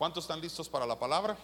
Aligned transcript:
¿Cuántos 0.00 0.24
están 0.24 0.40
listos 0.40 0.66
para 0.66 0.86
la 0.86 0.98
palabra? 0.98 1.36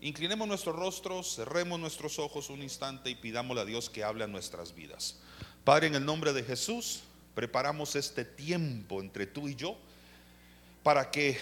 Inclinemos 0.00 0.48
nuestros 0.48 0.74
rostros, 0.74 1.36
cerremos 1.36 1.78
nuestros 1.78 2.18
ojos 2.18 2.48
un 2.48 2.62
instante 2.62 3.10
y 3.10 3.14
pidámosle 3.14 3.60
a 3.60 3.66
Dios 3.66 3.90
que 3.90 4.02
hable 4.02 4.24
a 4.24 4.26
nuestras 4.26 4.74
vidas. 4.74 5.18
Padre, 5.64 5.88
en 5.88 5.96
el 5.96 6.06
nombre 6.06 6.32
de 6.32 6.42
Jesús, 6.42 7.02
preparamos 7.34 7.94
este 7.94 8.24
tiempo 8.24 9.02
entre 9.02 9.26
tú 9.26 9.48
y 9.48 9.54
yo 9.54 9.76
para 10.82 11.10
que 11.10 11.38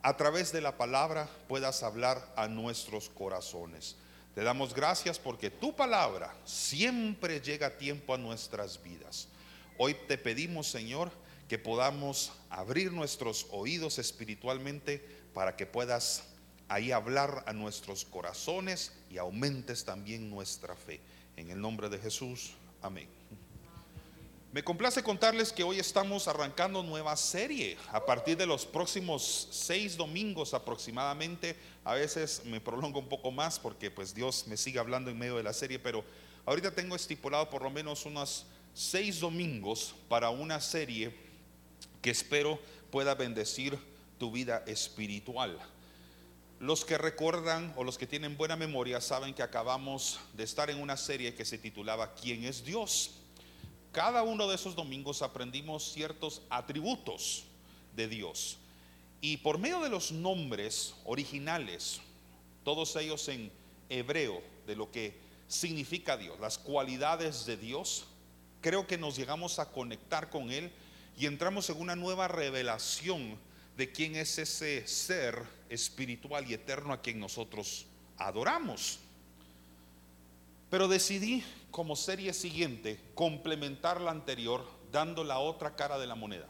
a 0.00 0.16
través 0.16 0.52
de 0.52 0.60
la 0.60 0.78
palabra 0.78 1.28
puedas 1.48 1.82
hablar 1.82 2.32
a 2.36 2.46
nuestros 2.46 3.08
corazones. 3.08 3.96
Te 4.36 4.44
damos 4.44 4.74
gracias 4.74 5.18
porque 5.18 5.50
tu 5.50 5.74
palabra 5.74 6.32
siempre 6.44 7.40
llega 7.40 7.66
a 7.66 7.78
tiempo 7.78 8.14
a 8.14 8.18
nuestras 8.18 8.80
vidas. 8.80 9.26
Hoy 9.76 9.96
te 10.06 10.18
pedimos, 10.18 10.68
Señor, 10.68 11.10
que 11.48 11.58
podamos 11.58 12.32
abrir 12.50 12.92
nuestros 12.92 13.46
oídos 13.50 13.98
espiritualmente 13.98 15.04
para 15.32 15.56
que 15.56 15.66
puedas 15.66 16.24
ahí 16.68 16.92
hablar 16.92 17.44
a 17.46 17.52
nuestros 17.52 18.04
corazones 18.04 18.92
y 19.10 19.18
aumentes 19.18 19.84
también 19.84 20.30
nuestra 20.30 20.74
fe. 20.74 21.00
En 21.36 21.50
el 21.50 21.60
nombre 21.60 21.88
de 21.88 21.98
Jesús, 21.98 22.52
amén. 22.80 23.08
Me 24.54 24.62
complace 24.62 25.02
contarles 25.02 25.52
que 25.52 25.64
hoy 25.64 25.80
estamos 25.80 26.28
arrancando 26.28 26.84
nueva 26.84 27.16
serie. 27.16 27.76
A 27.90 28.06
partir 28.06 28.36
de 28.36 28.46
los 28.46 28.64
próximos 28.64 29.48
seis 29.50 29.96
domingos 29.96 30.54
aproximadamente, 30.54 31.56
a 31.82 31.94
veces 31.94 32.42
me 32.44 32.60
prolongo 32.60 33.00
un 33.00 33.08
poco 33.08 33.32
más 33.32 33.58
porque 33.58 33.90
pues 33.90 34.14
Dios 34.14 34.44
me 34.46 34.56
sigue 34.56 34.78
hablando 34.78 35.10
en 35.10 35.18
medio 35.18 35.36
de 35.36 35.42
la 35.42 35.52
serie, 35.52 35.80
pero 35.80 36.04
ahorita 36.46 36.70
tengo 36.70 36.94
estipulado 36.94 37.50
por 37.50 37.62
lo 37.62 37.70
menos 37.70 38.06
unos 38.06 38.46
seis 38.74 39.18
domingos 39.18 39.96
para 40.08 40.30
una 40.30 40.60
serie 40.60 41.12
que 42.04 42.10
espero 42.10 42.60
pueda 42.90 43.14
bendecir 43.14 43.78
tu 44.18 44.30
vida 44.30 44.62
espiritual. 44.66 45.58
Los 46.60 46.84
que 46.84 46.98
recuerdan 46.98 47.72
o 47.76 47.82
los 47.82 47.96
que 47.96 48.06
tienen 48.06 48.36
buena 48.36 48.56
memoria 48.56 49.00
saben 49.00 49.32
que 49.32 49.42
acabamos 49.42 50.20
de 50.34 50.44
estar 50.44 50.68
en 50.68 50.82
una 50.82 50.98
serie 50.98 51.34
que 51.34 51.46
se 51.46 51.56
titulaba 51.56 52.14
¿Quién 52.14 52.44
es 52.44 52.62
Dios? 52.62 53.12
cada 53.90 54.24
uno 54.24 54.48
de 54.48 54.56
esos 54.56 54.74
domingos 54.74 55.22
aprendimos 55.22 55.92
ciertos 55.92 56.42
atributos 56.50 57.44
de 57.94 58.08
Dios. 58.08 58.58
Y 59.20 59.36
por 59.38 59.56
medio 59.56 59.80
de 59.80 59.88
los 59.88 60.10
nombres 60.10 60.94
originales, 61.04 62.00
todos 62.64 62.96
ellos 62.96 63.28
en 63.28 63.50
hebreo, 63.88 64.42
de 64.66 64.74
lo 64.74 64.90
que 64.90 65.16
significa 65.46 66.16
Dios, 66.16 66.40
las 66.40 66.58
cualidades 66.58 67.46
de 67.46 67.56
Dios, 67.56 68.06
creo 68.60 68.86
que 68.86 68.98
nos 68.98 69.16
llegamos 69.16 69.58
a 69.60 69.70
conectar 69.70 70.28
con 70.28 70.50
Él 70.50 70.72
y 71.16 71.26
entramos 71.26 71.70
en 71.70 71.80
una 71.80 71.96
nueva 71.96 72.28
revelación 72.28 73.38
de 73.76 73.92
quién 73.92 74.16
es 74.16 74.38
ese 74.38 74.86
ser 74.86 75.42
espiritual 75.68 76.48
y 76.48 76.54
eterno 76.54 76.92
a 76.92 77.00
quien 77.00 77.20
nosotros 77.20 77.86
adoramos. 78.16 78.98
Pero 80.70 80.88
decidí 80.88 81.44
como 81.70 81.96
serie 81.96 82.32
siguiente 82.32 83.00
complementar 83.14 84.00
la 84.00 84.10
anterior 84.10 84.64
dando 84.90 85.24
la 85.24 85.38
otra 85.38 85.76
cara 85.76 85.98
de 85.98 86.06
la 86.06 86.14
moneda. 86.14 86.46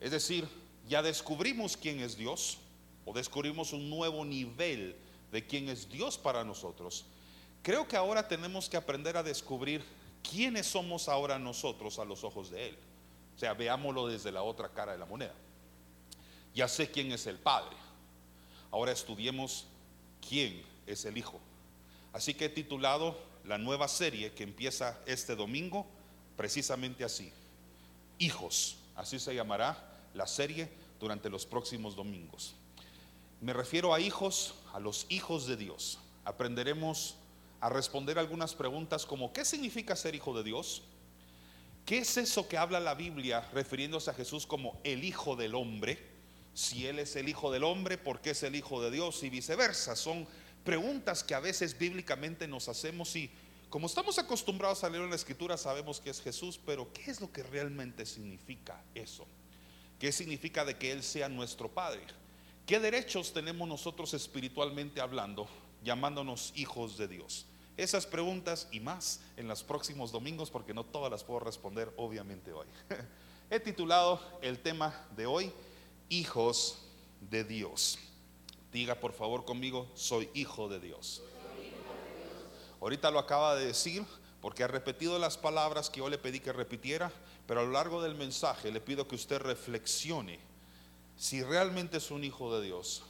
Es 0.00 0.10
decir, 0.10 0.46
ya 0.88 1.02
descubrimos 1.02 1.76
quién 1.76 2.00
es 2.00 2.16
Dios 2.16 2.58
o 3.04 3.12
descubrimos 3.12 3.72
un 3.72 3.90
nuevo 3.90 4.24
nivel 4.24 4.96
de 5.32 5.46
quién 5.46 5.68
es 5.68 5.88
Dios 5.88 6.16
para 6.16 6.44
nosotros. 6.44 7.04
Creo 7.62 7.88
que 7.88 7.96
ahora 7.96 8.28
tenemos 8.28 8.68
que 8.68 8.76
aprender 8.76 9.16
a 9.16 9.22
descubrir 9.22 9.82
quiénes 10.22 10.66
somos 10.66 11.08
ahora 11.08 11.38
nosotros 11.38 11.98
a 11.98 12.04
los 12.04 12.24
ojos 12.24 12.50
de 12.50 12.68
Él. 12.68 12.78
O 13.38 13.40
sea, 13.40 13.54
veámoslo 13.54 14.08
desde 14.08 14.32
la 14.32 14.42
otra 14.42 14.68
cara 14.68 14.90
de 14.90 14.98
la 14.98 15.06
moneda. 15.06 15.32
Ya 16.56 16.66
sé 16.66 16.90
quién 16.90 17.12
es 17.12 17.24
el 17.28 17.38
Padre. 17.38 17.76
Ahora 18.72 18.90
estudiemos 18.90 19.68
quién 20.28 20.60
es 20.88 21.04
el 21.04 21.16
Hijo. 21.16 21.38
Así 22.12 22.34
que 22.34 22.46
he 22.46 22.48
titulado 22.48 23.16
la 23.44 23.56
nueva 23.56 23.86
serie 23.86 24.32
que 24.32 24.42
empieza 24.42 24.98
este 25.06 25.36
domingo 25.36 25.86
precisamente 26.36 27.04
así. 27.04 27.32
Hijos, 28.18 28.76
así 28.96 29.20
se 29.20 29.36
llamará 29.36 29.88
la 30.14 30.26
serie 30.26 30.68
durante 30.98 31.30
los 31.30 31.46
próximos 31.46 31.94
domingos. 31.94 32.56
Me 33.40 33.52
refiero 33.52 33.94
a 33.94 34.00
hijos, 34.00 34.56
a 34.72 34.80
los 34.80 35.06
hijos 35.10 35.46
de 35.46 35.56
Dios. 35.56 36.00
Aprenderemos 36.24 37.14
a 37.60 37.68
responder 37.68 38.18
algunas 38.18 38.56
preguntas 38.56 39.06
como 39.06 39.32
¿qué 39.32 39.44
significa 39.44 39.94
ser 39.94 40.16
hijo 40.16 40.36
de 40.36 40.42
Dios? 40.42 40.82
¿Qué 41.88 41.96
es 41.96 42.18
eso 42.18 42.46
que 42.46 42.58
habla 42.58 42.80
la 42.80 42.94
Biblia 42.94 43.48
refiriéndose 43.54 44.10
a 44.10 44.12
Jesús 44.12 44.46
como 44.46 44.78
el 44.84 45.04
Hijo 45.04 45.36
del 45.36 45.54
Hombre? 45.54 45.98
Si 46.52 46.86
Él 46.86 46.98
es 46.98 47.16
el 47.16 47.30
Hijo 47.30 47.50
del 47.50 47.64
Hombre, 47.64 47.96
¿por 47.96 48.20
qué 48.20 48.32
es 48.32 48.42
el 48.42 48.56
Hijo 48.56 48.82
de 48.82 48.90
Dios? 48.90 49.22
Y 49.22 49.30
viceversa. 49.30 49.96
Son 49.96 50.26
preguntas 50.64 51.24
que 51.24 51.34
a 51.34 51.40
veces 51.40 51.78
bíblicamente 51.78 52.46
nos 52.46 52.68
hacemos 52.68 53.16
y 53.16 53.30
como 53.70 53.86
estamos 53.86 54.18
acostumbrados 54.18 54.84
a 54.84 54.90
leer 54.90 55.04
en 55.04 55.08
la 55.08 55.16
escritura 55.16 55.56
sabemos 55.56 55.98
que 55.98 56.10
es 56.10 56.20
Jesús, 56.20 56.60
pero 56.66 56.92
¿qué 56.92 57.10
es 57.10 57.22
lo 57.22 57.32
que 57.32 57.42
realmente 57.42 58.04
significa 58.04 58.84
eso? 58.94 59.26
¿Qué 59.98 60.12
significa 60.12 60.66
de 60.66 60.76
que 60.76 60.92
Él 60.92 61.02
sea 61.02 61.30
nuestro 61.30 61.70
Padre? 61.70 62.02
¿Qué 62.66 62.80
derechos 62.80 63.32
tenemos 63.32 63.66
nosotros 63.66 64.12
espiritualmente 64.12 65.00
hablando, 65.00 65.48
llamándonos 65.82 66.52
hijos 66.54 66.98
de 66.98 67.08
Dios? 67.08 67.46
Esas 67.78 68.06
preguntas 68.06 68.66
y 68.72 68.80
más 68.80 69.20
en 69.36 69.46
los 69.46 69.62
próximos 69.62 70.10
domingos, 70.10 70.50
porque 70.50 70.74
no 70.74 70.82
todas 70.82 71.12
las 71.12 71.22
puedo 71.22 71.38
responder 71.38 71.92
obviamente 71.96 72.52
hoy. 72.52 72.66
He 73.50 73.60
titulado 73.60 74.20
el 74.42 74.58
tema 74.58 75.06
de 75.16 75.26
hoy, 75.26 75.52
Hijos 76.08 76.78
de 77.20 77.44
Dios. 77.44 78.00
Diga 78.72 78.96
por 78.96 79.12
favor 79.12 79.44
conmigo, 79.44 79.88
soy 79.94 80.28
hijo 80.34 80.68
de 80.68 80.80
Dios. 80.80 81.22
Ahorita 82.80 83.12
lo 83.12 83.20
acaba 83.20 83.54
de 83.54 83.66
decir 83.66 84.04
porque 84.40 84.64
ha 84.64 84.68
repetido 84.68 85.16
las 85.20 85.38
palabras 85.38 85.88
que 85.88 86.00
yo 86.00 86.08
le 86.08 86.18
pedí 86.18 86.40
que 86.40 86.52
repitiera, 86.52 87.12
pero 87.46 87.60
a 87.60 87.62
lo 87.62 87.70
largo 87.70 88.02
del 88.02 88.16
mensaje 88.16 88.72
le 88.72 88.80
pido 88.80 89.06
que 89.06 89.14
usted 89.14 89.38
reflexione 89.38 90.40
si 91.16 91.44
realmente 91.44 91.98
es 91.98 92.10
un 92.10 92.24
hijo 92.24 92.52
de 92.58 92.66
Dios 92.66 93.04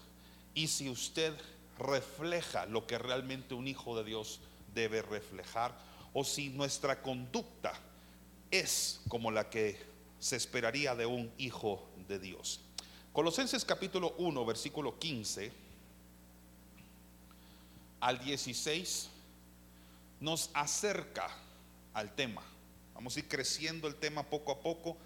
y 0.53 0.69
si 0.69 0.91
usted 0.91 1.35
refleja 1.79 2.67
lo 2.67 2.87
que 2.87 2.99
realmente 2.99 3.55
un 3.55 3.67
hijo 3.67 3.97
de 3.97 4.05
Dios 4.05 4.41
debe 4.75 5.03
reflejar 5.03 5.77
o 6.13 6.25
si 6.25 6.49
nuestra 6.51 7.03
conducta 7.03 7.73
es 8.51 9.01
como 9.09 9.31
la 9.31 9.49
que 9.51 9.79
se 10.19 10.37
esperaría 10.37 10.95
de 10.95 11.07
un 11.07 11.31
hijo 11.39 11.87
de 12.09 12.19
Dios. 12.19 12.61
Colosenses 13.13 13.65
capítulo 13.65 14.15
1, 14.19 14.45
versículo 14.45 14.99
15 14.99 15.53
al 18.01 18.19
16 18.19 19.11
nos 20.21 20.51
acerca 20.55 21.29
al 21.95 22.15
tema. 22.15 22.43
Vamos 22.95 23.17
a 23.17 23.21
ir 23.21 23.29
creciendo 23.29 23.87
el 23.87 23.95
tema 23.95 24.23
poco 24.23 24.53
a 24.53 24.61
poco. 24.61 24.97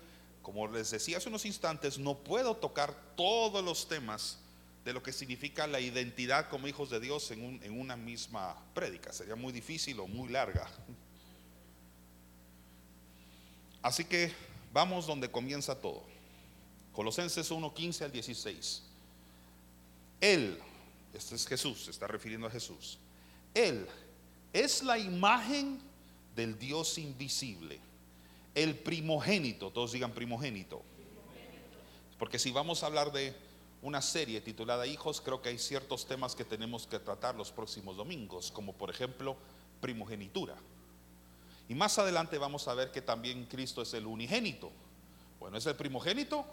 Como 0.43 0.67
les 0.69 0.91
decía 0.91 1.19
hace 1.19 1.29
unos 1.29 1.45
instantes, 1.45 1.99
no 1.99 2.17
puedo 2.17 2.57
tocar 2.57 2.95
todos 3.17 3.63
los 3.63 3.87
temas 3.89 4.39
de 4.85 4.93
lo 4.93 5.03
que 5.03 5.13
significa 5.13 5.67
la 5.67 5.81
identidad 5.81 6.49
como 6.49 6.67
hijos 6.67 6.91
de 6.91 7.01
Dios 7.01 7.31
en, 7.31 7.61
en 7.63 7.79
una 7.79 7.97
misma 7.97 8.57
prédica. 8.75 9.13
Sería 9.13 9.37
muy 9.37 9.53
difícil 9.53 10.01
o 10.01 10.07
muy 10.07 10.29
larga. 10.29 10.69
Así 13.83 14.05
que 14.05 14.33
vamos 14.73 15.07
donde 15.07 15.31
comienza 15.31 15.81
todo. 15.81 16.03
Colosenses 16.93 17.51
1, 17.51 17.75
15 17.75 18.05
al 18.05 18.13
16. 18.13 18.83
Él, 20.21 20.59
este 21.15 21.35
es 21.35 21.47
Jesús, 21.47 21.85
se 21.85 21.91
está 21.91 22.07
refiriendo 22.07 22.47
a 22.47 22.51
Jesús. 22.51 22.99
Él 23.55 23.87
es 24.53 24.83
la 24.83 24.99
imagen 24.99 25.81
del 26.37 26.59
Dios 26.59 26.99
invisible, 26.99 27.81
el 28.55 28.77
primogénito, 28.77 29.71
todos 29.71 29.93
digan 29.93 30.13
primogénito. 30.13 30.83
Porque 32.19 32.39
si 32.39 32.51
vamos 32.51 32.83
a 32.83 32.87
hablar 32.87 33.11
de 33.13 33.35
una 33.83 34.01
serie 34.01 34.41
titulada 34.41 34.87
Hijos, 34.87 35.21
creo 35.21 35.43
que 35.43 35.51
hay 35.51 35.59
ciertos 35.59 36.07
temas 36.07 36.35
que 36.35 36.45
tenemos 36.45 36.87
que 36.87 36.99
tratar 36.99 37.35
los 37.35 37.53
próximos 37.53 37.97
domingos, 37.97 38.51
como 38.51 38.73
por 38.73 38.91
ejemplo 38.91 39.37
primogenitura. 39.81 40.57
Y 41.69 41.75
más 41.75 41.99
adelante 41.99 42.39
vamos 42.39 42.69
a 42.69 42.75
ver 42.75 42.91
que 42.91 43.03
también 43.03 43.47
Cristo 43.47 43.83
es 43.83 43.93
el 43.95 44.07
unigénito. 44.07 44.71
Bueno, 45.39 45.59
¿es 45.59 45.67
el 45.67 45.77
primogénito? 45.77 46.47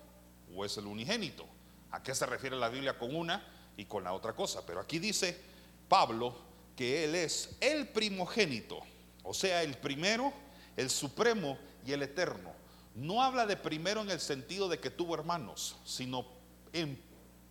o 0.56 0.66
es 0.66 0.78
el 0.78 0.86
unigénito. 0.86 1.46
¿A 1.92 2.04
qué 2.04 2.14
se 2.14 2.26
refiere 2.26 2.56
la 2.56 2.70
Biblia 2.70 2.98
con 2.98 3.16
una 3.16 3.44
y 3.78 3.86
con 3.86 4.04
la 4.04 4.14
otra 4.14 4.34
cosa? 4.34 4.66
Pero 4.66 4.80
aquí 4.80 5.00
dice 5.00 5.40
Pablo 5.88 6.36
que 6.76 7.04
Él 7.04 7.16
es 7.16 7.58
el 7.60 7.88
primogénito, 7.90 8.80
o 9.24 9.34
sea, 9.34 9.64
el 9.64 9.76
primero, 9.78 10.32
el 10.78 10.90
supremo 10.90 11.58
y 11.86 11.92
el 11.92 12.04
eterno. 12.04 12.54
No 12.96 13.22
habla 13.22 13.46
de 13.46 13.58
primero 13.58 14.02
en 14.02 14.10
el 14.12 14.20
sentido 14.20 14.70
de 14.70 14.80
que 14.80 14.90
tuvo 14.90 15.14
hermanos, 15.14 15.76
sino 15.86 16.26
en 16.74 17.02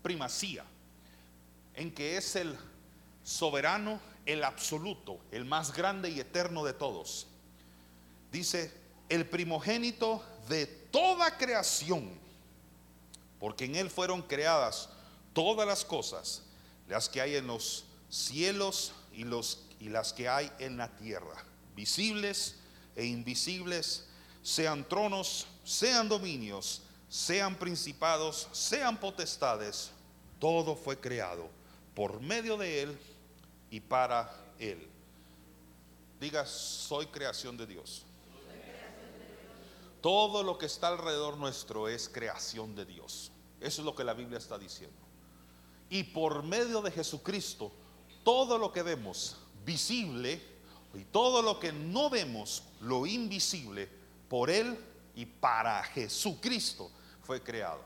primacía, 0.03 0.65
en 1.75 1.93
que 1.93 2.17
es 2.17 2.37
el 2.37 2.57
soberano, 3.23 4.01
el 4.27 4.45
absoluto, 4.45 5.21
el 5.31 5.45
más 5.45 5.75
grande 5.75 6.11
y 6.11 6.21
eterno 6.21 6.65
de 6.65 6.73
todos. 6.73 7.27
Dice, 8.33 8.73
el 9.09 9.27
primogénito 9.27 10.23
de 10.49 10.67
toda 10.67 11.37
creación 11.37 12.19
porque 13.39 13.65
en 13.65 13.77
Él 13.77 13.91
fueron 13.91 14.23
creadas 14.23 14.89
todas 15.33 15.67
las 15.67 15.85
cosas, 15.85 16.43
las 16.89 17.09
que 17.09 17.21
hay 17.21 17.37
en 17.37 17.47
los 17.47 17.85
cielos 18.09 18.93
y, 19.13 19.25
los, 19.25 19.65
y 19.81 19.89
las 19.89 20.13
que 20.13 20.29
hay 20.29 20.51
en 20.59 20.77
la 20.77 20.89
tierra, 20.97 21.45
visibles 21.77 22.57
e 22.97 23.05
invisibles, 23.05 24.07
sean 24.43 24.89
tronos, 24.89 25.47
sean 25.65 26.09
dominios, 26.09 26.83
sean 27.09 27.57
principados, 27.57 28.49
sean 28.53 28.99
potestades, 28.99 29.91
todo 30.39 30.77
fue 30.77 30.99
creado 30.99 31.49
por 31.95 32.21
medio 32.21 32.57
de 32.57 32.83
Él 32.83 32.99
y 33.71 33.81
para 33.81 34.33
Él. 34.59 34.87
Diga, 36.21 36.47
soy 36.47 37.07
creación 37.07 37.57
de 37.57 37.67
Dios. 37.67 38.05
Todo 40.01 40.45
lo 40.45 40.59
que 40.59 40.67
está 40.67 40.89
alrededor 40.89 41.37
nuestro 41.39 41.89
es 41.89 42.09
creación 42.09 42.77
de 42.77 42.85
Dios. 42.85 43.33
Eso 43.61 43.83
es 43.83 43.85
lo 43.85 43.97
que 43.97 44.05
la 44.05 44.15
Biblia 44.15 44.39
está 44.39 44.59
diciendo. 44.59 44.97
Y 45.91 46.05
por 46.05 46.45
medio 46.45 46.83
de 46.83 46.93
Jesucristo, 46.93 47.73
todo 48.23 48.59
lo 48.59 48.73
que 48.73 48.83
vemos 48.83 49.37
visible 49.65 50.41
y 50.95 51.05
todo 51.05 51.43
lo 51.43 51.59
que 51.59 51.73
no 51.73 52.11
vemos, 52.11 52.63
lo 52.81 53.07
invisible, 53.07 53.89
por 54.29 54.51
Él 54.51 54.79
y 55.17 55.27
para 55.27 55.83
Jesucristo 55.83 56.93
fue 57.29 57.43
creado. 57.43 57.83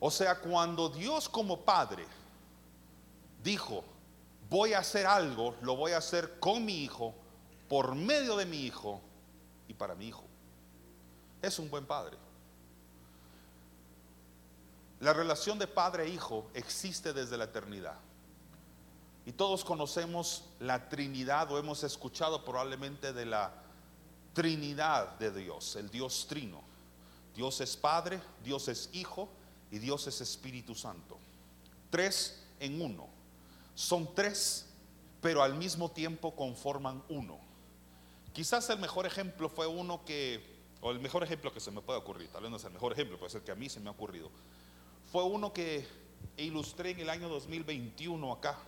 O 0.00 0.10
sea, 0.10 0.40
cuando 0.40 0.88
Dios 0.88 1.28
como 1.28 1.60
Padre 1.60 2.04
dijo, 3.40 3.84
voy 4.48 4.72
a 4.72 4.80
hacer 4.80 5.06
algo, 5.06 5.54
lo 5.62 5.76
voy 5.76 5.92
a 5.92 5.98
hacer 5.98 6.40
con 6.40 6.64
mi 6.64 6.82
hijo, 6.82 7.14
por 7.68 7.94
medio 7.94 8.36
de 8.36 8.46
mi 8.46 8.66
hijo 8.66 9.00
y 9.68 9.74
para 9.74 9.94
mi 9.94 10.08
hijo. 10.08 10.24
Es 11.40 11.60
un 11.60 11.70
buen 11.70 11.86
padre. 11.86 12.18
La 14.98 15.12
relación 15.12 15.56
de 15.60 15.68
padre 15.68 16.06
e 16.06 16.08
hijo 16.08 16.50
existe 16.52 17.12
desde 17.12 17.38
la 17.38 17.44
eternidad. 17.44 18.00
Y 19.24 19.30
todos 19.30 19.64
conocemos 19.64 20.46
la 20.58 20.88
Trinidad 20.88 21.52
o 21.52 21.60
hemos 21.60 21.84
escuchado 21.84 22.44
probablemente 22.44 23.12
de 23.12 23.26
la 23.26 23.52
Trinidad 24.32 25.16
de 25.20 25.30
Dios, 25.30 25.76
el 25.76 25.88
Dios 25.90 26.26
Trino. 26.28 26.69
Dios 27.34 27.60
es 27.60 27.76
Padre, 27.76 28.20
Dios 28.44 28.68
es 28.68 28.90
Hijo 28.92 29.28
y 29.70 29.78
Dios 29.78 30.06
es 30.06 30.20
Espíritu 30.20 30.74
Santo. 30.74 31.18
Tres 31.90 32.42
en 32.58 32.80
uno. 32.80 33.08
Son 33.74 34.14
tres, 34.14 34.66
pero 35.20 35.42
al 35.42 35.54
mismo 35.54 35.90
tiempo 35.90 36.34
conforman 36.34 37.02
uno. 37.08 37.38
Quizás 38.32 38.68
el 38.70 38.78
mejor 38.78 39.06
ejemplo 39.06 39.48
fue 39.48 39.66
uno 39.66 40.04
que, 40.04 40.44
o 40.80 40.90
el 40.90 41.00
mejor 41.00 41.22
ejemplo 41.24 41.52
que 41.52 41.60
se 41.60 41.70
me 41.70 41.80
puede 41.80 41.98
ocurrir, 41.98 42.28
tal 42.28 42.42
vez 42.42 42.50
no 42.50 42.56
es 42.58 42.64
el 42.64 42.72
mejor 42.72 42.92
ejemplo, 42.92 43.18
puede 43.18 43.30
ser 43.30 43.42
que 43.42 43.50
a 43.50 43.56
mí 43.56 43.68
se 43.68 43.80
me 43.80 43.88
ha 43.88 43.92
ocurrido, 43.92 44.30
fue 45.10 45.24
uno 45.24 45.52
que 45.52 45.86
ilustré 46.36 46.90
en 46.90 47.00
el 47.00 47.10
año 47.10 47.28
2021 47.28 48.32
acá. 48.32 48.58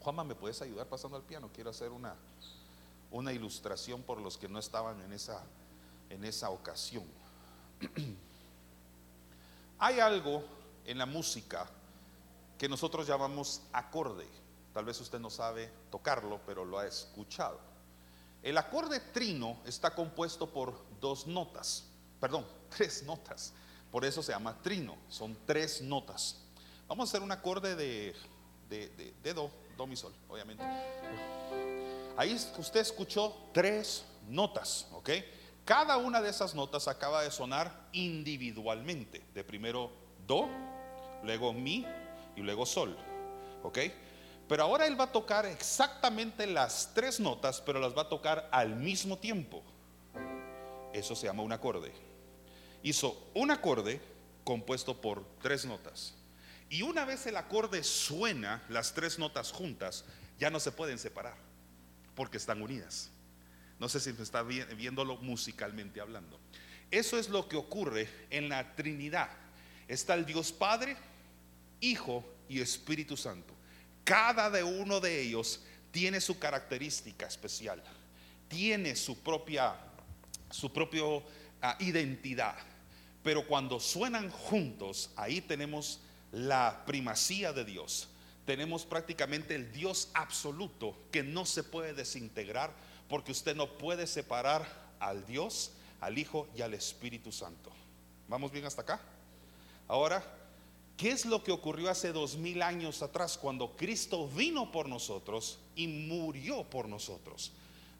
Juanma, 0.00 0.24
¿me 0.24 0.34
puedes 0.34 0.60
ayudar 0.62 0.88
pasando 0.88 1.16
al 1.16 1.22
piano? 1.22 1.50
Quiero 1.54 1.70
hacer 1.70 1.90
una, 1.90 2.16
una 3.10 3.32
ilustración 3.32 4.02
por 4.02 4.20
los 4.20 4.38
que 4.38 4.48
no 4.48 4.58
estaban 4.58 5.00
en 5.02 5.12
esa, 5.12 5.44
en 6.08 6.24
esa 6.24 6.50
ocasión. 6.50 7.04
Hay 9.78 10.00
algo 10.00 10.44
en 10.84 10.98
la 10.98 11.06
música 11.06 11.66
que 12.58 12.68
nosotros 12.68 13.06
llamamos 13.06 13.62
acorde. 13.72 14.26
Tal 14.74 14.84
vez 14.84 15.00
usted 15.00 15.18
no 15.18 15.30
sabe 15.30 15.70
tocarlo, 15.90 16.40
pero 16.46 16.64
lo 16.64 16.78
ha 16.78 16.86
escuchado. 16.86 17.58
El 18.42 18.56
acorde 18.58 19.00
trino 19.00 19.58
está 19.66 19.94
compuesto 19.94 20.48
por 20.50 20.74
dos 21.00 21.26
notas, 21.26 21.84
perdón, 22.20 22.46
tres 22.76 23.02
notas. 23.04 23.52
Por 23.90 24.04
eso 24.04 24.22
se 24.22 24.32
llama 24.32 24.56
trino, 24.62 24.96
son 25.08 25.36
tres 25.46 25.82
notas. 25.82 26.36
Vamos 26.86 27.08
a 27.08 27.10
hacer 27.10 27.22
un 27.22 27.32
acorde 27.32 27.74
de, 27.74 28.14
de, 28.68 29.34
do, 29.34 29.50
do, 29.76 29.86
mi 29.86 29.96
sol, 29.96 30.12
obviamente. 30.28 30.62
Ahí 32.16 32.34
usted 32.34 32.80
escuchó 32.80 33.34
tres 33.52 34.04
notas, 34.28 34.86
¿ok? 34.92 35.10
Cada 35.70 35.98
una 35.98 36.20
de 36.20 36.30
esas 36.30 36.56
notas 36.56 36.88
acaba 36.88 37.22
de 37.22 37.30
sonar 37.30 37.86
individualmente. 37.92 39.22
De 39.32 39.44
primero 39.44 39.92
do, 40.26 40.48
luego 41.22 41.52
mi 41.52 41.86
y 42.34 42.40
luego 42.40 42.66
sol. 42.66 42.96
¿Ok? 43.62 43.78
Pero 44.48 44.64
ahora 44.64 44.88
él 44.88 44.98
va 44.98 45.04
a 45.04 45.12
tocar 45.12 45.46
exactamente 45.46 46.48
las 46.48 46.90
tres 46.92 47.20
notas, 47.20 47.60
pero 47.60 47.78
las 47.78 47.96
va 47.96 48.02
a 48.02 48.08
tocar 48.08 48.48
al 48.50 48.74
mismo 48.74 49.16
tiempo. 49.16 49.62
Eso 50.92 51.14
se 51.14 51.28
llama 51.28 51.44
un 51.44 51.52
acorde. 51.52 51.92
Hizo 52.82 53.30
un 53.34 53.52
acorde 53.52 54.00
compuesto 54.42 55.00
por 55.00 55.24
tres 55.40 55.66
notas. 55.66 56.16
Y 56.68 56.82
una 56.82 57.04
vez 57.04 57.28
el 57.28 57.36
acorde 57.36 57.84
suena, 57.84 58.60
las 58.70 58.92
tres 58.92 59.20
notas 59.20 59.52
juntas, 59.52 60.04
ya 60.36 60.50
no 60.50 60.58
se 60.58 60.72
pueden 60.72 60.98
separar, 60.98 61.36
porque 62.16 62.38
están 62.38 62.60
unidas. 62.60 63.12
No 63.80 63.88
sé 63.88 63.98
si 63.98 64.12
me 64.12 64.22
está 64.22 64.42
viéndolo 64.42 65.16
musicalmente 65.16 66.00
hablando. 66.02 66.38
Eso 66.90 67.18
es 67.18 67.30
lo 67.30 67.48
que 67.48 67.56
ocurre 67.56 68.08
en 68.28 68.50
la 68.50 68.76
Trinidad. 68.76 69.30
Está 69.88 70.14
el 70.14 70.26
Dios 70.26 70.52
Padre, 70.52 70.96
Hijo 71.80 72.22
y 72.46 72.60
Espíritu 72.60 73.16
Santo. 73.16 73.54
Cada 74.04 74.50
de 74.50 74.62
uno 74.62 75.00
de 75.00 75.22
ellos 75.22 75.62
tiene 75.90 76.20
su 76.20 76.38
característica 76.38 77.26
especial, 77.26 77.82
tiene 78.48 78.94
su 78.94 79.18
propia, 79.18 79.74
su 80.50 80.70
ah, 81.62 81.76
identidad. 81.80 82.56
Pero 83.22 83.46
cuando 83.46 83.80
suenan 83.80 84.30
juntos, 84.30 85.10
ahí 85.16 85.40
tenemos 85.40 86.00
la 86.32 86.84
primacía 86.84 87.54
de 87.54 87.64
Dios. 87.64 88.08
Tenemos 88.44 88.84
prácticamente 88.84 89.54
el 89.54 89.72
Dios 89.72 90.10
absoluto 90.12 90.98
que 91.10 91.22
no 91.22 91.46
se 91.46 91.62
puede 91.62 91.94
desintegrar 91.94 92.89
porque 93.10 93.32
usted 93.32 93.56
no 93.56 93.66
puede 93.66 94.06
separar 94.06 94.64
al 95.00 95.26
Dios, 95.26 95.72
al 96.00 96.16
Hijo 96.16 96.46
y 96.56 96.62
al 96.62 96.72
Espíritu 96.74 97.32
Santo. 97.32 97.70
¿Vamos 98.28 98.52
bien 98.52 98.64
hasta 98.64 98.82
acá? 98.82 99.00
Ahora, 99.88 100.22
¿qué 100.96 101.10
es 101.10 101.26
lo 101.26 101.42
que 101.42 101.50
ocurrió 101.50 101.90
hace 101.90 102.12
dos 102.12 102.36
mil 102.36 102.62
años 102.62 103.02
atrás 103.02 103.36
cuando 103.36 103.76
Cristo 103.76 104.28
vino 104.28 104.70
por 104.70 104.88
nosotros 104.88 105.58
y 105.74 105.88
murió 105.88 106.62
por 106.62 106.88
nosotros? 106.88 107.50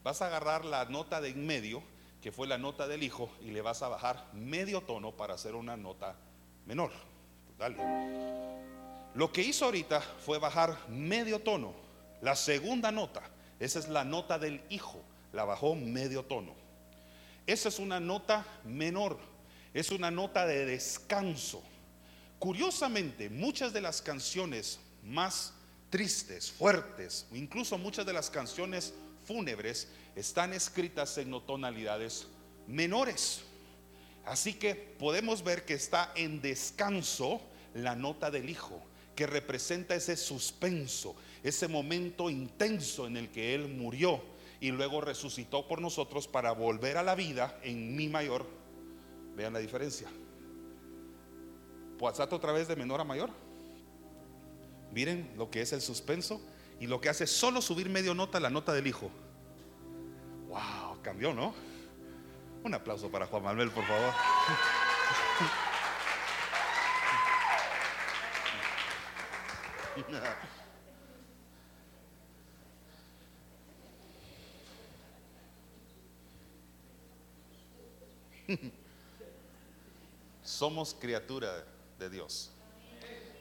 Vas 0.01 0.21
a 0.21 0.27
agarrar 0.27 0.63
la 0.63 0.85
nota 0.85 1.19
de 1.19 1.29
en 1.29 1.45
medio, 1.45 1.83
que 2.23 2.31
fue 2.31 2.47
la 2.47 2.57
nota 2.57 2.87
del 2.87 3.03
Hijo, 3.03 3.29
y 3.41 3.51
le 3.51 3.61
vas 3.61 3.81
a 3.81 3.89
bajar 3.89 4.25
medio 4.31 4.79
tono 4.79 5.11
para 5.11 5.33
hacer 5.33 5.55
una 5.55 5.75
nota 5.75 6.15
menor. 6.65 6.91
Dale. 7.59 7.77
Lo 9.13 9.29
que 9.33 9.41
hizo 9.41 9.65
ahorita 9.65 9.99
fue 9.99 10.39
bajar 10.39 10.87
medio 10.87 11.39
tono, 11.39 11.73
la 12.21 12.37
segunda 12.37 12.93
nota 12.93 13.29
esa 13.61 13.77
es 13.77 13.89
la 13.89 14.03
nota 14.03 14.39
del 14.39 14.59
hijo, 14.71 15.03
la 15.33 15.45
bajó 15.45 15.75
medio 15.75 16.23
tono. 16.23 16.55
Esa 17.47 17.69
es 17.69 17.79
una 17.79 17.99
nota 17.99 18.45
menor, 18.63 19.19
es 19.73 19.91
una 19.91 20.11
nota 20.11 20.45
de 20.45 20.65
descanso. 20.65 21.63
Curiosamente, 22.39 23.29
muchas 23.29 23.73
de 23.73 23.81
las 23.81 24.01
canciones 24.01 24.79
más 25.03 25.53
tristes, 25.89 26.51
fuertes, 26.51 27.27
incluso 27.33 27.77
muchas 27.77 28.05
de 28.05 28.13
las 28.13 28.29
canciones 28.29 28.93
fúnebres 29.25 29.87
están 30.15 30.53
escritas 30.53 31.17
en 31.17 31.31
tonalidades 31.45 32.27
menores. 32.67 33.41
Así 34.25 34.53
que 34.53 34.75
podemos 34.75 35.43
ver 35.43 35.65
que 35.65 35.73
está 35.73 36.11
en 36.15 36.41
descanso 36.41 37.41
la 37.73 37.95
nota 37.95 38.29
del 38.29 38.49
hijo, 38.49 38.81
que 39.15 39.27
representa 39.27 39.95
ese 39.95 40.15
suspenso, 40.15 41.15
ese 41.43 41.67
momento 41.67 42.29
intenso 42.29 43.07
en 43.07 43.17
el 43.17 43.29
que 43.29 43.55
Él 43.55 43.67
murió 43.67 44.21
y 44.61 44.71
luego 44.71 45.01
resucitó 45.01 45.67
por 45.67 45.81
nosotros 45.81 46.27
para 46.27 46.51
volver 46.51 46.95
a 46.95 47.03
la 47.03 47.15
vida 47.15 47.59
en 47.63 47.95
mi 47.95 48.07
mayor. 48.07 48.45
Vean 49.35 49.53
la 49.53 49.59
diferencia. 49.59 50.07
Pasate 51.99 52.35
otra 52.35 52.51
vez 52.51 52.67
de 52.67 52.75
menor 52.75 53.01
a 53.01 53.03
mayor. 53.03 53.31
Miren 54.93 55.33
lo 55.35 55.49
que 55.49 55.61
es 55.61 55.73
el 55.73 55.81
suspenso 55.81 56.39
y 56.79 56.85
lo 56.85 57.01
que 57.01 57.09
hace 57.09 57.25
solo 57.25 57.59
subir 57.61 57.89
medio 57.89 58.13
nota 58.13 58.39
la 58.39 58.51
nota 58.51 58.71
del 58.71 58.85
hijo. 58.85 59.09
Wow, 60.47 61.01
cambió, 61.01 61.33
¿no? 61.33 61.55
Un 62.63 62.73
aplauso 62.75 63.09
para 63.09 63.25
Juan 63.25 63.41
Manuel, 63.43 63.71
por 63.71 63.83
favor. 63.85 64.13
Somos 80.43 80.93
criatura 80.93 81.65
de 81.99 82.09
Dios. 82.09 82.49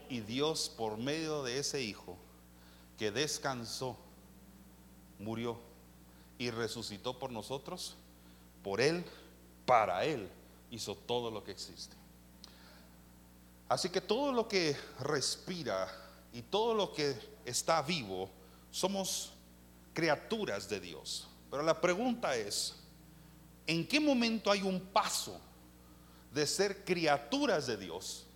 Y 0.09 0.21
Dios 0.21 0.73
por 0.77 0.99
medio 0.99 1.43
de 1.43 1.59
ese 1.59 1.83
Hijo 1.83 2.17
que 2.99 3.11
descansó, 3.11 3.97
murió 5.19 5.59
y 6.39 6.51
resucitó 6.51 7.19
por 7.19 7.31
nosotros, 7.31 7.97
por 8.63 8.81
Él, 8.81 9.05
para 9.65 10.05
Él, 10.05 10.29
hizo 10.71 10.95
todo 10.95 11.31
lo 11.31 11.45
que 11.45 11.53
existe. 11.53 11.97
Así 13.69 13.89
que 13.89 14.01
todo 14.01 14.33
lo 14.33 14.49
que 14.49 14.77
respira 14.99 15.89
y 16.33 16.43
todo 16.43 16.75
lo 16.75 16.93
que 16.93 17.17
está 17.45 17.83
vivo, 17.83 18.29
somos 18.71 19.33
criaturas 19.95 20.69
de 20.69 20.81
Dios. 20.81 21.29
Pero 21.51 21.63
la 21.63 21.81
pregunta 21.81 22.37
es, 22.37 22.80
¿en 23.67 23.87
qué 23.87 24.01
momento 24.01 24.51
hay 24.51 24.63
un 24.63 24.81
paso 24.81 25.41
de 26.33 26.47
ser 26.47 26.85
criaturas 26.85 27.67
de 27.67 27.77
Dios 27.77 28.27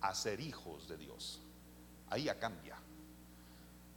a 0.00 0.14
ser 0.14 0.40
hijos 0.40 0.88
de 0.88 0.96
Dios? 0.96 1.40
Ahí 2.08 2.24
ya 2.24 2.38
cambia. 2.38 2.76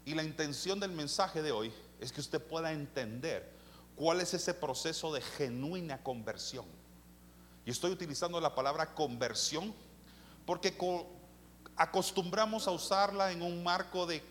Y 0.06 0.14
la 0.14 0.24
intención 0.24 0.80
del 0.80 0.92
mensaje 0.92 1.42
de 1.42 1.52
hoy 1.52 1.72
es 2.00 2.12
que 2.12 2.22
usted 2.22 2.42
pueda 2.42 2.72
entender 2.72 3.50
cuál 3.96 4.22
es 4.22 4.34
ese 4.34 4.54
proceso 4.54 5.14
de 5.14 5.22
genuina 5.22 6.04
conversión. 6.04 6.66
Y 7.66 7.72
estoy 7.72 7.92
utilizando 7.92 8.42
la 8.42 8.54
palabra 8.54 8.94
conversión 8.94 9.74
porque 10.46 10.76
acostumbramos 11.78 12.68
a 12.68 12.72
usarla 12.72 13.32
en 13.32 13.42
un 13.42 13.64
marco 13.64 14.06
de 14.06 14.22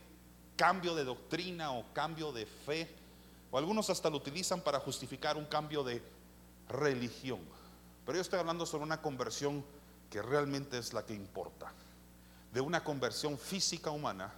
cambio 0.56 0.94
de 0.94 1.04
doctrina 1.04 1.72
o 1.72 1.84
cambio 1.94 2.32
de 2.32 2.44
fe, 2.44 2.94
o 3.50 3.58
algunos 3.58 3.88
hasta 3.88 4.10
lo 4.10 4.18
utilizan 4.18 4.60
para 4.60 4.78
justificar 4.80 5.36
un 5.36 5.46
cambio 5.46 5.82
de 5.82 6.02
religión. 6.72 7.40
Pero 8.04 8.16
yo 8.16 8.22
estoy 8.22 8.38
hablando 8.40 8.66
sobre 8.66 8.84
una 8.84 9.00
conversión 9.00 9.64
que 10.10 10.20
realmente 10.20 10.78
es 10.78 10.92
la 10.92 11.06
que 11.06 11.14
importa, 11.14 11.72
de 12.52 12.60
una 12.60 12.84
conversión 12.84 13.38
física 13.38 13.90
humana 13.90 14.32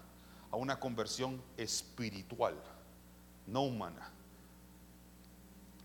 a 0.51 0.57
una 0.57 0.79
conversión 0.79 1.43
espiritual, 1.57 2.55
no 3.47 3.63
humana. 3.63 4.11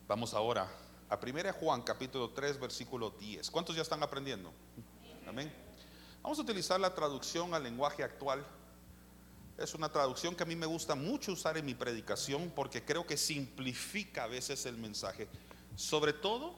Vamos 0.07 0.33
ahora 0.33 0.69
a 1.09 1.15
1 1.15 1.53
Juan 1.53 1.81
capítulo 1.81 2.29
3 2.29 2.59
versículo 2.59 3.11
10. 3.11 3.49
¿Cuántos 3.49 3.75
ya 3.75 3.81
están 3.81 4.03
aprendiendo? 4.03 4.51
Amén. 5.27 5.51
Vamos 6.21 6.37
a 6.37 6.41
utilizar 6.41 6.79
la 6.79 6.93
traducción 6.93 7.53
al 7.53 7.63
lenguaje 7.63 8.03
actual. 8.03 8.45
Es 9.57 9.73
una 9.73 9.91
traducción 9.91 10.35
que 10.35 10.43
a 10.43 10.45
mí 10.45 10.55
me 10.55 10.65
gusta 10.65 10.95
mucho 10.95 11.31
usar 11.31 11.57
en 11.57 11.65
mi 11.65 11.73
predicación 11.73 12.51
porque 12.55 12.83
creo 12.85 13.05
que 13.05 13.17
simplifica 13.17 14.25
a 14.25 14.27
veces 14.27 14.65
el 14.65 14.77
mensaje, 14.77 15.27
sobre 15.79 16.11
todo 16.11 16.53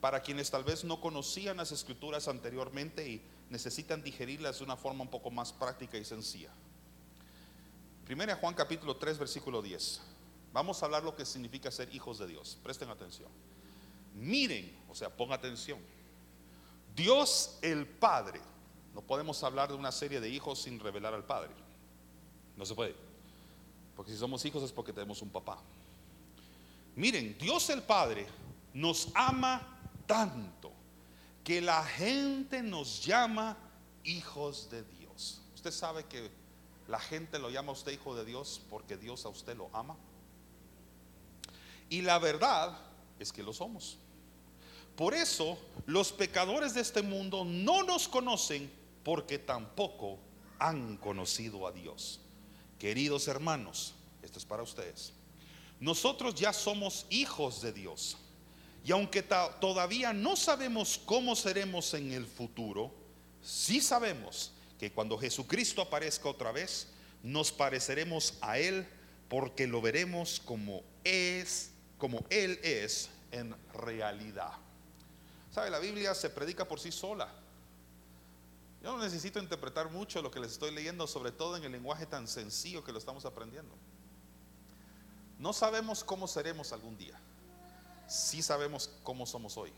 para 0.00 0.20
quienes 0.20 0.50
tal 0.50 0.64
vez 0.64 0.82
no 0.82 1.00
conocían 1.00 1.58
las 1.58 1.70
escrituras 1.70 2.26
anteriormente 2.26 3.08
y 3.08 3.22
necesitan 3.50 4.02
digerirlas 4.02 4.58
de 4.58 4.64
una 4.64 4.76
forma 4.76 5.02
un 5.04 5.10
poco 5.10 5.30
más 5.30 5.52
práctica 5.52 5.96
y 5.96 6.04
sencilla. 6.04 6.50
Primera 8.04 8.34
Juan 8.34 8.54
capítulo 8.54 8.96
3 8.96 9.16
versículo 9.18 9.62
10. 9.62 10.00
Vamos 10.52 10.82
a 10.82 10.86
hablar 10.86 11.04
lo 11.04 11.14
que 11.14 11.24
significa 11.24 11.70
ser 11.70 11.94
hijos 11.94 12.18
de 12.18 12.26
Dios. 12.26 12.58
Presten 12.64 12.90
atención. 12.90 13.28
Miren, 14.16 14.76
o 14.90 14.94
sea, 14.96 15.08
pon 15.08 15.32
atención. 15.32 15.78
Dios 16.96 17.60
el 17.62 17.86
Padre 17.86 18.40
no 18.92 19.02
podemos 19.02 19.40
hablar 19.44 19.68
de 19.68 19.76
una 19.76 19.92
serie 19.92 20.20
de 20.20 20.28
hijos 20.28 20.60
sin 20.60 20.80
revelar 20.80 21.14
al 21.14 21.24
Padre. 21.24 21.50
No 22.56 22.66
se 22.66 22.74
puede. 22.74 22.96
Porque 23.94 24.10
si 24.10 24.18
somos 24.18 24.44
hijos 24.44 24.64
es 24.64 24.72
porque 24.72 24.92
tenemos 24.92 25.22
un 25.22 25.30
papá. 25.30 25.62
Miren, 26.94 27.36
Dios 27.38 27.70
el 27.70 27.82
Padre 27.82 28.26
nos 28.74 29.08
ama 29.14 29.78
tanto 30.06 30.72
que 31.42 31.60
la 31.60 31.84
gente 31.84 32.62
nos 32.62 33.04
llama 33.04 33.56
hijos 34.04 34.70
de 34.70 34.82
Dios. 34.84 35.40
¿Usted 35.54 35.70
sabe 35.70 36.04
que 36.04 36.30
la 36.88 37.00
gente 37.00 37.38
lo 37.38 37.50
llama 37.50 37.70
a 37.70 37.72
usted 37.72 37.92
hijo 37.92 38.14
de 38.14 38.24
Dios 38.24 38.60
porque 38.68 38.96
Dios 38.96 39.24
a 39.24 39.28
usted 39.28 39.56
lo 39.56 39.70
ama? 39.72 39.96
Y 41.88 42.02
la 42.02 42.18
verdad 42.18 42.78
es 43.18 43.32
que 43.32 43.42
lo 43.42 43.52
somos. 43.52 43.98
Por 44.96 45.14
eso 45.14 45.58
los 45.86 46.12
pecadores 46.12 46.74
de 46.74 46.82
este 46.82 47.02
mundo 47.02 47.44
no 47.44 47.82
nos 47.82 48.08
conocen 48.08 48.70
porque 49.02 49.38
tampoco 49.38 50.18
han 50.58 50.96
conocido 50.98 51.66
a 51.66 51.72
Dios. 51.72 52.20
Queridos 52.78 53.28
hermanos, 53.28 53.94
esto 54.22 54.38
es 54.38 54.44
para 54.44 54.62
ustedes. 54.62 55.12
Nosotros 55.82 56.36
ya 56.36 56.52
somos 56.52 57.06
hijos 57.10 57.60
de 57.60 57.72
Dios. 57.72 58.16
Y 58.84 58.92
aunque 58.92 59.20
todavía 59.20 60.12
no 60.12 60.36
sabemos 60.36 61.00
cómo 61.04 61.34
seremos 61.34 61.92
en 61.94 62.12
el 62.12 62.24
futuro, 62.24 62.94
sí 63.42 63.80
sabemos 63.80 64.52
que 64.78 64.92
cuando 64.92 65.18
Jesucristo 65.18 65.82
aparezca 65.82 66.28
otra 66.28 66.52
vez, 66.52 66.86
nos 67.24 67.50
pareceremos 67.50 68.34
a 68.40 68.60
Él 68.60 68.86
porque 69.28 69.66
lo 69.66 69.82
veremos 69.82 70.40
como 70.44 70.84
es, 71.02 71.72
como 71.98 72.24
Él 72.30 72.60
es 72.62 73.10
en 73.32 73.52
realidad. 73.74 74.52
¿Sabe? 75.50 75.68
La 75.68 75.80
Biblia 75.80 76.14
se 76.14 76.30
predica 76.30 76.68
por 76.68 76.78
sí 76.78 76.92
sola. 76.92 77.28
Yo 78.84 78.96
no 78.96 79.02
necesito 79.02 79.40
interpretar 79.40 79.90
mucho 79.90 80.22
lo 80.22 80.30
que 80.30 80.38
les 80.38 80.52
estoy 80.52 80.70
leyendo, 80.70 81.08
sobre 81.08 81.32
todo 81.32 81.56
en 81.56 81.64
el 81.64 81.72
lenguaje 81.72 82.06
tan 82.06 82.28
sencillo 82.28 82.84
que 82.84 82.92
lo 82.92 83.00
estamos 83.00 83.24
aprendiendo. 83.24 83.74
No 85.38 85.52
sabemos 85.52 86.04
cómo 86.04 86.28
seremos 86.28 86.72
algún 86.72 86.96
día. 86.96 87.18
Sí 88.06 88.42
sabemos 88.42 88.90
cómo 89.02 89.26
somos 89.26 89.56
hoy. 89.56 89.72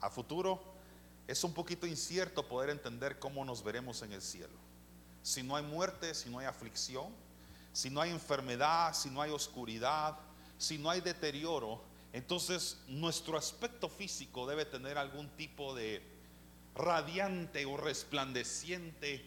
A 0.00 0.10
futuro 0.10 0.62
es 1.26 1.42
un 1.44 1.54
poquito 1.54 1.86
incierto 1.86 2.46
poder 2.46 2.70
entender 2.70 3.18
cómo 3.18 3.44
nos 3.44 3.62
veremos 3.62 4.02
en 4.02 4.12
el 4.12 4.22
cielo. 4.22 4.56
Si 5.22 5.42
no 5.42 5.56
hay 5.56 5.64
muerte, 5.64 6.14
si 6.14 6.28
no 6.28 6.38
hay 6.38 6.46
aflicción, 6.46 7.06
si 7.72 7.88
no 7.88 8.00
hay 8.00 8.10
enfermedad, 8.10 8.94
si 8.94 9.08
no 9.08 9.22
hay 9.22 9.30
oscuridad, 9.30 10.18
si 10.58 10.78
no 10.78 10.90
hay 10.90 11.00
deterioro, 11.00 11.80
entonces 12.12 12.78
nuestro 12.88 13.38
aspecto 13.38 13.88
físico 13.88 14.46
debe 14.46 14.64
tener 14.64 14.98
algún 14.98 15.28
tipo 15.30 15.74
de 15.74 16.02
radiante 16.74 17.64
o 17.64 17.76
resplandeciente 17.76 19.24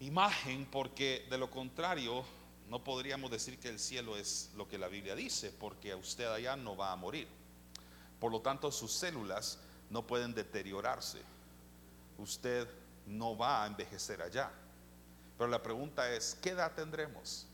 imagen, 0.00 0.66
porque 0.70 1.26
de 1.30 1.38
lo 1.38 1.50
contrario 1.50 2.24
no 2.68 2.82
podríamos 2.84 3.30
decir 3.30 3.58
que 3.58 3.68
el 3.68 3.78
cielo 3.78 4.16
es 4.16 4.50
lo 4.56 4.68
que 4.68 4.78
la 4.78 4.88
Biblia 4.88 5.14
dice, 5.14 5.50
porque 5.50 5.94
usted 5.94 6.26
allá 6.26 6.56
no 6.56 6.76
va 6.76 6.92
a 6.92 6.96
morir. 6.96 7.28
Por 8.18 8.32
lo 8.32 8.40
tanto, 8.40 8.70
sus 8.70 8.92
células 8.92 9.58
no 9.90 10.06
pueden 10.06 10.32
deteriorarse. 10.32 11.20
Usted 12.18 12.68
no 13.06 13.36
va 13.36 13.64
a 13.64 13.66
envejecer 13.66 14.22
allá. 14.22 14.50
Pero 15.36 15.50
la 15.50 15.62
pregunta 15.62 16.10
es, 16.12 16.38
¿qué 16.40 16.50
edad 16.50 16.72
tendremos? 16.72 17.46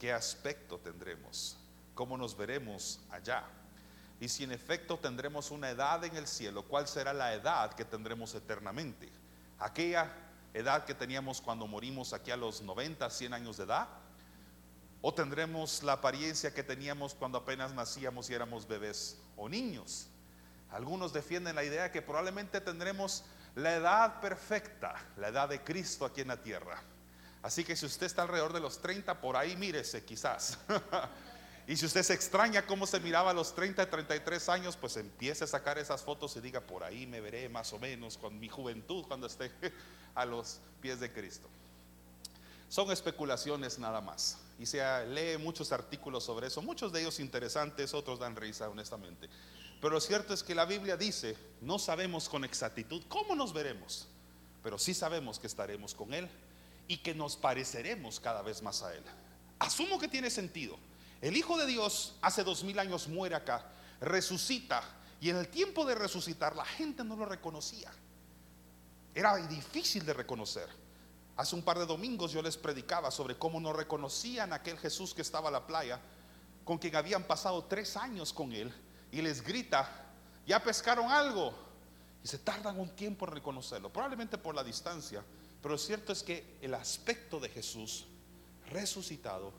¿Qué 0.00 0.12
aspecto 0.12 0.78
tendremos? 0.78 1.56
¿Cómo 1.94 2.16
nos 2.16 2.36
veremos 2.36 3.00
allá? 3.10 3.44
Y 4.20 4.28
si 4.28 4.44
en 4.44 4.52
efecto 4.52 4.98
tendremos 4.98 5.50
una 5.50 5.70
edad 5.70 6.02
en 6.04 6.16
el 6.16 6.26
cielo, 6.26 6.62
¿cuál 6.62 6.88
será 6.88 7.12
la 7.12 7.34
edad 7.34 7.74
que 7.74 7.84
tendremos 7.84 8.34
eternamente? 8.34 9.10
¿Aquella 9.58 10.10
edad 10.52 10.84
que 10.84 10.94
teníamos 10.94 11.40
cuando 11.40 11.66
morimos 11.66 12.12
aquí 12.12 12.30
a 12.30 12.36
los 12.36 12.62
90, 12.62 13.10
100 13.10 13.34
años 13.34 13.56
de 13.56 13.64
edad? 13.64 13.88
¿O 15.06 15.12
tendremos 15.12 15.82
la 15.82 15.92
apariencia 15.92 16.54
que 16.54 16.62
teníamos 16.62 17.14
cuando 17.14 17.36
apenas 17.36 17.74
nacíamos 17.74 18.30
y 18.30 18.32
éramos 18.32 18.66
bebés 18.66 19.18
o 19.36 19.50
niños? 19.50 20.06
Algunos 20.70 21.12
defienden 21.12 21.56
la 21.56 21.62
idea 21.62 21.92
que 21.92 22.00
probablemente 22.00 22.58
tendremos 22.62 23.22
la 23.54 23.74
edad 23.74 24.20
perfecta, 24.22 24.94
la 25.18 25.28
edad 25.28 25.50
de 25.50 25.62
Cristo 25.62 26.06
aquí 26.06 26.22
en 26.22 26.28
la 26.28 26.42
tierra. 26.42 26.82
Así 27.42 27.64
que 27.64 27.76
si 27.76 27.84
usted 27.84 28.06
está 28.06 28.22
alrededor 28.22 28.54
de 28.54 28.60
los 28.60 28.80
30, 28.80 29.20
por 29.20 29.36
ahí 29.36 29.58
mírese 29.58 30.02
quizás. 30.02 30.58
Y 31.66 31.78
si 31.78 31.86
usted 31.86 32.02
se 32.02 32.12
extraña 32.12 32.66
cómo 32.66 32.86
se 32.86 33.00
miraba 33.00 33.30
a 33.30 33.34
los 33.34 33.54
30, 33.54 33.88
33 33.88 34.48
años, 34.50 34.76
pues 34.76 34.98
empiece 34.98 35.44
a 35.44 35.46
sacar 35.46 35.78
esas 35.78 36.02
fotos 36.02 36.36
y 36.36 36.40
diga, 36.42 36.60
por 36.60 36.84
ahí 36.84 37.06
me 37.06 37.22
veré 37.22 37.48
más 37.48 37.72
o 37.72 37.78
menos 37.78 38.18
con 38.18 38.38
mi 38.38 38.50
juventud 38.50 39.06
cuando 39.06 39.26
esté 39.26 39.50
a 40.14 40.26
los 40.26 40.60
pies 40.82 41.00
de 41.00 41.10
Cristo. 41.10 41.48
Son 42.74 42.90
especulaciones 42.90 43.78
nada 43.78 44.00
más. 44.00 44.36
Y 44.58 44.66
se 44.66 44.82
lee 45.06 45.38
muchos 45.38 45.70
artículos 45.70 46.24
sobre 46.24 46.48
eso, 46.48 46.60
muchos 46.60 46.92
de 46.92 47.02
ellos 47.02 47.20
interesantes, 47.20 47.94
otros 47.94 48.18
dan 48.18 48.34
risa, 48.34 48.68
honestamente. 48.68 49.28
Pero 49.80 49.94
lo 49.94 50.00
cierto 50.00 50.34
es 50.34 50.42
que 50.42 50.56
la 50.56 50.64
Biblia 50.64 50.96
dice, 50.96 51.38
no 51.60 51.78
sabemos 51.78 52.28
con 52.28 52.44
exactitud 52.44 53.00
cómo 53.06 53.36
nos 53.36 53.52
veremos, 53.52 54.08
pero 54.60 54.76
sí 54.76 54.92
sabemos 54.92 55.38
que 55.38 55.46
estaremos 55.46 55.94
con 55.94 56.12
Él 56.12 56.28
y 56.88 56.96
que 56.96 57.14
nos 57.14 57.36
pareceremos 57.36 58.18
cada 58.18 58.42
vez 58.42 58.60
más 58.60 58.82
a 58.82 58.92
Él. 58.92 59.04
Asumo 59.60 59.96
que 60.00 60.08
tiene 60.08 60.28
sentido 60.28 60.76
el 61.20 61.36
Hijo 61.36 61.56
de 61.56 61.66
Dios 61.66 62.16
hace 62.22 62.42
dos 62.42 62.64
mil 62.64 62.80
años 62.80 63.06
muere 63.06 63.36
acá, 63.36 63.64
resucita, 64.00 64.82
y 65.20 65.30
en 65.30 65.36
el 65.36 65.46
tiempo 65.46 65.86
de 65.86 65.94
resucitar 65.94 66.56
la 66.56 66.64
gente 66.64 67.04
no 67.04 67.14
lo 67.14 67.24
reconocía. 67.24 67.92
Era 69.14 69.36
difícil 69.46 70.04
de 70.04 70.12
reconocer. 70.12 70.83
Hace 71.36 71.56
un 71.56 71.62
par 71.62 71.78
de 71.78 71.86
domingos 71.86 72.30
yo 72.30 72.42
les 72.42 72.56
predicaba 72.56 73.10
sobre 73.10 73.36
cómo 73.36 73.60
no 73.60 73.72
reconocían 73.72 74.52
a 74.52 74.56
aquel 74.56 74.78
Jesús 74.78 75.14
que 75.14 75.22
estaba 75.22 75.48
a 75.48 75.52
la 75.52 75.66
playa, 75.66 76.00
con 76.64 76.78
quien 76.78 76.94
habían 76.94 77.24
pasado 77.24 77.64
tres 77.64 77.96
años 77.96 78.32
con 78.32 78.52
él, 78.52 78.72
y 79.10 79.20
les 79.20 79.42
grita, 79.42 79.88
ya 80.46 80.62
pescaron 80.62 81.10
algo, 81.10 81.52
y 82.22 82.28
se 82.28 82.38
tardan 82.38 82.78
un 82.78 82.90
tiempo 82.90 83.26
en 83.26 83.32
reconocerlo, 83.32 83.92
probablemente 83.92 84.38
por 84.38 84.54
la 84.54 84.62
distancia, 84.62 85.24
pero 85.60 85.74
lo 85.74 85.78
cierto 85.78 86.12
es 86.12 86.22
que 86.22 86.56
el 86.62 86.74
aspecto 86.74 87.40
de 87.40 87.48
Jesús 87.48 88.06
resucitado, 88.70 89.52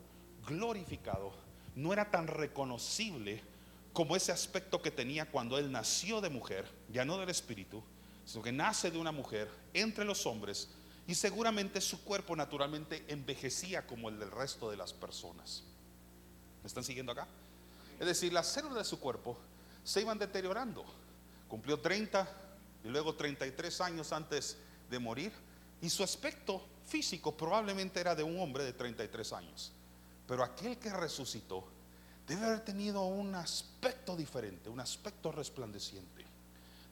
glorificado, 0.47 1.33
no 1.75 1.91
era 1.91 2.09
tan 2.09 2.27
reconocible 2.27 3.43
como 3.91 4.15
ese 4.15 4.31
aspecto 4.31 4.81
que 4.81 4.91
tenía 4.91 5.29
cuando 5.29 5.57
él 5.57 5.71
nació 5.71 6.21
de 6.21 6.29
mujer, 6.29 6.69
ya 6.89 7.05
no 7.05 7.17
del 7.17 7.29
espíritu, 7.29 7.83
sino 8.25 8.43
que 8.43 8.51
nace 8.51 8.91
de 8.91 8.97
una 8.97 9.11
mujer 9.11 9.49
entre 9.73 10.05
los 10.05 10.25
hombres 10.25 10.69
y 11.07 11.15
seguramente 11.15 11.81
su 11.81 12.03
cuerpo 12.03 12.35
naturalmente 12.35 13.05
envejecía 13.07 13.85
como 13.85 14.09
el 14.09 14.19
del 14.19 14.31
resto 14.31 14.69
de 14.69 14.77
las 14.77 14.93
personas. 14.93 15.63
¿Me 16.63 16.67
están 16.67 16.83
siguiendo 16.83 17.11
acá? 17.11 17.27
Es 17.99 18.07
decir, 18.07 18.33
las 18.33 18.47
células 18.47 18.77
de 18.77 18.83
su 18.83 18.99
cuerpo 18.99 19.37
se 19.83 20.01
iban 20.01 20.17
deteriorando. 20.17 20.83
Cumplió 21.47 21.79
30 21.79 22.27
y 22.83 22.87
luego 22.87 23.15
33 23.15 23.81
años 23.81 24.11
antes 24.11 24.57
de 24.89 24.99
morir 24.99 25.31
y 25.81 25.89
su 25.89 26.03
aspecto 26.03 26.65
físico 26.85 27.35
probablemente 27.35 27.99
era 27.99 28.15
de 28.15 28.23
un 28.23 28.39
hombre 28.39 28.63
de 28.63 28.73
33 28.73 29.33
años. 29.33 29.71
Pero 30.27 30.43
aquel 30.43 30.77
que 30.77 30.91
resucitó 30.91 31.65
debe 32.27 32.45
haber 32.45 32.65
tenido 32.65 33.03
un 33.03 33.35
aspecto 33.35 34.15
diferente, 34.15 34.69
un 34.69 34.79
aspecto 34.79 35.31
resplandeciente. 35.31 36.25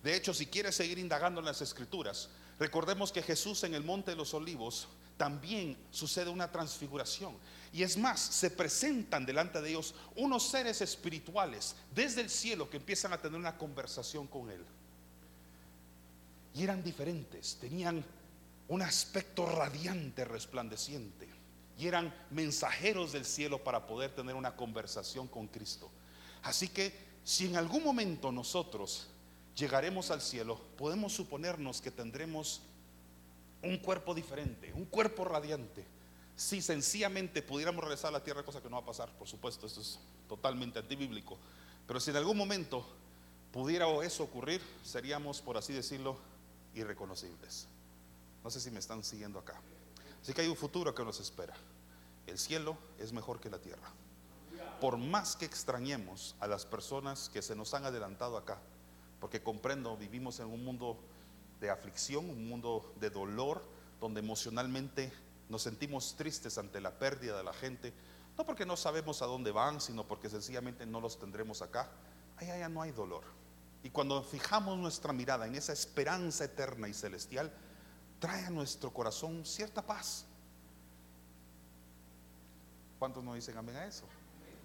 De 0.03 0.15
hecho, 0.15 0.33
si 0.33 0.47
quiere 0.47 0.71
seguir 0.71 0.99
indagando 0.99 1.39
en 1.39 1.45
las 1.45 1.61
escrituras, 1.61 2.29
recordemos 2.59 3.11
que 3.11 3.21
Jesús 3.21 3.63
en 3.63 3.73
el 3.73 3.83
Monte 3.83 4.11
de 4.11 4.17
los 4.17 4.33
Olivos 4.33 4.87
también 5.17 5.77
sucede 5.91 6.29
una 6.29 6.51
transfiguración. 6.51 7.35
Y 7.71 7.83
es 7.83 7.97
más, 7.97 8.19
se 8.19 8.51
presentan 8.51 9.25
delante 9.25 9.61
de 9.61 9.69
ellos 9.69 9.95
unos 10.15 10.47
seres 10.47 10.81
espirituales 10.81 11.75
desde 11.93 12.21
el 12.21 12.29
cielo 12.29 12.69
que 12.69 12.77
empiezan 12.77 13.13
a 13.13 13.21
tener 13.21 13.39
una 13.39 13.57
conversación 13.57 14.27
con 14.27 14.49
Él. 14.49 14.63
Y 16.53 16.63
eran 16.63 16.83
diferentes, 16.83 17.57
tenían 17.59 18.05
un 18.67 18.81
aspecto 18.81 19.45
radiante, 19.45 20.25
resplandeciente. 20.25 21.27
Y 21.77 21.87
eran 21.87 22.13
mensajeros 22.29 23.11
del 23.11 23.25
cielo 23.25 23.63
para 23.63 23.87
poder 23.87 24.13
tener 24.13 24.35
una 24.35 24.55
conversación 24.55 25.27
con 25.27 25.47
Cristo. 25.47 25.89
Así 26.43 26.67
que 26.67 26.93
si 27.23 27.47
en 27.47 27.55
algún 27.55 27.83
momento 27.83 28.31
nosotros 28.31 29.07
llegaremos 29.55 30.11
al 30.11 30.21
cielo, 30.21 30.59
podemos 30.77 31.13
suponernos 31.13 31.81
que 31.81 31.91
tendremos 31.91 32.61
un 33.61 33.77
cuerpo 33.77 34.13
diferente, 34.13 34.73
un 34.73 34.85
cuerpo 34.85 35.25
radiante. 35.25 35.85
Si 36.35 36.61
sencillamente 36.61 37.41
pudiéramos 37.41 37.83
regresar 37.83 38.09
a 38.09 38.13
la 38.13 38.23
tierra, 38.23 38.43
cosa 38.43 38.61
que 38.61 38.69
no 38.69 38.77
va 38.77 38.81
a 38.81 38.85
pasar, 38.85 39.11
por 39.17 39.27
supuesto, 39.27 39.67
esto 39.67 39.81
es 39.81 39.99
totalmente 40.27 40.79
antibíblico. 40.79 41.37
Pero 41.87 41.99
si 41.99 42.09
en 42.11 42.17
algún 42.17 42.37
momento 42.37 42.85
pudiera 43.51 43.87
eso 44.03 44.23
ocurrir, 44.23 44.61
seríamos, 44.83 45.41
por 45.41 45.57
así 45.57 45.73
decirlo, 45.73 46.17
irreconocibles. 46.73 47.67
No 48.43 48.49
sé 48.49 48.59
si 48.59 48.71
me 48.71 48.79
están 48.79 49.03
siguiendo 49.03 49.39
acá. 49.39 49.61
Así 50.21 50.33
que 50.33 50.41
hay 50.41 50.47
un 50.47 50.55
futuro 50.55 50.93
que 50.95 51.03
nos 51.03 51.19
espera. 51.19 51.53
El 52.25 52.39
cielo 52.39 52.77
es 52.97 53.13
mejor 53.13 53.39
que 53.39 53.49
la 53.49 53.59
tierra. 53.59 53.91
Por 54.81 54.97
más 54.97 55.35
que 55.35 55.45
extrañemos 55.45 56.35
a 56.39 56.47
las 56.47 56.65
personas 56.65 57.29
que 57.29 57.41
se 57.41 57.55
nos 57.55 57.73
han 57.73 57.85
adelantado 57.85 58.37
acá, 58.37 58.59
porque 59.23 59.41
comprendo, 59.41 59.95
vivimos 59.95 60.41
en 60.41 60.47
un 60.47 60.65
mundo 60.65 60.99
de 61.61 61.69
aflicción, 61.69 62.29
un 62.29 62.49
mundo 62.49 62.93
de 62.99 63.09
dolor, 63.09 63.63
donde 64.01 64.19
emocionalmente 64.19 65.13
nos 65.47 65.61
sentimos 65.61 66.17
tristes 66.17 66.57
ante 66.57 66.81
la 66.81 66.99
pérdida 66.99 67.37
de 67.37 67.43
la 67.45 67.53
gente, 67.53 67.93
no 68.37 68.45
porque 68.45 68.65
no 68.65 68.75
sabemos 68.75 69.21
a 69.21 69.25
dónde 69.25 69.51
van, 69.51 69.79
sino 69.79 70.05
porque 70.05 70.29
sencillamente 70.29 70.85
no 70.85 70.99
los 70.99 71.17
tendremos 71.17 71.61
acá. 71.61 71.89
Allá 72.35 72.57
ya 72.57 72.67
no 72.67 72.81
hay 72.81 72.91
dolor. 72.91 73.23
Y 73.81 73.91
cuando 73.91 74.21
fijamos 74.23 74.77
nuestra 74.77 75.13
mirada 75.13 75.47
en 75.47 75.55
esa 75.55 75.71
esperanza 75.71 76.43
eterna 76.43 76.89
y 76.89 76.93
celestial, 76.93 77.49
trae 78.19 78.43
a 78.43 78.49
nuestro 78.49 78.91
corazón 78.91 79.45
cierta 79.45 79.81
paz. 79.81 80.25
¿Cuántos 82.99 83.23
nos 83.23 83.35
dicen 83.35 83.57
amén 83.57 83.77
a 83.77 83.85
eso? 83.85 84.03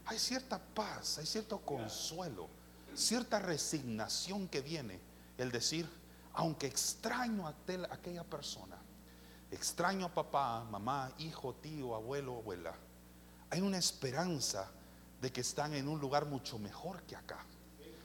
Hay 0.06 0.18
cierta 0.18 0.58
paz, 0.58 1.18
hay 1.18 1.26
cierto 1.26 1.60
consuelo 1.60 2.57
cierta 2.98 3.38
resignación 3.38 4.48
que 4.48 4.60
viene 4.60 5.00
el 5.38 5.50
decir, 5.50 5.88
aunque 6.34 6.66
extraño 6.66 7.46
a 7.46 7.54
aquella 7.90 8.24
persona, 8.24 8.76
extraño 9.50 10.06
a 10.06 10.14
papá, 10.14 10.64
mamá, 10.64 11.12
hijo, 11.18 11.54
tío, 11.54 11.94
abuelo, 11.94 12.38
abuela, 12.38 12.74
hay 13.50 13.60
una 13.60 13.78
esperanza 13.78 14.70
de 15.20 15.32
que 15.32 15.40
están 15.40 15.74
en 15.74 15.88
un 15.88 15.98
lugar 16.00 16.26
mucho 16.26 16.58
mejor 16.58 17.02
que 17.02 17.16
acá. 17.16 17.44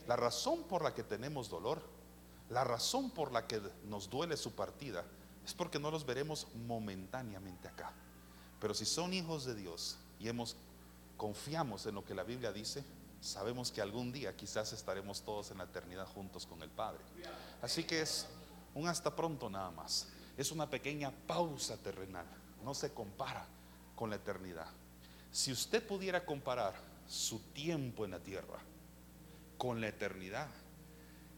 La 0.07 0.15
razón 0.15 0.63
por 0.63 0.83
la 0.83 0.93
que 0.93 1.03
tenemos 1.03 1.49
dolor, 1.49 1.81
la 2.49 2.63
razón 2.63 3.11
por 3.11 3.31
la 3.31 3.47
que 3.47 3.61
nos 3.85 4.09
duele 4.09 4.37
su 4.37 4.53
partida, 4.53 5.03
es 5.45 5.53
porque 5.53 5.79
no 5.79 5.91
los 5.91 6.05
veremos 6.05 6.47
momentáneamente 6.65 7.67
acá. 7.67 7.91
Pero 8.59 8.73
si 8.73 8.85
son 8.85 9.13
hijos 9.13 9.45
de 9.45 9.55
Dios 9.55 9.97
y 10.19 10.29
hemos 10.29 10.55
confiamos 11.17 11.85
en 11.85 11.95
lo 11.95 12.03
que 12.03 12.15
la 12.15 12.23
Biblia 12.23 12.51
dice, 12.51 12.83
sabemos 13.23 13.71
que 13.71 13.81
algún 13.81 14.11
día 14.11 14.35
quizás 14.35 14.73
estaremos 14.73 15.21
todos 15.21 15.49
en 15.51 15.57
la 15.59 15.63
eternidad 15.63 16.05
juntos 16.07 16.45
con 16.45 16.61
el 16.61 16.69
Padre. 16.69 16.99
Así 17.61 17.85
que 17.85 18.01
es 18.01 18.27
un 18.75 18.87
hasta 18.87 19.15
pronto 19.15 19.49
nada 19.49 19.71
más. 19.71 20.09
Es 20.37 20.51
una 20.51 20.69
pequeña 20.69 21.11
pausa 21.25 21.77
terrenal. 21.77 22.25
No 22.65 22.73
se 22.73 22.93
compara 22.93 23.47
con 23.95 24.09
la 24.09 24.17
eternidad. 24.17 24.67
Si 25.31 25.53
usted 25.53 25.85
pudiera 25.85 26.25
comparar 26.25 26.75
su 27.07 27.39
tiempo 27.53 28.03
en 28.03 28.11
la 28.11 28.19
tierra 28.19 28.59
con 29.57 29.79
la 29.79 29.87
eternidad, 29.87 30.49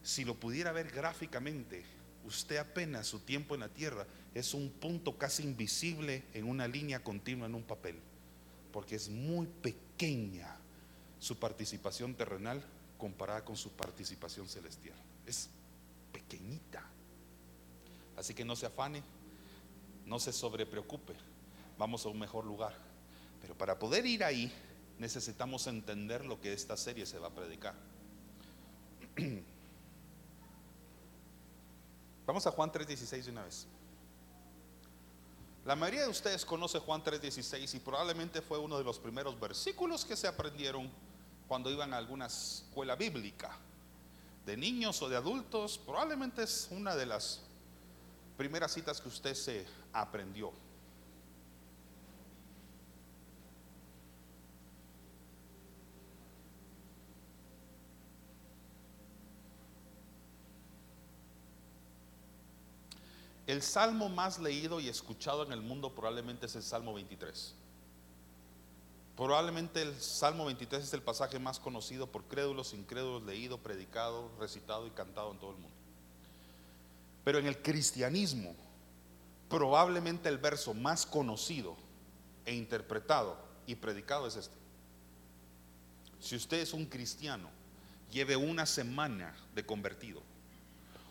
si 0.01 0.25
lo 0.25 0.35
pudiera 0.35 0.71
ver 0.71 0.89
gráficamente, 0.89 1.85
usted 2.25 2.57
apenas 2.57 3.05
su 3.05 3.19
tiempo 3.19 3.53
en 3.53 3.61
la 3.61 3.69
tierra 3.69 4.07
es 4.33 4.55
un 4.55 4.71
punto 4.71 5.19
casi 5.19 5.43
invisible 5.43 6.25
en 6.33 6.49
una 6.49 6.67
línea 6.67 7.03
continua 7.03 7.45
en 7.45 7.53
un 7.53 7.63
papel, 7.63 7.99
porque 8.71 8.95
es 8.95 9.07
muy 9.07 9.45
pequeña 9.45 10.57
su 11.25 11.35
participación 11.37 12.13
terrenal 12.13 12.61
comparada 12.99 13.43
con 13.43 13.57
su 13.57 13.71
participación 13.71 14.47
celestial. 14.47 14.95
Es 15.25 15.49
pequeñita. 16.11 16.83
Así 18.15 18.35
que 18.35 18.45
no 18.45 18.55
se 18.55 18.67
afane, 18.67 19.01
no 20.05 20.19
se 20.19 20.31
sobrepreocupe, 20.31 21.15
vamos 21.79 22.05
a 22.05 22.09
un 22.09 22.19
mejor 22.19 22.45
lugar. 22.45 22.75
Pero 23.41 23.57
para 23.57 23.79
poder 23.79 24.05
ir 24.05 24.23
ahí 24.23 24.53
necesitamos 24.99 25.65
entender 25.65 26.23
lo 26.23 26.39
que 26.39 26.53
esta 26.53 26.77
serie 26.77 27.07
se 27.07 27.17
va 27.17 27.29
a 27.29 27.31
predicar. 27.31 27.73
Vamos 32.27 32.45
a 32.45 32.51
Juan 32.51 32.71
3:16 32.71 33.23
de 33.23 33.31
una 33.31 33.43
vez. 33.43 33.65
La 35.63 35.75
mayoría 35.75 36.03
de 36.03 36.09
ustedes 36.09 36.45
conoce 36.45 36.77
Juan 36.79 37.03
3:16 37.03 37.73
y 37.75 37.79
probablemente 37.79 38.43
fue 38.43 38.59
uno 38.59 38.77
de 38.77 38.83
los 38.83 38.99
primeros 38.99 39.39
versículos 39.39 40.05
que 40.05 40.15
se 40.15 40.27
aprendieron 40.27 40.91
cuando 41.47 41.69
iban 41.69 41.93
a 41.93 41.97
alguna 41.97 42.27
escuela 42.27 42.95
bíblica, 42.95 43.57
de 44.45 44.57
niños 44.57 45.01
o 45.01 45.09
de 45.09 45.15
adultos, 45.15 45.77
probablemente 45.77 46.43
es 46.43 46.67
una 46.71 46.95
de 46.95 47.05
las 47.05 47.41
primeras 48.37 48.73
citas 48.73 49.01
que 49.01 49.07
usted 49.07 49.33
se 49.33 49.65
aprendió. 49.93 50.51
El 63.47 63.61
salmo 63.61 64.09
más 64.09 64.39
leído 64.39 64.79
y 64.79 64.89
escuchado 64.89 65.43
en 65.43 65.51
el 65.51 65.61
mundo 65.61 65.93
probablemente 65.93 66.47
es 66.47 66.55
el 66.55 66.63
Salmo 66.63 66.95
23. 66.95 67.53
Probablemente 69.15 69.81
el 69.81 69.95
Salmo 70.01 70.45
23 70.45 70.83
es 70.83 70.93
el 70.93 71.01
pasaje 71.01 71.39
más 71.39 71.57
conocido 71.59 72.11
por 72.11 72.25
crédulos, 72.25 72.73
incrédulos, 72.73 73.23
leído, 73.23 73.57
predicado, 73.57 74.29
recitado 74.39 74.87
y 74.87 74.89
cantado 74.91 75.31
en 75.31 75.39
todo 75.39 75.51
el 75.51 75.57
mundo. 75.57 75.75
Pero 77.23 77.39
en 77.39 77.47
el 77.47 77.61
cristianismo, 77.61 78.53
probablemente 79.49 80.27
el 80.27 80.37
verso 80.37 80.73
más 80.73 81.05
conocido 81.05 81.77
e 82.45 82.53
interpretado 82.53 83.37
y 83.65 83.75
predicado 83.75 84.27
es 84.27 84.35
este. 84.35 84.55
Si 86.19 86.35
usted 86.35 86.57
es 86.59 86.73
un 86.73 86.85
cristiano, 86.85 87.49
lleve 88.11 88.35
una 88.35 88.65
semana 88.65 89.33
de 89.55 89.65
convertido 89.65 90.21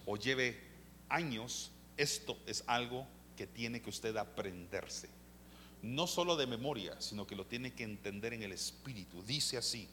o 0.05 0.17
lleve 0.19 0.61
años, 1.09 1.71
esto 1.97 2.37
es 2.47 2.64
algo 2.67 3.07
que 3.35 3.47
tiene 3.47 3.81
que 3.81 3.90
usted 3.90 4.14
aprenderse 4.17 5.09
no 5.85 6.07
solo 6.07 6.35
de 6.37 6.47
memoria, 6.47 6.99
sino 6.99 7.27
que 7.27 7.37
lo 7.37 7.44
tiene 7.44 7.75
que 7.75 7.85
entender 7.85 8.33
en 8.33 8.42
el 8.42 8.53
espíritu. 8.53 9.23
Dice 9.23 9.59
así, 9.59 9.87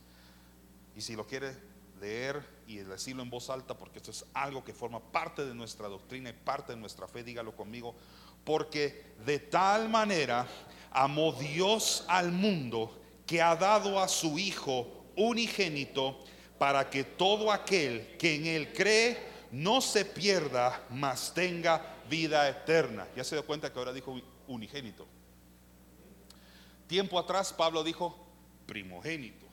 y 0.95 1.01
si 1.01 1.17
lo 1.17 1.27
quiere 1.27 1.54
leer 1.99 2.41
y 2.65 2.77
decirlo 2.77 3.23
en 3.23 3.30
voz 3.30 3.49
alta, 3.49 3.77
porque 3.77 3.97
esto 3.97 4.12
es 4.12 4.25
algo 4.34 4.63
que 4.63 4.73
forma 4.73 4.99
parte 4.99 5.45
de 5.45 5.54
nuestra 5.54 5.89
doctrina 5.89 6.30
y 6.30 6.34
parte 6.34 6.73
de 6.73 6.80
nuestra 6.80 7.10
fe, 7.10 7.23
dígalo 7.23 7.56
conmigo, 7.56 7.93
porque 8.45 9.04
de 9.25 9.39
tal 9.39 9.89
manera 9.89 10.47
amó 10.91 11.34
Dios 11.34 12.06
al 12.08 12.32
mundo 12.32 12.97
que 13.27 13.41
ha 13.41 13.56
dado 13.58 13.99
a 13.99 14.08
su 14.08 14.39
Hijo 14.39 14.88
unigénito 15.17 16.23
para 16.58 16.89
que 16.89 17.04
todo 17.04 17.51
aquel 17.51 18.15
que 18.17 18.36
en 18.36 18.45
él 18.45 18.71
cree 18.71 19.17
no 19.51 19.82
se 19.82 20.06
pierda, 20.06 20.86
mas 20.89 21.34
tenga 21.34 21.97
vida 22.10 22.47
eterna. 22.47 23.10
Ya 23.13 23.25
se 23.25 23.36
dio 23.36 23.45
cuenta 23.45 23.71
que 23.71 23.77
ahora 23.77 23.91
dijo 23.91 24.17
unigénito. 24.47 25.06
Tiempo 26.91 27.17
atrás 27.17 27.54
Pablo 27.54 27.86
dijo 27.86 28.17
primogénito. 28.65 29.45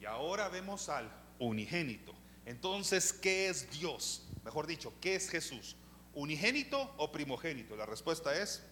Y 0.00 0.04
ahora 0.04 0.48
vemos 0.48 0.88
al 0.88 1.10
unigénito. 1.40 2.14
Entonces, 2.46 3.12
¿qué 3.12 3.48
es 3.48 3.68
Dios? 3.72 4.22
Mejor 4.44 4.68
dicho, 4.68 4.92
¿qué 5.00 5.16
es 5.16 5.28
Jesús? 5.28 5.74
¿Unigénito 6.14 6.94
o 6.98 7.10
primogénito? 7.10 7.74
La 7.74 7.84
respuesta 7.84 8.40
es 8.40 8.62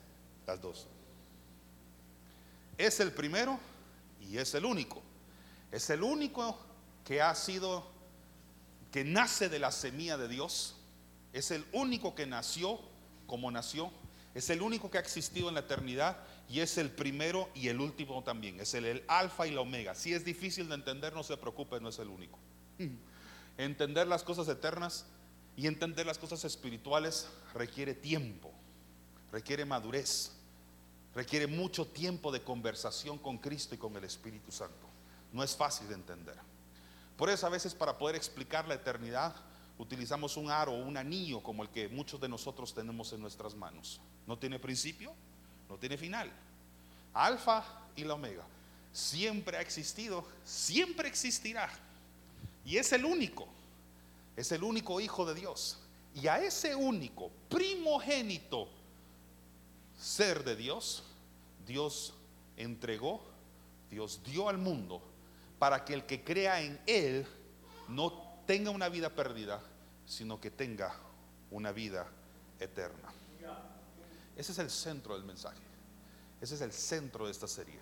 las 0.46 0.60
dos. 0.60 0.86
Es 2.78 3.00
el 3.00 3.10
primero 3.10 3.58
y 4.20 4.38
es 4.38 4.54
el 4.54 4.66
único. 4.66 5.02
Es 5.72 5.90
el 5.90 6.04
único 6.04 6.56
que 7.04 7.20
ha 7.20 7.34
sido, 7.34 7.90
que 8.92 9.02
nace 9.02 9.48
de 9.48 9.58
la 9.58 9.72
semilla 9.72 10.16
de 10.16 10.28
Dios. 10.28 10.76
Es 11.32 11.50
el 11.50 11.66
único 11.72 12.14
que 12.14 12.24
nació 12.24 12.78
como 13.26 13.50
nació. 13.50 13.90
Es 14.34 14.48
el 14.50 14.62
único 14.62 14.90
que 14.90 14.98
ha 14.98 15.00
existido 15.00 15.48
en 15.48 15.54
la 15.54 15.60
eternidad 15.60 16.16
y 16.48 16.60
es 16.60 16.78
el 16.78 16.90
primero 16.90 17.48
y 17.54 17.68
el 17.68 17.80
último 17.80 18.22
también. 18.22 18.60
Es 18.60 18.74
el, 18.74 18.84
el 18.84 19.04
alfa 19.08 19.46
y 19.46 19.50
la 19.50 19.60
omega. 19.60 19.94
Si 19.94 20.12
es 20.12 20.24
difícil 20.24 20.68
de 20.68 20.76
entender, 20.76 21.12
no 21.12 21.22
se 21.22 21.36
preocupe, 21.36 21.80
no 21.80 21.88
es 21.88 21.98
el 21.98 22.08
único. 22.08 22.38
Entender 23.58 24.06
las 24.06 24.22
cosas 24.22 24.48
eternas 24.48 25.06
y 25.56 25.66
entender 25.66 26.06
las 26.06 26.18
cosas 26.18 26.44
espirituales 26.44 27.28
requiere 27.54 27.94
tiempo, 27.94 28.52
requiere 29.32 29.64
madurez, 29.64 30.32
requiere 31.14 31.46
mucho 31.46 31.86
tiempo 31.86 32.32
de 32.32 32.42
conversación 32.42 33.18
con 33.18 33.38
Cristo 33.38 33.74
y 33.74 33.78
con 33.78 33.96
el 33.96 34.04
Espíritu 34.04 34.52
Santo. 34.52 34.88
No 35.32 35.42
es 35.42 35.56
fácil 35.56 35.88
de 35.88 35.94
entender. 35.94 36.36
Por 37.16 37.28
eso 37.28 37.46
a 37.46 37.50
veces 37.50 37.74
para 37.74 37.98
poder 37.98 38.16
explicar 38.16 38.66
la 38.66 38.74
eternidad 38.74 39.34
utilizamos 39.76 40.36
un 40.36 40.50
aro 40.50 40.72
o 40.72 40.82
un 40.82 40.96
anillo 40.96 41.42
como 41.42 41.62
el 41.62 41.68
que 41.68 41.88
muchos 41.88 42.20
de 42.20 42.28
nosotros 42.28 42.72
tenemos 42.72 43.12
en 43.12 43.20
nuestras 43.20 43.54
manos. 43.54 44.00
No 44.26 44.38
tiene 44.38 44.58
principio, 44.58 45.12
no 45.68 45.76
tiene 45.76 45.96
final. 45.96 46.30
Alfa 47.14 47.64
y 47.96 48.04
la 48.04 48.14
omega. 48.14 48.44
Siempre 48.92 49.56
ha 49.56 49.60
existido, 49.60 50.26
siempre 50.44 51.08
existirá. 51.08 51.70
Y 52.64 52.76
es 52.76 52.92
el 52.92 53.04
único, 53.04 53.48
es 54.36 54.52
el 54.52 54.62
único 54.62 55.00
Hijo 55.00 55.24
de 55.24 55.34
Dios. 55.34 55.78
Y 56.14 56.26
a 56.26 56.38
ese 56.40 56.74
único, 56.74 57.30
primogénito 57.48 58.68
ser 59.98 60.44
de 60.44 60.56
Dios, 60.56 61.04
Dios 61.66 62.14
entregó, 62.56 63.22
Dios 63.90 64.20
dio 64.24 64.48
al 64.48 64.58
mundo 64.58 65.02
para 65.58 65.84
que 65.84 65.94
el 65.94 66.04
que 66.04 66.24
crea 66.24 66.60
en 66.62 66.80
Él 66.86 67.26
no 67.88 68.12
tenga 68.46 68.70
una 68.70 68.88
vida 68.88 69.10
perdida, 69.10 69.60
sino 70.06 70.40
que 70.40 70.50
tenga 70.50 70.94
una 71.50 71.70
vida 71.70 72.08
eterna. 72.58 73.12
Ese 74.40 74.52
es 74.52 74.58
el 74.58 74.70
centro 74.70 75.12
del 75.16 75.24
mensaje. 75.24 75.60
Ese 76.40 76.54
es 76.54 76.62
el 76.62 76.72
centro 76.72 77.26
de 77.26 77.30
esta 77.30 77.46
serie. 77.46 77.78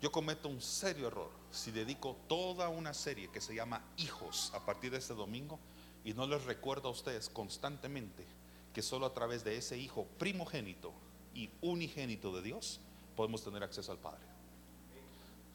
Yo 0.00 0.12
cometo 0.12 0.48
un 0.48 0.62
serio 0.62 1.08
error 1.08 1.32
si 1.50 1.72
dedico 1.72 2.16
toda 2.28 2.68
una 2.68 2.94
serie 2.94 3.28
que 3.32 3.40
se 3.40 3.52
llama 3.52 3.82
Hijos 3.96 4.52
a 4.54 4.64
partir 4.64 4.92
de 4.92 4.98
este 4.98 5.12
domingo 5.12 5.58
y 6.04 6.14
no 6.14 6.28
les 6.28 6.44
recuerdo 6.44 6.86
a 6.86 6.92
ustedes 6.92 7.28
constantemente 7.28 8.24
que 8.72 8.80
solo 8.80 9.06
a 9.06 9.12
través 9.12 9.42
de 9.42 9.56
ese 9.56 9.76
Hijo 9.76 10.06
primogénito 10.18 10.92
y 11.34 11.50
unigénito 11.62 12.32
de 12.36 12.42
Dios 12.42 12.78
podemos 13.16 13.42
tener 13.42 13.64
acceso 13.64 13.90
al 13.90 13.98
Padre. 13.98 14.22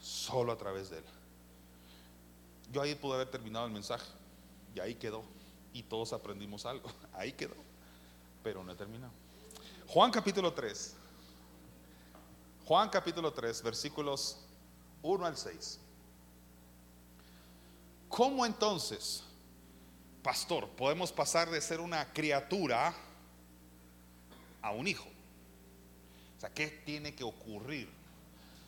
Solo 0.01 0.51
a 0.51 0.57
través 0.57 0.89
de 0.89 0.97
Él. 0.97 1.05
Yo 2.73 2.81
ahí 2.81 2.95
pude 2.95 3.13
haber 3.13 3.31
terminado 3.31 3.65
el 3.65 3.71
mensaje 3.71 4.11
y 4.75 4.81
ahí 4.81 4.95
quedó. 4.95 5.23
Y 5.71 5.83
todos 5.83 6.11
aprendimos 6.11 6.65
algo. 6.65 6.91
Ahí 7.13 7.31
quedó. 7.31 7.55
Pero 8.43 8.63
no 8.63 8.73
he 8.73 8.75
terminado. 8.75 9.13
Juan 9.91 10.11
capítulo 10.11 10.53
3. 10.53 10.95
Juan 12.65 12.89
capítulo 12.89 13.33
3, 13.33 13.63
versículos 13.63 14.37
1 15.01 15.25
al 15.25 15.35
6. 15.35 15.79
¿Cómo 18.07 18.45
entonces, 18.45 19.23
pastor, 20.21 20.69
podemos 20.69 21.11
pasar 21.11 21.49
de 21.49 21.59
ser 21.59 21.81
una 21.81 22.13
criatura 22.13 22.93
a 24.61 24.71
un 24.73 24.87
hijo? 24.87 25.09
O 26.37 26.39
sea, 26.39 26.53
¿qué 26.53 26.67
tiene 26.67 27.15
que 27.15 27.23
ocurrir? 27.23 27.89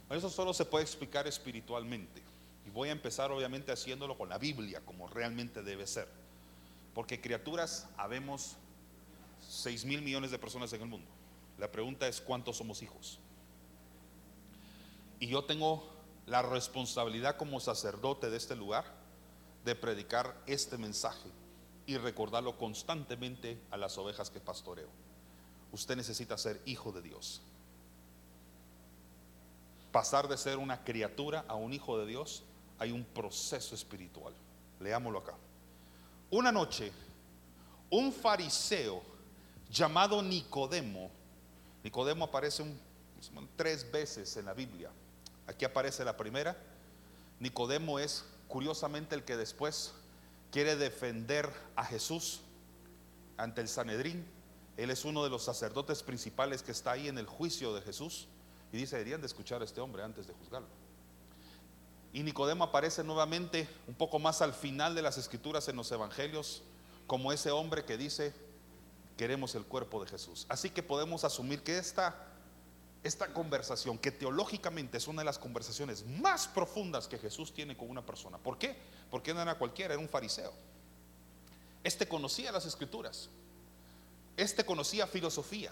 Eso 0.10 0.27
solo 0.27 0.55
se 0.55 0.65
puede 0.65 0.86
explicar 0.86 1.27
espiritualmente. 1.27 2.23
Y 2.65 2.71
voy 2.71 2.89
a 2.89 2.93
empezar 2.93 3.31
obviamente 3.31 3.71
haciéndolo 3.71 4.17
con 4.17 4.27
la 4.27 4.39
Biblia, 4.39 4.81
como 4.84 5.07
realmente 5.07 5.62
debe 5.62 5.86
ser. 5.86 6.07
Porque 6.95 7.21
criaturas, 7.21 7.88
habemos 7.95 8.57
6 9.52 9.84
mil 9.84 10.02
millones 10.02 10.32
de 10.32 10.40
personas 10.40 10.72
en 10.72 10.82
el 10.82 10.88
mundo. 10.88 11.10
La 11.58 11.70
pregunta 11.70 12.08
es 12.08 12.22
cuántos 12.22 12.58
somos 12.58 12.82
hijos. 12.82 13.20
Y 15.20 15.28
yo 15.28 15.44
tengo 15.44 15.84
la 16.26 16.42
responsabilidad 16.42 17.36
como 17.36 17.60
sacerdote 17.60 18.30
de 18.30 18.38
este 18.38 18.56
lugar 18.56 18.86
de 19.66 19.76
predicar 19.76 20.42
este 20.48 20.78
mensaje 20.78 21.30
y 21.86 21.98
recordarlo 21.98 22.58
constantemente 22.58 23.62
a 23.72 23.78
las 23.78 23.98
ovejas 23.98 24.30
que 24.30 24.40
pastoreo. 24.40 24.88
Usted 25.74 25.98
necesita 25.98 26.38
ser 26.38 26.62
hijo 26.66 26.94
de 26.94 27.02
Dios. 27.02 27.42
Pasar 29.92 30.30
de 30.30 30.38
ser 30.38 30.60
una 30.60 30.86
criatura 30.86 31.44
a 31.50 31.56
un 31.56 31.74
hijo 31.74 31.98
de 31.98 32.06
Dios, 32.06 32.44
hay 32.80 32.94
un 32.94 33.04
proceso 33.04 33.76
espiritual. 33.76 34.34
Leámoslo 34.80 35.20
acá. 35.20 35.36
Una 36.30 36.54
noche, 36.54 36.94
un 37.90 38.14
fariseo 38.14 39.11
llamado 39.71 40.21
Nicodemo, 40.21 41.10
Nicodemo 41.84 42.25
aparece 42.25 42.63
tres 43.55 43.89
veces 43.91 44.38
en 44.38 44.45
la 44.45 44.53
Biblia. 44.53 44.91
Aquí 45.47 45.65
aparece 45.65 46.05
la 46.05 46.17
primera. 46.17 46.55
Nicodemo 47.39 47.99
es 47.99 48.25
curiosamente 48.47 49.15
el 49.15 49.23
que 49.23 49.38
después 49.38 49.93
quiere 50.51 50.75
defender 50.75 51.51
a 51.75 51.86
Jesús 51.86 52.41
ante 53.38 53.62
el 53.62 53.67
Sanedrín. 53.67 54.25
Él 54.77 54.91
es 54.91 55.05
uno 55.05 55.23
de 55.23 55.29
los 55.29 55.43
sacerdotes 55.43 56.03
principales 56.03 56.62
que 56.62 56.71
está 56.71 56.91
ahí 56.91 57.07
en 57.07 57.17
el 57.17 57.25
juicio 57.25 57.73
de 57.73 57.81
Jesús. 57.81 58.27
Y 58.71 58.77
dice, 58.77 58.97
deberían 58.97 59.21
de 59.21 59.27
escuchar 59.27 59.62
a 59.62 59.65
este 59.65 59.81
hombre 59.81 60.03
antes 60.03 60.27
de 60.27 60.34
juzgarlo. 60.34 60.69
Y 62.13 62.23
Nicodemo 62.23 62.65
aparece 62.65 63.03
nuevamente 63.03 63.67
un 63.88 63.95
poco 63.95 64.19
más 64.19 64.41
al 64.41 64.53
final 64.53 64.95
de 64.95 65.01
las 65.01 65.17
escrituras 65.17 65.67
en 65.67 65.77
los 65.77 65.91
evangelios 65.91 66.62
como 67.07 67.31
ese 67.31 67.51
hombre 67.51 67.84
que 67.86 67.97
dice, 67.97 68.34
queremos 69.21 69.53
el 69.53 69.65
cuerpo 69.65 70.03
de 70.03 70.10
Jesús. 70.10 70.47
Así 70.49 70.71
que 70.71 70.81
podemos 70.81 71.23
asumir 71.23 71.62
que 71.62 71.77
esta, 71.77 72.15
esta 73.03 73.31
conversación, 73.31 73.99
que 73.99 74.10
teológicamente 74.10 74.97
es 74.97 75.07
una 75.07 75.21
de 75.21 75.25
las 75.25 75.38
conversaciones 75.38 76.03
más 76.07 76.47
profundas 76.47 77.07
que 77.07 77.19
Jesús 77.19 77.53
tiene 77.53 77.77
con 77.77 77.88
una 77.91 78.03
persona. 78.03 78.39
¿Por 78.39 78.57
qué? 78.57 78.75
Porque 79.12 79.31
no 79.31 79.39
era 79.39 79.60
cualquiera, 79.60 79.93
era 79.93 80.01
un 80.01 80.10
fariseo. 80.10 80.51
Este 81.84 82.07
conocía 82.07 82.51
las 82.51 82.65
escrituras. 82.65 83.29
Este 84.38 84.65
conocía 84.65 85.05
filosofía. 85.05 85.71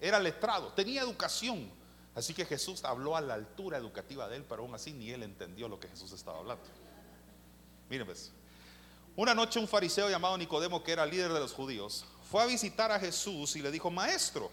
Era 0.00 0.18
letrado, 0.18 0.72
tenía 0.72 1.02
educación, 1.02 1.70
Así 2.14 2.32
que 2.32 2.46
Jesús 2.46 2.84
habló 2.84 3.16
a 3.16 3.20
la 3.20 3.34
altura 3.34 3.76
educativa 3.76 4.28
de 4.28 4.36
él, 4.36 4.46
pero 4.48 4.62
aún 4.62 4.74
así 4.74 4.94
ni 4.94 5.10
él 5.10 5.22
entendió 5.22 5.68
lo 5.68 5.78
que 5.78 5.88
Jesús 5.88 6.10
estaba 6.12 6.38
hablando. 6.38 6.64
Miren 7.90 8.06
pues, 8.06 8.32
una 9.14 9.34
noche 9.34 9.60
un 9.60 9.68
fariseo 9.68 10.08
llamado 10.08 10.38
Nicodemo, 10.38 10.82
que 10.82 10.92
era 10.92 11.04
líder 11.04 11.32
de 11.32 11.40
los 11.40 11.52
judíos, 11.52 12.06
fue 12.30 12.42
a 12.42 12.46
visitar 12.46 12.92
a 12.92 13.00
Jesús 13.00 13.56
y 13.56 13.62
le 13.62 13.70
dijo, 13.70 13.90
maestro, 13.90 14.50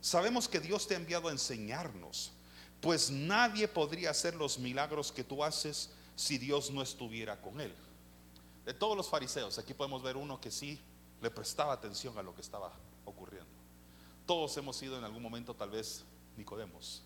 sabemos 0.00 0.48
que 0.48 0.60
Dios 0.60 0.86
te 0.86 0.94
ha 0.94 0.98
enviado 0.98 1.28
a 1.28 1.32
enseñarnos, 1.32 2.32
pues 2.80 3.10
nadie 3.10 3.68
podría 3.68 4.10
hacer 4.10 4.34
los 4.34 4.58
milagros 4.58 5.12
que 5.12 5.24
tú 5.24 5.42
haces 5.42 5.90
si 6.14 6.36
Dios 6.36 6.70
no 6.70 6.82
estuviera 6.82 7.40
con 7.40 7.60
él. 7.60 7.74
De 8.66 8.74
todos 8.74 8.96
los 8.96 9.08
fariseos, 9.08 9.58
aquí 9.58 9.72
podemos 9.72 10.02
ver 10.02 10.16
uno 10.16 10.40
que 10.40 10.50
sí 10.50 10.78
le 11.22 11.30
prestaba 11.30 11.72
atención 11.72 12.18
a 12.18 12.22
lo 12.22 12.34
que 12.34 12.42
estaba 12.42 12.72
ocurriendo. 13.06 13.50
Todos 14.26 14.56
hemos 14.58 14.76
sido 14.76 14.98
en 14.98 15.04
algún 15.04 15.22
momento 15.22 15.54
tal 15.54 15.70
vez 15.70 16.04
Nicodemos. 16.36 17.02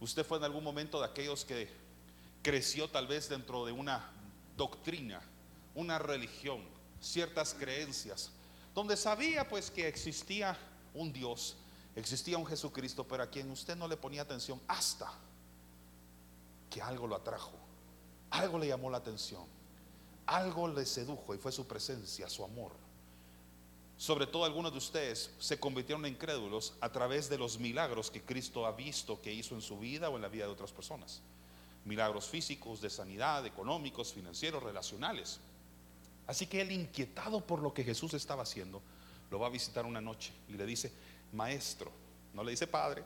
Usted 0.00 0.26
fue 0.26 0.38
en 0.38 0.44
algún 0.44 0.62
momento 0.62 1.00
de 1.00 1.06
aquellos 1.06 1.44
que 1.44 1.70
creció 2.42 2.88
tal 2.90 3.06
vez 3.06 3.28
dentro 3.28 3.64
de 3.64 3.72
una 3.72 4.10
doctrina, 4.56 5.22
una 5.74 5.98
religión, 5.98 6.62
ciertas 7.00 7.54
creencias, 7.54 8.32
donde 8.78 8.96
sabía 8.96 9.48
pues 9.48 9.70
que 9.70 9.88
existía 9.88 10.56
un 10.94 11.12
Dios, 11.12 11.56
existía 11.96 12.38
un 12.38 12.46
Jesucristo, 12.46 13.02
pero 13.02 13.24
a 13.24 13.26
quien 13.26 13.50
usted 13.50 13.76
no 13.76 13.88
le 13.88 13.96
ponía 13.96 14.22
atención 14.22 14.60
hasta 14.68 15.12
que 16.70 16.80
algo 16.80 17.08
lo 17.08 17.16
atrajo, 17.16 17.58
algo 18.30 18.58
le 18.58 18.68
llamó 18.68 18.88
la 18.88 18.98
atención, 18.98 19.44
algo 20.26 20.68
le 20.68 20.86
sedujo 20.86 21.34
y 21.34 21.38
fue 21.38 21.50
su 21.50 21.66
presencia, 21.66 22.28
su 22.28 22.44
amor 22.44 22.72
sobre 23.98 24.28
todo 24.28 24.44
algunos 24.44 24.70
de 24.70 24.78
ustedes 24.78 25.32
se 25.40 25.58
convirtieron 25.58 26.06
en 26.06 26.12
incrédulos 26.12 26.74
a 26.80 26.92
través 26.92 27.28
de 27.28 27.36
los 27.36 27.58
milagros 27.58 28.12
que 28.12 28.22
Cristo 28.22 28.64
ha 28.64 28.70
visto 28.70 29.20
que 29.20 29.34
hizo 29.34 29.56
en 29.56 29.60
su 29.60 29.76
vida 29.76 30.08
o 30.08 30.14
en 30.14 30.22
la 30.22 30.28
vida 30.28 30.44
de 30.44 30.52
otras 30.52 30.70
personas. 30.70 31.20
Milagros 31.84 32.28
físicos, 32.28 32.80
de 32.80 32.90
sanidad, 32.90 33.44
económicos, 33.44 34.12
financieros, 34.12 34.62
relacionales. 34.62 35.40
Así 36.28 36.46
que 36.46 36.60
él, 36.60 36.70
inquietado 36.70 37.44
por 37.44 37.60
lo 37.60 37.74
que 37.74 37.82
Jesús 37.82 38.14
estaba 38.14 38.44
haciendo, 38.44 38.80
lo 39.30 39.40
va 39.40 39.48
a 39.48 39.50
visitar 39.50 39.84
una 39.84 40.00
noche 40.00 40.32
y 40.48 40.52
le 40.52 40.64
dice, 40.64 40.92
maestro, 41.32 41.90
no 42.34 42.44
le 42.44 42.52
dice 42.52 42.68
padre, 42.68 43.02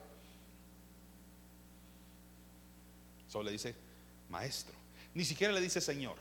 solo 3.27 3.45
le 3.45 3.51
dice, 3.53 3.73
maestro. 4.29 4.75
Ni 5.15 5.25
siquiera 5.25 5.51
le 5.51 5.61
dice 5.61 5.81
Señor 5.81 6.17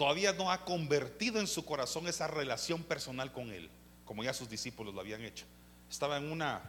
todavía 0.00 0.32
no 0.32 0.50
ha 0.50 0.64
convertido 0.64 1.40
en 1.40 1.46
su 1.46 1.66
corazón 1.66 2.08
esa 2.08 2.26
relación 2.26 2.82
personal 2.82 3.34
con 3.34 3.50
Él, 3.52 3.68
como 4.06 4.24
ya 4.24 4.32
sus 4.32 4.48
discípulos 4.48 4.94
lo 4.94 5.02
habían 5.02 5.22
hecho. 5.22 5.44
Estaba 5.90 6.16
en 6.16 6.32
una 6.32 6.62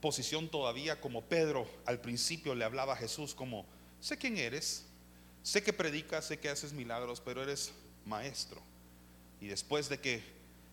posición 0.00 0.48
todavía 0.48 1.00
como 1.00 1.22
Pedro 1.22 1.68
al 1.86 2.00
principio 2.00 2.54
le 2.54 2.64
hablaba 2.64 2.92
a 2.92 2.96
Jesús 2.96 3.34
como, 3.34 3.66
sé 3.98 4.16
quién 4.16 4.36
eres, 4.36 4.84
sé 5.42 5.64
que 5.64 5.72
predicas, 5.72 6.26
sé 6.26 6.38
que 6.38 6.50
haces 6.50 6.72
milagros, 6.72 7.20
pero 7.20 7.42
eres 7.42 7.72
maestro. 8.06 8.60
Y 9.40 9.48
después 9.48 9.88
de 9.88 10.00
que 10.00 10.22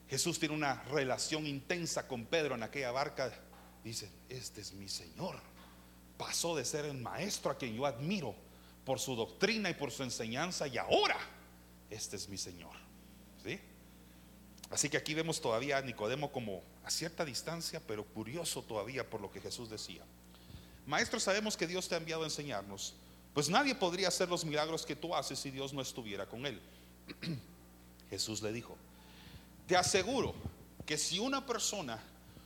Jesús 0.10 0.40
tiene 0.40 0.56
una 0.56 0.84
relación 0.84 1.46
intensa 1.46 2.08
con 2.08 2.26
Pedro 2.26 2.56
en 2.56 2.64
aquella 2.64 2.92
barca, 2.92 3.32
dice, 3.84 4.10
este 4.28 4.62
es 4.62 4.74
mi 4.74 4.90
Señor. 4.90 5.36
Pasó 6.18 6.56
de 6.56 6.66
ser 6.66 6.86
el 6.86 6.98
maestro 6.98 7.52
a 7.52 7.58
quien 7.58 7.76
yo 7.76 7.86
admiro 7.86 8.36
por 8.86 9.00
su 9.00 9.16
doctrina 9.16 9.70
y 9.70 9.74
por 9.74 9.92
su 9.92 10.04
enseñanza 10.04 10.68
y 10.68 10.78
ahora 10.78 11.18
este 11.90 12.16
es 12.16 12.28
mi 12.28 12.38
Señor. 12.38 12.76
¿Sí? 13.44 13.60
Así 14.70 14.90
que 14.90 14.98
aquí 14.98 15.14
vemos 15.14 15.42
todavía 15.42 15.78
a 15.78 15.82
Nicodemo 15.82 16.32
como 16.32 16.62
a 16.84 16.92
cierta 16.92 17.26
distancia, 17.26 17.82
pero 17.86 18.04
curioso 18.06 18.64
todavía 18.64 19.10
por 19.10 19.22
lo 19.22 19.32
que 19.32 19.42
Jesús 19.42 19.70
decía. 19.70 20.04
Maestro, 20.86 21.20
sabemos 21.20 21.56
que 21.56 21.68
Dios 21.68 21.88
te 21.88 21.96
ha 21.96 22.00
enviado 22.00 22.24
a 22.24 22.26
enseñarnos, 22.26 22.96
pues 23.34 23.50
nadie 23.50 23.76
podría 23.76 24.08
hacer 24.08 24.28
los 24.28 24.44
milagros 24.44 24.86
que 24.86 24.96
tú 24.96 25.16
haces 25.16 25.40
si 25.40 25.52
Dios 25.52 25.72
no 25.72 25.82
estuviera 25.82 26.28
con 26.28 26.46
él. 26.46 26.60
Jesús 28.10 28.42
le 28.42 28.52
dijo, 28.52 28.76
te 29.68 29.78
aseguro 29.78 30.34
que 30.86 30.98
si 30.98 31.20
una 31.20 31.46
persona 31.46 32.00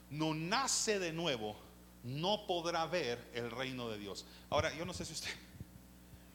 no 0.10 0.34
nace 0.34 1.00
de 1.00 1.14
nuevo, 1.14 1.56
no 2.04 2.46
podrá 2.46 2.86
ver 2.86 3.32
el 3.34 3.50
reino 3.50 3.90
de 3.90 3.98
Dios. 3.98 4.26
Ahora, 4.50 4.74
yo 4.76 4.86
no 4.86 4.94
sé 4.94 5.06
si 5.06 5.14
usted, 5.14 5.32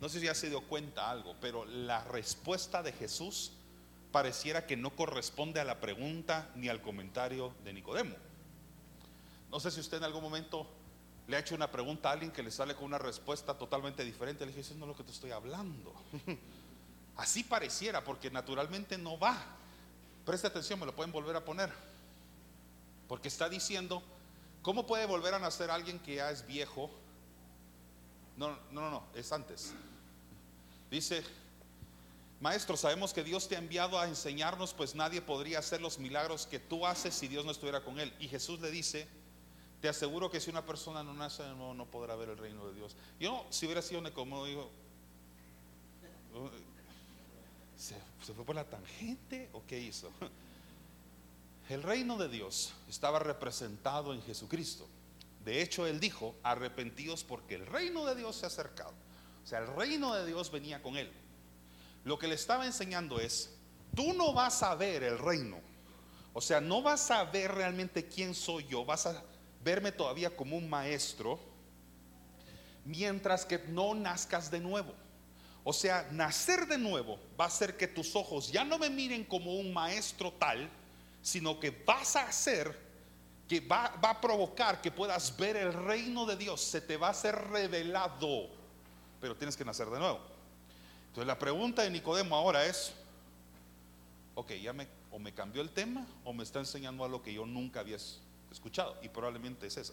no 0.01 0.09
sé 0.09 0.21
si 0.21 0.27
ya 0.27 0.35
se 0.35 0.49
dio 0.49 0.63
cuenta 0.63 1.11
algo, 1.11 1.37
pero 1.41 1.65
la 1.65 2.03
respuesta 2.05 2.83
de 2.83 2.93
Jesús 2.93 3.53
pareciera 4.11 4.67
que 4.67 4.77
no 4.77 4.97
corresponde 4.97 5.61
a 5.61 5.65
la 5.65 5.81
pregunta 5.81 6.51
ni 6.55 6.69
al 6.69 6.81
comentario 6.81 7.55
de 7.65 7.75
Nicodemo. 7.75 8.17
No 9.51 9.61
sé 9.61 9.71
si 9.71 9.81
usted 9.81 9.99
en 9.99 10.05
algún 10.05 10.23
momento 10.23 10.67
le 11.27 11.37
ha 11.37 11.41
hecho 11.41 11.55
una 11.55 11.71
pregunta 11.71 12.09
a 12.09 12.13
alguien 12.13 12.31
que 12.31 12.43
le 12.43 12.51
sale 12.51 12.75
con 12.75 12.87
una 12.87 12.99
respuesta 12.99 13.57
totalmente 13.57 14.03
diferente. 14.03 14.47
Le 14.47 14.53
dije, 14.53 14.63
eso 14.63 14.75
no 14.77 14.87
es 14.87 14.89
lo 14.89 14.97
que 14.97 15.05
te 15.05 15.13
estoy 15.13 15.31
hablando. 15.31 15.93
Así 17.19 17.43
pareciera, 17.43 18.03
porque 18.05 18.31
naturalmente 18.31 18.97
no 18.97 19.19
va. 19.19 19.37
Preste 20.25 20.47
atención, 20.47 20.79
me 20.79 20.87
lo 20.87 20.95
pueden 20.95 21.13
volver 21.13 21.35
a 21.35 21.45
poner. 21.45 21.71
Porque 23.09 23.27
está 23.27 23.49
diciendo, 23.49 24.03
¿cómo 24.63 24.87
puede 24.87 25.05
volver 25.05 25.35
a 25.35 25.41
nacer 25.41 25.69
alguien 25.69 25.99
que 25.99 26.15
ya 26.15 26.31
es 26.31 26.47
viejo? 26.47 26.91
No, 28.37 28.51
no, 28.71 28.83
no, 28.83 28.91
no, 28.91 29.03
es 29.15 29.33
antes. 29.33 29.73
Dice, 30.93 31.25
Maestro, 32.41 32.77
sabemos 32.77 33.13
que 33.13 33.25
Dios 33.25 33.49
te 33.49 33.57
ha 33.57 33.59
enviado 33.59 33.99
a 33.99 34.07
enseñarnos, 34.07 34.73
pues 34.73 34.95
nadie 34.95 35.21
podría 35.21 35.59
hacer 35.59 35.81
los 35.81 35.99
milagros 35.99 36.47
que 36.47 36.61
tú 36.61 36.87
haces 36.87 37.15
si 37.15 37.27
Dios 37.27 37.45
no 37.45 37.51
estuviera 37.51 37.83
con 37.83 37.99
él. 37.99 38.15
Y 38.21 38.29
Jesús 38.29 38.61
le 38.61 38.71
dice, 38.71 39.09
te 39.81 39.89
aseguro 39.89 40.31
que 40.31 40.39
si 40.39 40.51
una 40.51 40.65
persona 40.65 41.03
no 41.03 41.15
nace 41.15 41.43
de 41.43 41.53
nuevo 41.57 41.75
no 41.75 41.87
podrá 41.87 42.15
ver 42.15 42.29
el 42.29 42.39
reino 42.39 42.65
de 42.69 42.75
Dios. 42.75 42.95
Yo, 43.19 43.45
si 43.51 43.67
hubiera 43.67 43.83
sido 43.83 44.15
como 44.15 44.45
digo, 44.45 44.71
¿se, 47.79 47.95
¿se 48.23 48.35
fue 48.35 48.45
por 48.45 48.57
la 48.57 48.65
tangente 48.65 49.49
o 49.55 49.65
qué 49.67 49.79
hizo? 49.81 50.11
El 51.69 51.83
reino 51.83 52.17
de 52.17 52.29
Dios 52.29 52.73
estaba 52.89 53.19
representado 53.19 54.13
en 54.13 54.23
Jesucristo. 54.23 54.87
De 55.45 55.63
hecho, 55.63 55.87
él 55.87 56.01
dijo, 56.01 56.35
arrepentidos 56.43 57.25
porque 57.25 57.55
el 57.55 57.67
reino 57.67 58.05
de 58.07 58.15
Dios 58.15 58.37
se 58.37 58.47
ha 58.47 58.49
acercado. 58.49 58.93
O 59.45 59.47
sea, 59.47 59.61
el 59.61 59.67
reino 59.69 60.15
de 60.15 60.27
Dios 60.27 60.51
venía 60.51 60.83
con 60.83 60.97
él. 60.97 61.11
Lo 62.05 62.19
que 62.19 62.27
le 62.27 62.35
estaba 62.35 62.67
enseñando 62.67 63.21
es, 63.21 63.55
tú 63.95 64.13
no 64.15 64.33
vas 64.33 64.63
a 64.63 64.75
ver 64.75 65.03
el 65.03 65.19
reino. 65.19 65.59
O 66.33 66.41
sea, 66.41 66.61
no 66.61 66.83
vas 66.83 67.11
a 67.11 67.25
ver 67.25 67.53
realmente 67.53 68.07
quién 68.09 68.35
soy 68.35 68.67
yo, 68.67 68.85
vas 68.85 69.07
a 69.07 69.23
verme 69.63 69.93
todavía 69.93 70.35
como 70.35 70.57
un 70.57 70.69
maestro, 70.71 71.39
mientras 72.85 73.45
que 73.45 73.59
no 73.69 73.95
nazcas 73.95 74.51
de 74.51 74.61
nuevo. 74.61 74.95
O 75.71 75.73
sea, 75.75 76.09
nacer 76.13 76.67
de 76.67 76.79
nuevo 76.79 77.19
va 77.39 77.45
a 77.45 77.49
hacer 77.49 77.77
que 77.77 77.87
tus 77.87 78.17
ojos 78.17 78.51
ya 78.51 78.65
no 78.65 78.79
me 78.79 78.89
miren 78.89 79.23
como 79.23 79.55
un 79.55 79.71
maestro 79.71 80.33
tal, 80.33 80.67
sino 81.21 81.61
que 81.61 81.71
vas 81.85 82.17
a 82.17 82.23
hacer, 82.27 82.75
que 83.47 83.61
va, 83.61 83.95
va 84.03 84.13
a 84.13 84.19
provocar 84.19 84.81
que 84.81 84.91
puedas 84.91 85.37
ver 85.37 85.57
el 85.57 85.75
reino 85.75 86.25
de 86.25 86.39
Dios, 86.39 86.63
se 86.63 86.81
te 86.81 86.97
va 86.97 87.11
a 87.11 87.13
ser 87.13 87.35
revelado, 87.51 88.49
pero 89.21 89.37
tienes 89.37 89.59
que 89.59 89.65
nacer 89.67 89.91
de 89.91 89.99
nuevo. 89.99 90.21
Entonces 91.09 91.27
la 91.27 91.39
pregunta 91.39 91.83
de 91.83 91.91
Nicodemo 91.91 92.35
ahora 92.35 92.65
es, 92.65 92.95
ok, 94.37 94.53
ya 94.53 94.73
me, 94.73 94.89
o 95.11 95.19
me 95.19 95.35
cambió 95.35 95.61
el 95.61 95.69
tema 95.69 96.07
o 96.25 96.33
me 96.33 96.45
está 96.45 96.61
enseñando 96.61 97.05
algo 97.05 97.23
que 97.23 97.35
yo 97.35 97.45
nunca 97.45 97.81
había 97.81 97.99
escuchado, 98.51 98.97
y 99.03 99.11
probablemente 99.11 99.67
es 99.67 99.77
esa. 99.77 99.93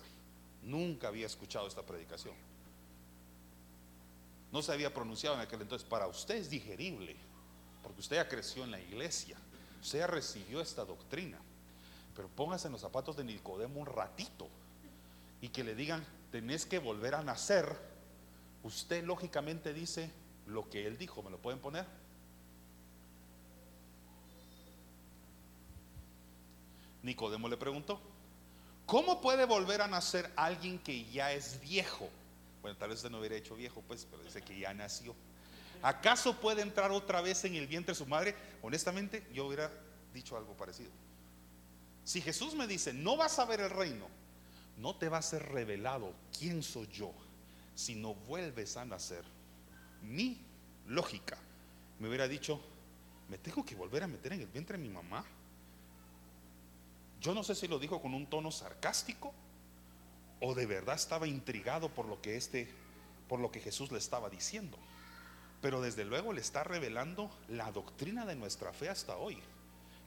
Nunca 0.64 1.10
había 1.10 1.26
escuchado 1.26 1.68
esta 1.68 1.82
predicación. 1.82 2.34
No 4.56 4.62
se 4.62 4.72
había 4.72 4.94
pronunciado 4.94 5.36
en 5.36 5.42
aquel 5.42 5.64
entonces. 5.64 5.86
Para 5.86 6.08
usted 6.08 6.36
es 6.36 6.50
digerible, 6.50 7.14
porque 7.84 8.00
usted 8.00 8.16
ya 8.16 8.30
creció 8.30 8.64
en 8.64 8.72
la 8.72 8.80
iglesia, 8.80 9.36
usted 9.82 10.00
ya 10.00 10.08
recibió 10.08 10.62
esta 10.62 10.86
doctrina. 10.86 11.38
Pero 12.16 12.30
póngase 12.30 12.68
en 12.68 12.72
los 12.72 12.80
zapatos 12.80 13.18
de 13.18 13.26
Nicodemo 13.26 13.82
un 13.82 13.86
ratito 13.86 14.48
y 15.42 15.50
que 15.50 15.66
le 15.66 15.76
digan, 15.76 16.06
tenés 16.32 16.66
que 16.66 16.80
volver 16.80 17.16
a 17.16 17.22
nacer. 17.22 17.68
Usted 18.64 19.04
lógicamente 19.04 19.74
dice 19.74 20.10
lo 20.48 20.70
que 20.70 20.88
él 20.88 20.98
dijo. 20.98 21.22
¿Me 21.22 21.32
lo 21.32 21.38
pueden 21.38 21.60
poner? 21.60 21.86
Nicodemo 27.04 27.50
le 27.50 27.58
preguntó, 27.58 28.00
¿cómo 28.86 29.20
puede 29.20 29.44
volver 29.44 29.82
a 29.82 29.88
nacer 29.88 30.32
alguien 30.38 30.80
que 30.80 31.04
ya 31.12 31.34
es 31.34 31.60
viejo? 31.60 32.10
Bueno, 32.66 32.80
tal 32.80 32.90
vez 32.90 32.98
usted 32.98 33.12
no 33.12 33.20
hubiera 33.20 33.36
hecho 33.36 33.56
viejo, 33.56 33.84
pues, 33.84 34.08
pero 34.10 34.24
dice 34.24 34.42
que 34.42 34.58
ya 34.58 34.74
nació. 34.74 35.14
¿Acaso 35.84 36.42
puede 36.42 36.64
entrar 36.64 36.90
otra 36.90 37.22
vez 37.22 37.46
en 37.46 37.54
el 37.54 37.68
vientre 37.68 37.94
de 37.94 37.96
su 38.00 38.08
madre? 38.08 38.34
Honestamente, 38.64 39.24
yo 39.32 39.46
hubiera 39.46 39.72
dicho 40.12 40.36
algo 40.36 40.58
parecido. 40.58 40.90
Si 42.04 42.22
Jesús 42.22 42.56
me 42.56 42.66
dice, 42.66 42.92
no 42.92 43.18
vas 43.18 43.38
a 43.38 43.46
ver 43.46 43.60
el 43.60 43.70
reino, 43.70 44.08
no 44.80 44.96
te 44.96 45.10
va 45.10 45.20
a 45.20 45.22
ser 45.22 45.44
revelado 45.44 46.16
quién 46.40 46.64
soy 46.64 46.88
yo 46.88 47.14
si 47.76 47.94
no 47.94 48.16
vuelves 48.16 48.78
a 48.78 48.86
nacer. 48.86 49.24
Mi 50.02 50.42
lógica 50.88 51.38
me 52.00 52.08
hubiera 52.08 52.28
dicho, 52.28 52.60
me 53.30 53.38
tengo 53.38 53.64
que 53.64 53.76
volver 53.76 54.02
a 54.02 54.08
meter 54.08 54.34
en 54.34 54.42
el 54.42 54.48
vientre 54.48 54.76
de 54.76 54.84
mi 54.84 54.90
mamá. 54.90 55.24
Yo 57.22 57.36
no 57.36 57.44
sé 57.44 57.54
si 57.54 57.68
lo 57.68 57.78
dijo 57.78 58.02
con 58.02 58.16
un 58.16 58.26
tono 58.26 58.50
sarcástico 58.50 59.36
o 60.40 60.54
de 60.54 60.66
verdad 60.66 60.96
estaba 60.96 61.28
intrigado 61.28 61.90
por 61.90 62.08
lo 62.08 62.22
que 62.22 62.36
este 62.36 62.68
por 63.28 63.40
lo 63.40 63.52
que 63.52 63.60
Jesús 63.60 63.92
le 63.92 63.98
estaba 63.98 64.30
diciendo. 64.30 64.78
Pero 65.62 65.82
desde 65.82 66.06
luego 66.06 66.32
le 66.32 66.42
está 66.42 66.64
revelando 66.64 67.32
la 67.48 67.72
doctrina 67.72 68.26
de 68.26 68.36
nuestra 68.36 68.72
fe 68.72 68.90
hasta 68.90 69.18
hoy. 69.18 69.40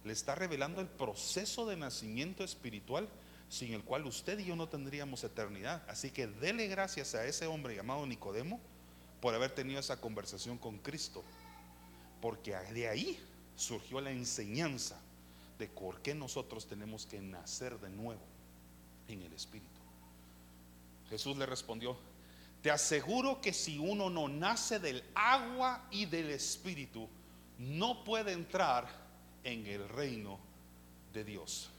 Le 0.04 0.12
está 0.12 0.34
revelando 0.36 0.80
el 0.80 0.86
proceso 0.86 1.66
de 1.66 1.76
nacimiento 1.76 2.44
espiritual 2.44 3.08
sin 3.48 3.72
el 3.72 3.82
cual 3.82 4.06
usted 4.06 4.38
y 4.38 4.44
yo 4.44 4.56
no 4.56 4.68
tendríamos 4.68 5.24
eternidad. 5.24 5.82
Así 5.88 6.10
que 6.10 6.26
dele 6.26 6.68
gracias 6.68 7.14
a 7.14 7.24
ese 7.24 7.46
hombre 7.46 7.74
llamado 7.74 8.06
Nicodemo 8.06 8.60
por 9.20 9.34
haber 9.34 9.50
tenido 9.50 9.80
esa 9.80 10.00
conversación 10.00 10.58
con 10.58 10.78
Cristo. 10.78 11.24
Porque 12.20 12.54
de 12.72 12.88
ahí 12.88 13.18
surgió 13.56 14.00
la 14.00 14.12
enseñanza 14.12 15.00
de 15.58 15.66
por 15.66 16.00
qué 16.02 16.14
nosotros 16.14 16.68
tenemos 16.68 17.06
que 17.06 17.20
nacer 17.20 17.80
de 17.80 17.90
nuevo 17.90 18.22
en 19.08 19.22
el 19.22 19.32
Espíritu. 19.32 19.77
Jesús 21.08 21.36
le 21.36 21.46
respondió, 21.46 21.96
te 22.62 22.70
aseguro 22.70 23.40
que 23.40 23.52
si 23.52 23.78
uno 23.78 24.10
no 24.10 24.28
nace 24.28 24.78
del 24.78 25.02
agua 25.14 25.86
y 25.90 26.06
del 26.06 26.30
Espíritu, 26.30 27.08
no 27.58 28.04
puede 28.04 28.32
entrar 28.32 28.88
en 29.44 29.66
el 29.66 29.88
reino 29.88 30.38
de 31.12 31.24
Dios. 31.24 31.70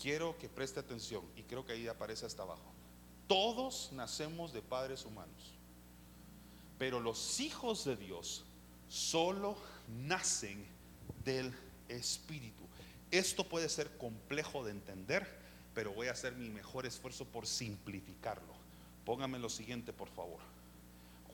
Quiero 0.00 0.36
que 0.38 0.48
preste 0.48 0.80
atención 0.80 1.22
y 1.36 1.42
creo 1.42 1.64
que 1.64 1.72
ahí 1.72 1.88
aparece 1.88 2.26
hasta 2.26 2.42
abajo. 2.42 2.72
Todos 3.26 3.90
nacemos 3.92 4.52
de 4.52 4.62
padres 4.62 5.04
humanos, 5.04 5.52
pero 6.78 7.00
los 7.00 7.40
hijos 7.40 7.84
de 7.84 7.96
Dios 7.96 8.44
solo 8.88 9.56
nacen 9.88 10.64
del 11.24 11.54
Espíritu. 11.88 12.64
Esto 13.10 13.44
puede 13.44 13.68
ser 13.68 13.96
complejo 13.98 14.64
de 14.64 14.72
entender, 14.72 15.39
pero 15.80 15.94
voy 15.94 16.08
a 16.08 16.12
hacer 16.12 16.34
mi 16.34 16.50
mejor 16.50 16.84
esfuerzo 16.84 17.24
por 17.24 17.46
simplificarlo. 17.46 18.52
Póngame 19.06 19.38
lo 19.38 19.48
siguiente, 19.48 19.94
por 19.94 20.10
favor. 20.10 20.40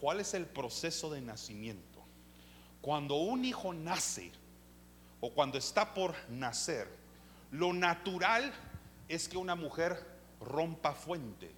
¿Cuál 0.01 0.21
es 0.21 0.35
el 0.35 0.47
proceso 0.47 1.11
de 1.11 1.21
nacimiento? 1.21 1.99
Cuando 2.81 3.17
un 3.17 3.45
hijo 3.45 3.75
nace 3.75 4.31
o 5.21 5.33
cuando 5.33 5.59
está 5.59 5.95
por 5.95 6.15
nacer, 6.31 6.87
lo 7.51 7.73
natural 7.73 8.55
es 9.09 9.29
que 9.29 9.37
una 9.37 9.57
mujer 9.57 10.07
rompa 10.41 10.95
fuente. 10.95 11.51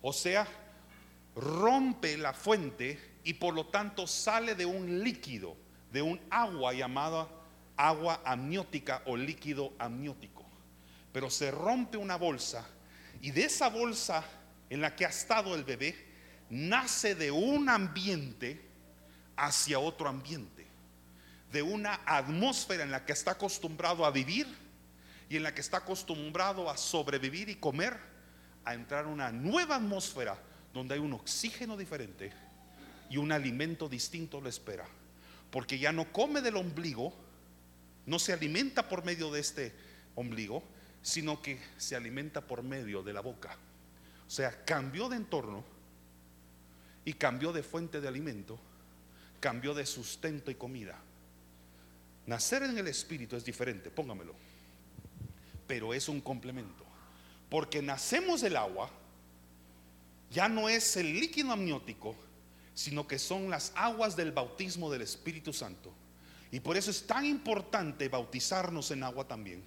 O 0.00 0.14
sea, 0.14 0.48
rompe 1.36 2.16
la 2.16 2.32
fuente 2.32 3.18
y 3.22 3.34
por 3.34 3.52
lo 3.52 3.66
tanto 3.66 4.06
sale 4.06 4.54
de 4.54 4.64
un 4.64 5.04
líquido, 5.04 5.54
de 5.92 6.00
un 6.00 6.18
agua 6.30 6.72
llamada 6.72 7.28
agua 7.76 8.20
amniótica 8.24 9.02
o 9.06 9.16
líquido 9.16 9.72
amniótico. 9.78 10.44
Pero 11.12 11.30
se 11.30 11.50
rompe 11.50 11.96
una 11.96 12.16
bolsa 12.16 12.66
y 13.20 13.30
de 13.30 13.44
esa 13.44 13.68
bolsa 13.68 14.24
en 14.70 14.80
la 14.80 14.96
que 14.96 15.04
ha 15.04 15.10
estado 15.10 15.54
el 15.54 15.64
bebé 15.64 15.94
nace 16.50 17.14
de 17.14 17.30
un 17.30 17.68
ambiente 17.68 18.60
hacia 19.36 19.78
otro 19.78 20.08
ambiente, 20.08 20.66
de 21.50 21.62
una 21.62 22.00
atmósfera 22.06 22.84
en 22.84 22.90
la 22.90 23.04
que 23.04 23.12
está 23.12 23.32
acostumbrado 23.32 24.04
a 24.04 24.10
vivir 24.10 24.46
y 25.28 25.36
en 25.36 25.42
la 25.42 25.54
que 25.54 25.60
está 25.62 25.78
acostumbrado 25.78 26.68
a 26.68 26.76
sobrevivir 26.76 27.48
y 27.48 27.54
comer, 27.56 27.98
a 28.64 28.74
entrar 28.74 29.06
a 29.06 29.08
una 29.08 29.32
nueva 29.32 29.76
atmósfera 29.76 30.38
donde 30.72 30.94
hay 30.94 31.00
un 31.00 31.12
oxígeno 31.14 31.76
diferente 31.76 32.32
y 33.08 33.16
un 33.16 33.32
alimento 33.32 33.88
distinto 33.88 34.40
lo 34.40 34.48
espera. 34.48 34.86
Porque 35.50 35.78
ya 35.78 35.92
no 35.92 36.12
come 36.12 36.40
del 36.40 36.56
ombligo, 36.56 37.14
no 38.06 38.18
se 38.18 38.32
alimenta 38.32 38.88
por 38.88 39.04
medio 39.04 39.30
de 39.30 39.40
este 39.40 39.72
ombligo, 40.14 40.62
sino 41.02 41.42
que 41.42 41.60
se 41.76 41.96
alimenta 41.96 42.40
por 42.40 42.62
medio 42.62 43.02
de 43.02 43.12
la 43.12 43.20
boca. 43.20 43.56
O 44.26 44.30
sea, 44.30 44.64
cambió 44.64 45.08
de 45.08 45.16
entorno 45.16 45.64
y 47.04 47.12
cambió 47.14 47.52
de 47.52 47.62
fuente 47.62 48.00
de 48.00 48.08
alimento, 48.08 48.58
cambió 49.40 49.74
de 49.74 49.86
sustento 49.86 50.50
y 50.50 50.54
comida. 50.54 50.98
Nacer 52.26 52.62
en 52.62 52.78
el 52.78 52.86
Espíritu 52.86 53.36
es 53.36 53.44
diferente, 53.44 53.90
póngamelo, 53.90 54.34
pero 55.66 55.92
es 55.92 56.08
un 56.08 56.20
complemento. 56.20 56.84
Porque 57.50 57.82
nacemos 57.82 58.40
del 58.40 58.56
agua, 58.56 58.90
ya 60.30 60.48
no 60.48 60.68
es 60.68 60.96
el 60.96 61.12
líquido 61.18 61.52
amniótico, 61.52 62.16
sino 62.74 63.06
que 63.06 63.18
son 63.18 63.50
las 63.50 63.72
aguas 63.74 64.16
del 64.16 64.32
bautismo 64.32 64.90
del 64.90 65.02
Espíritu 65.02 65.52
Santo. 65.52 65.92
Y 66.52 66.60
por 66.60 66.76
eso 66.76 66.92
es 66.92 67.06
tan 67.06 67.24
importante 67.24 68.08
bautizarnos 68.08 68.92
en 68.92 69.02
agua 69.02 69.26
también 69.26 69.64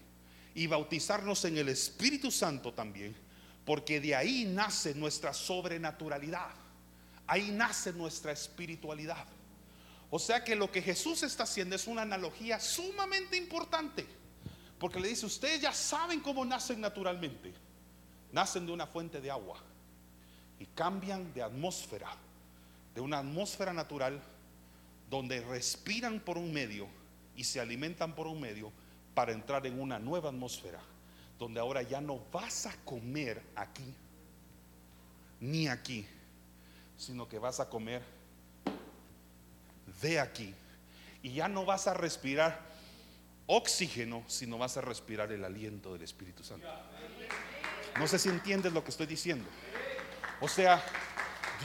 y 0.54 0.68
bautizarnos 0.68 1.44
en 1.44 1.58
el 1.58 1.68
Espíritu 1.68 2.32
Santo 2.32 2.74
también, 2.74 3.14
porque 3.66 4.00
de 4.00 4.16
ahí 4.16 4.46
nace 4.46 4.96
nuestra 4.96 5.34
sobrenaturalidad, 5.34 6.52
ahí 7.28 7.52
nace 7.52 7.92
nuestra 7.92 8.32
espiritualidad. 8.32 9.26
O 10.12 10.20
sea 10.20 10.44
que 10.44 10.56
lo 10.56 10.72
que 10.72 10.82
Jesús 10.82 11.24
está 11.24 11.44
haciendo 11.44 11.76
es 11.76 11.88
una 11.88 12.04
analogía 12.04 12.60
sumamente 12.60 13.36
importante, 13.36 14.06
porque 14.80 15.00
le 15.00 15.10
dice, 15.10 15.26
ustedes 15.26 15.60
ya 15.60 15.74
saben 15.74 16.22
cómo 16.22 16.46
nacen 16.46 16.80
naturalmente, 16.80 17.54
nacen 18.32 18.66
de 18.66 18.72
una 18.72 18.88
fuente 18.88 19.20
de 19.20 19.32
agua 19.32 19.60
y 20.60 20.68
cambian 20.68 21.34
de 21.34 21.42
atmósfera 21.42 22.16
de 22.96 23.02
una 23.02 23.20
atmósfera 23.20 23.74
natural 23.74 24.22
donde 25.10 25.42
respiran 25.42 26.20
por 26.20 26.38
un 26.38 26.52
medio 26.52 26.88
y 27.36 27.44
se 27.44 27.60
alimentan 27.60 28.16
por 28.16 28.28
un 28.28 28.40
medio 28.40 28.72
para 29.14 29.32
entrar 29.32 29.66
en 29.66 29.80
una 29.80 30.00
nueva 30.00 30.30
atmósfera, 30.30 30.80
donde 31.40 31.60
ahora 31.60 31.82
ya 31.82 32.02
no 32.02 32.20
vas 32.32 32.66
a 32.66 32.76
comer 32.84 33.42
aquí, 33.56 33.94
ni 35.40 35.68
aquí, 35.68 36.06
sino 36.98 37.28
que 37.28 37.40
vas 37.40 37.60
a 37.60 37.70
comer 37.70 38.02
de 40.02 40.20
aquí. 40.20 40.54
Y 41.22 41.34
ya 41.34 41.48
no 41.48 41.66
vas 41.66 41.88
a 41.88 41.94
respirar 41.94 42.60
oxígeno, 43.48 44.24
sino 44.28 44.58
vas 44.58 44.78
a 44.78 44.82
respirar 44.82 45.32
el 45.32 45.44
aliento 45.44 45.94
del 45.94 46.04
Espíritu 46.04 46.44
Santo. 46.44 46.68
No 47.98 48.08
sé 48.08 48.20
si 48.20 48.30
entiendes 48.30 48.74
lo 48.74 48.84
que 48.84 48.92
estoy 48.92 49.06
diciendo. 49.06 49.46
O 50.42 50.48
sea, 50.48 50.84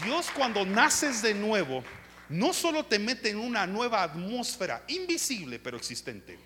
Dios 0.04 0.30
cuando 0.30 0.64
naces 0.64 1.22
de 1.22 1.34
nuevo, 1.34 1.82
no 2.30 2.52
solo 2.52 2.86
te 2.86 2.98
mete 2.98 3.30
en 3.30 3.38
una 3.38 3.66
nueva 3.66 4.02
atmósfera 4.02 4.84
invisible 4.88 5.58
pero 5.58 5.76
existente, 5.76 6.38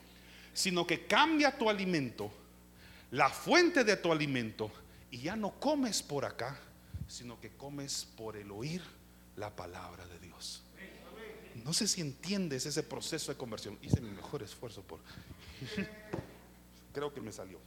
sino 0.53 0.87
que 0.87 1.07
cambia 1.07 1.57
tu 1.57 1.69
alimento, 1.69 2.33
la 3.11 3.29
fuente 3.29 3.85
de 3.85 3.97
tu 3.97 4.11
alimento, 4.11 4.71
y 5.11 5.19
ya 5.19 5.37
no 5.37 5.53
comes 5.61 6.03
por 6.03 6.25
acá, 6.25 6.59
sino 7.07 7.41
que 7.41 7.51
comes 7.51 8.09
por 8.17 8.37
el 8.37 8.51
oír 8.51 8.83
la 9.37 9.55
palabra 9.55 10.07
de 10.07 10.19
Dios. 10.19 10.63
No 11.63 11.73
sé 11.73 11.87
si 11.87 12.01
entiendes 12.01 12.67
ese 12.67 12.83
proceso 12.83 13.31
de 13.31 13.39
conversión. 13.39 13.79
Hice 13.81 14.01
mi 14.01 14.11
mejor 14.11 14.43
esfuerzo 14.43 14.83
por... 14.83 14.99
Creo 16.93 17.15
que 17.15 17.21
me 17.21 17.33
salió. 17.33 17.59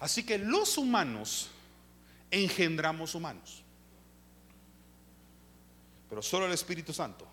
Así 0.00 0.24
que 0.24 0.38
los 0.38 0.76
humanos 0.76 1.50
engendramos 2.30 3.14
humanos. 3.14 3.62
Pero 6.12 6.20
solo 6.20 6.44
el 6.44 6.52
Espíritu 6.52 6.92
Santo 6.92 7.26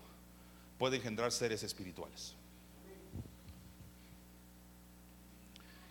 puede 0.78 0.96
engendrar 0.96 1.30
seres 1.32 1.62
espirituales. 1.62 2.32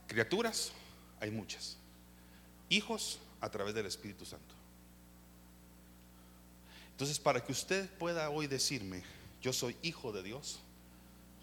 Criaturas, 0.08 0.72
hay 1.20 1.30
muchas. 1.30 1.78
Hijos 2.68 3.20
a 3.42 3.50
través 3.52 3.76
del 3.76 3.86
Espíritu 3.86 4.26
Santo. 4.26 4.56
Entonces, 6.94 7.20
para 7.20 7.44
que 7.44 7.52
usted 7.52 7.88
pueda 8.00 8.32
hoy 8.32 8.48
decirme, 8.48 9.04
yo 9.40 9.54
soy 9.54 9.78
hijo 9.84 10.12
de 10.12 10.24
Dios, 10.24 10.60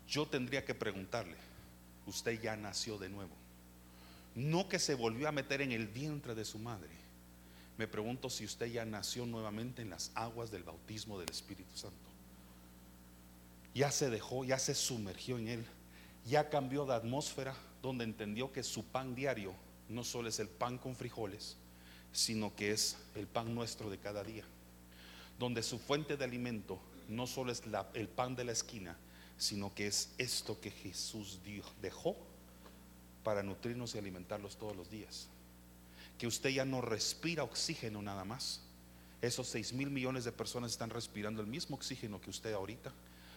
yo 0.09 0.27
tendría 0.27 0.65
que 0.65 0.75
preguntarle, 0.75 1.37
usted 2.07 2.43
ya 2.43 2.57
nació 2.57 2.99
de 2.99 3.09
nuevo. 3.09 3.37
No 4.35 4.69
que 4.69 4.81
se 4.81 4.97
volvió 4.97 5.29
a 5.29 5.33
meter 5.33 5.61
en 5.61 5.71
el 5.71 5.87
vientre 5.87 6.35
de 6.35 6.45
su 6.45 6.59
madre 6.59 7.06
me 7.79 7.87
pregunto 7.87 8.31
si 8.31 8.45
usted 8.45 8.67
ya 8.67 8.85
nació 8.85 9.27
nuevamente 9.27 9.83
en 9.83 9.91
las 9.91 10.11
aguas 10.15 10.51
del 10.51 10.63
bautismo 10.63 11.19
del 11.19 11.31
Espíritu 11.31 11.77
Santo. 11.77 11.97
Ya 13.75 13.91
se 13.91 14.09
dejó, 14.09 14.45
ya 14.45 14.59
se 14.59 14.75
sumergió 14.75 15.37
en 15.37 15.49
él, 15.49 15.67
ya 16.25 16.49
cambió 16.49 16.87
de 16.87 16.95
atmósfera 16.95 17.55
donde 17.83 18.05
entendió 18.05 18.51
que 18.51 18.63
su 18.63 18.85
pan 18.85 19.15
diario 19.15 19.53
no 19.91 20.05
solo 20.05 20.29
es 20.29 20.41
el 20.41 20.49
pan 20.49 20.79
con 20.79 20.97
frijoles, 20.97 21.57
sino 22.13 22.57
que 22.57 22.71
es 22.71 22.97
el 23.15 23.27
pan 23.27 23.55
nuestro 23.55 23.91
de 23.91 23.99
cada 23.99 24.25
día. 24.25 24.45
Donde 25.39 25.63
su 25.63 25.79
fuente 25.79 26.17
de 26.17 26.25
alimento 26.25 26.81
no 27.09 27.27
solo 27.27 27.53
es 27.53 27.63
el 27.93 28.09
pan 28.09 28.35
de 28.35 28.45
la 28.45 28.53
esquina, 28.53 28.97
sino 29.37 29.75
que 29.75 29.87
es 29.87 30.15
esto 30.17 30.59
que 30.63 30.71
Jesús 30.71 31.41
dejó 31.83 32.17
para 33.23 33.43
nutrirnos 33.43 33.95
y 33.95 33.99
alimentarlos 33.99 34.57
todos 34.57 34.75
los 34.75 34.91
días 34.91 35.29
que 36.19 36.27
usted 36.27 36.51
ya 36.51 36.65
no 36.65 36.81
respira 36.81 37.45
oxígeno 37.45 38.03
nada 38.03 38.25
más. 38.25 38.61
Esos 39.23 39.49
6 39.49 39.73
mil 39.73 39.91
millones 39.91 40.25
de 40.25 40.33
personas 40.33 40.73
están 40.73 40.91
respirando 40.91 41.41
el 41.41 41.47
mismo 41.47 41.77
oxígeno 41.77 42.21
que 42.21 42.31
usted 42.31 42.53
ahorita, 42.53 42.93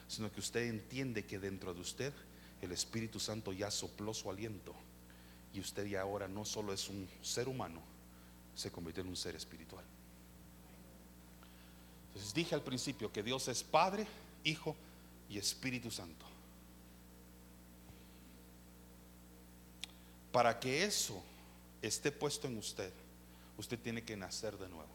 sino 0.07 0.31
que 0.31 0.39
usted 0.39 0.67
entiende 0.67 1.25
que 1.25 1.39
dentro 1.39 1.73
de 1.73 1.81
usted 1.81 2.13
el 2.61 2.71
Espíritu 2.71 3.19
Santo 3.19 3.53
ya 3.53 3.71
sopló 3.71 4.13
su 4.13 4.29
aliento 4.29 4.73
y 5.53 5.59
usted 5.59 5.85
ya 5.85 6.01
ahora 6.01 6.27
no 6.27 6.45
solo 6.45 6.73
es 6.73 6.89
un 6.89 7.07
ser 7.21 7.47
humano, 7.47 7.81
se 8.55 8.71
convirtió 8.71 9.03
en 9.03 9.09
un 9.09 9.15
ser 9.15 9.35
espiritual. 9.35 9.83
Entonces 12.09 12.33
dije 12.33 12.55
al 12.55 12.63
principio 12.63 13.11
que 13.11 13.23
Dios 13.23 13.47
es 13.47 13.63
Padre, 13.63 14.05
Hijo 14.43 14.75
y 15.29 15.37
Espíritu 15.37 15.89
Santo. 15.89 16.25
Para 20.31 20.59
que 20.59 20.83
eso 20.83 21.23
esté 21.81 22.11
puesto 22.11 22.47
en 22.47 22.57
usted, 22.57 22.91
usted 23.57 23.79
tiene 23.79 24.03
que 24.03 24.17
nacer 24.17 24.57
de 24.57 24.67
nuevo. 24.67 24.89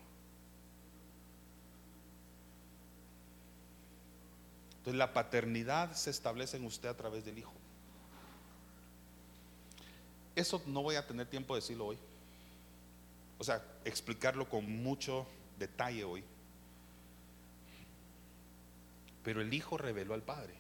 Entonces 4.79 4.99
la 4.99 5.14
paternidad 5.14 5.92
se 5.94 6.11
establece 6.11 6.59
en 6.59 6.66
usted 6.66 6.88
a 6.88 6.97
través 6.97 7.25
del 7.25 7.38
Hijo. 7.38 7.53
Eso 10.37 10.62
no 10.66 10.83
voy 10.83 10.97
a 10.97 11.07
tener 11.07 11.27
tiempo 11.27 11.55
de 11.55 11.61
decirlo 11.61 11.87
hoy. 11.87 11.99
O 13.38 13.44
sea, 13.44 13.64
explicarlo 13.85 14.49
con 14.49 14.83
mucho 14.83 15.27
detalle 15.59 16.05
hoy. 16.05 16.25
Pero 19.23 19.40
el 19.40 19.55
Hijo 19.55 19.79
reveló 19.79 20.12
al 20.12 20.22
Padre. 20.22 20.55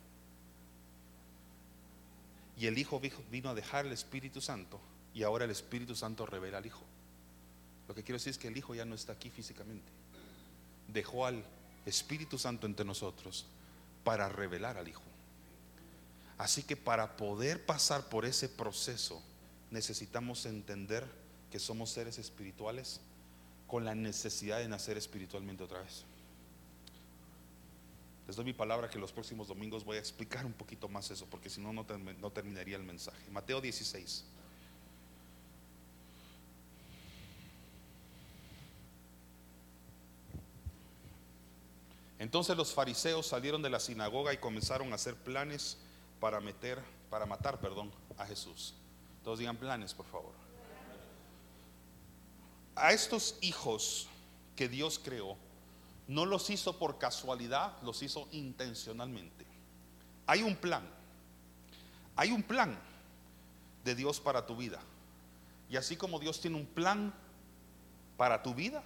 Y 2.56 2.66
el 2.66 2.78
Hijo 2.78 3.00
vino 3.30 3.50
a 3.50 3.54
dejar 3.54 3.84
el 3.84 3.92
Espíritu 3.92 4.40
Santo 4.40 4.80
y 5.14 5.22
ahora 5.22 5.44
el 5.44 5.50
Espíritu 5.52 5.94
Santo 5.94 6.26
revela 6.26 6.58
al 6.58 6.66
Hijo. 6.66 6.82
Lo 7.86 7.94
que 7.94 8.02
quiero 8.02 8.16
decir 8.16 8.32
es 8.32 8.38
que 8.38 8.48
el 8.48 8.56
Hijo 8.56 8.74
ya 8.74 8.84
no 8.84 8.94
está 8.94 9.12
aquí 9.12 9.30
físicamente. 9.30 9.90
Dejó 10.88 11.24
al 11.24 11.44
Espíritu 11.86 12.36
Santo 12.36 12.66
entre 12.66 12.84
nosotros 12.84 13.46
para 14.02 14.28
revelar 14.28 14.76
al 14.76 14.88
Hijo. 14.88 15.02
Así 16.36 16.64
que 16.64 16.76
para 16.76 17.16
poder 17.16 17.64
pasar 17.64 18.08
por 18.08 18.24
ese 18.24 18.48
proceso 18.48 19.22
necesitamos 19.70 20.46
entender 20.46 21.06
que 21.50 21.60
somos 21.60 21.90
seres 21.90 22.18
espirituales 22.18 23.00
con 23.68 23.84
la 23.84 23.94
necesidad 23.94 24.58
de 24.58 24.68
nacer 24.68 24.96
espiritualmente 24.96 25.62
otra 25.62 25.80
vez. 25.80 26.04
Les 28.26 28.34
doy 28.34 28.44
mi 28.46 28.52
palabra 28.52 28.88
que 28.88 28.98
los 28.98 29.12
próximos 29.12 29.46
domingos 29.46 29.84
voy 29.84 29.98
a 29.98 30.00
explicar 30.00 30.44
un 30.44 30.54
poquito 30.54 30.88
más 30.88 31.10
eso, 31.10 31.26
porque 31.26 31.50
si 31.50 31.60
no, 31.60 31.72
no 31.72 32.30
terminaría 32.32 32.76
el 32.76 32.82
mensaje. 32.82 33.30
Mateo 33.30 33.60
16. 33.60 34.24
Entonces 42.24 42.56
los 42.56 42.72
fariseos 42.72 43.26
salieron 43.26 43.60
de 43.60 43.68
la 43.68 43.78
sinagoga 43.78 44.32
y 44.32 44.38
comenzaron 44.38 44.90
a 44.92 44.94
hacer 44.94 45.14
planes 45.14 45.76
para 46.20 46.40
meter, 46.40 46.82
para 47.10 47.26
matar, 47.26 47.60
perdón, 47.60 47.92
a 48.16 48.24
Jesús. 48.24 48.72
Todos 49.22 49.40
digan 49.40 49.58
planes, 49.58 49.92
por 49.92 50.06
favor. 50.06 50.32
A 52.76 52.94
estos 52.94 53.36
hijos 53.42 54.08
que 54.56 54.70
Dios 54.70 54.98
creó, 54.98 55.36
no 56.08 56.24
los 56.24 56.48
hizo 56.48 56.78
por 56.78 56.96
casualidad, 56.96 57.76
los 57.82 58.02
hizo 58.02 58.26
intencionalmente. 58.32 59.44
Hay 60.26 60.40
un 60.40 60.56
plan. 60.56 60.88
Hay 62.16 62.32
un 62.32 62.42
plan 62.42 62.78
de 63.84 63.94
Dios 63.94 64.18
para 64.18 64.46
tu 64.46 64.56
vida. 64.56 64.80
Y 65.68 65.76
así 65.76 65.94
como 65.94 66.18
Dios 66.18 66.40
tiene 66.40 66.56
un 66.56 66.64
plan 66.64 67.12
para 68.16 68.42
tu 68.42 68.54
vida, 68.54 68.82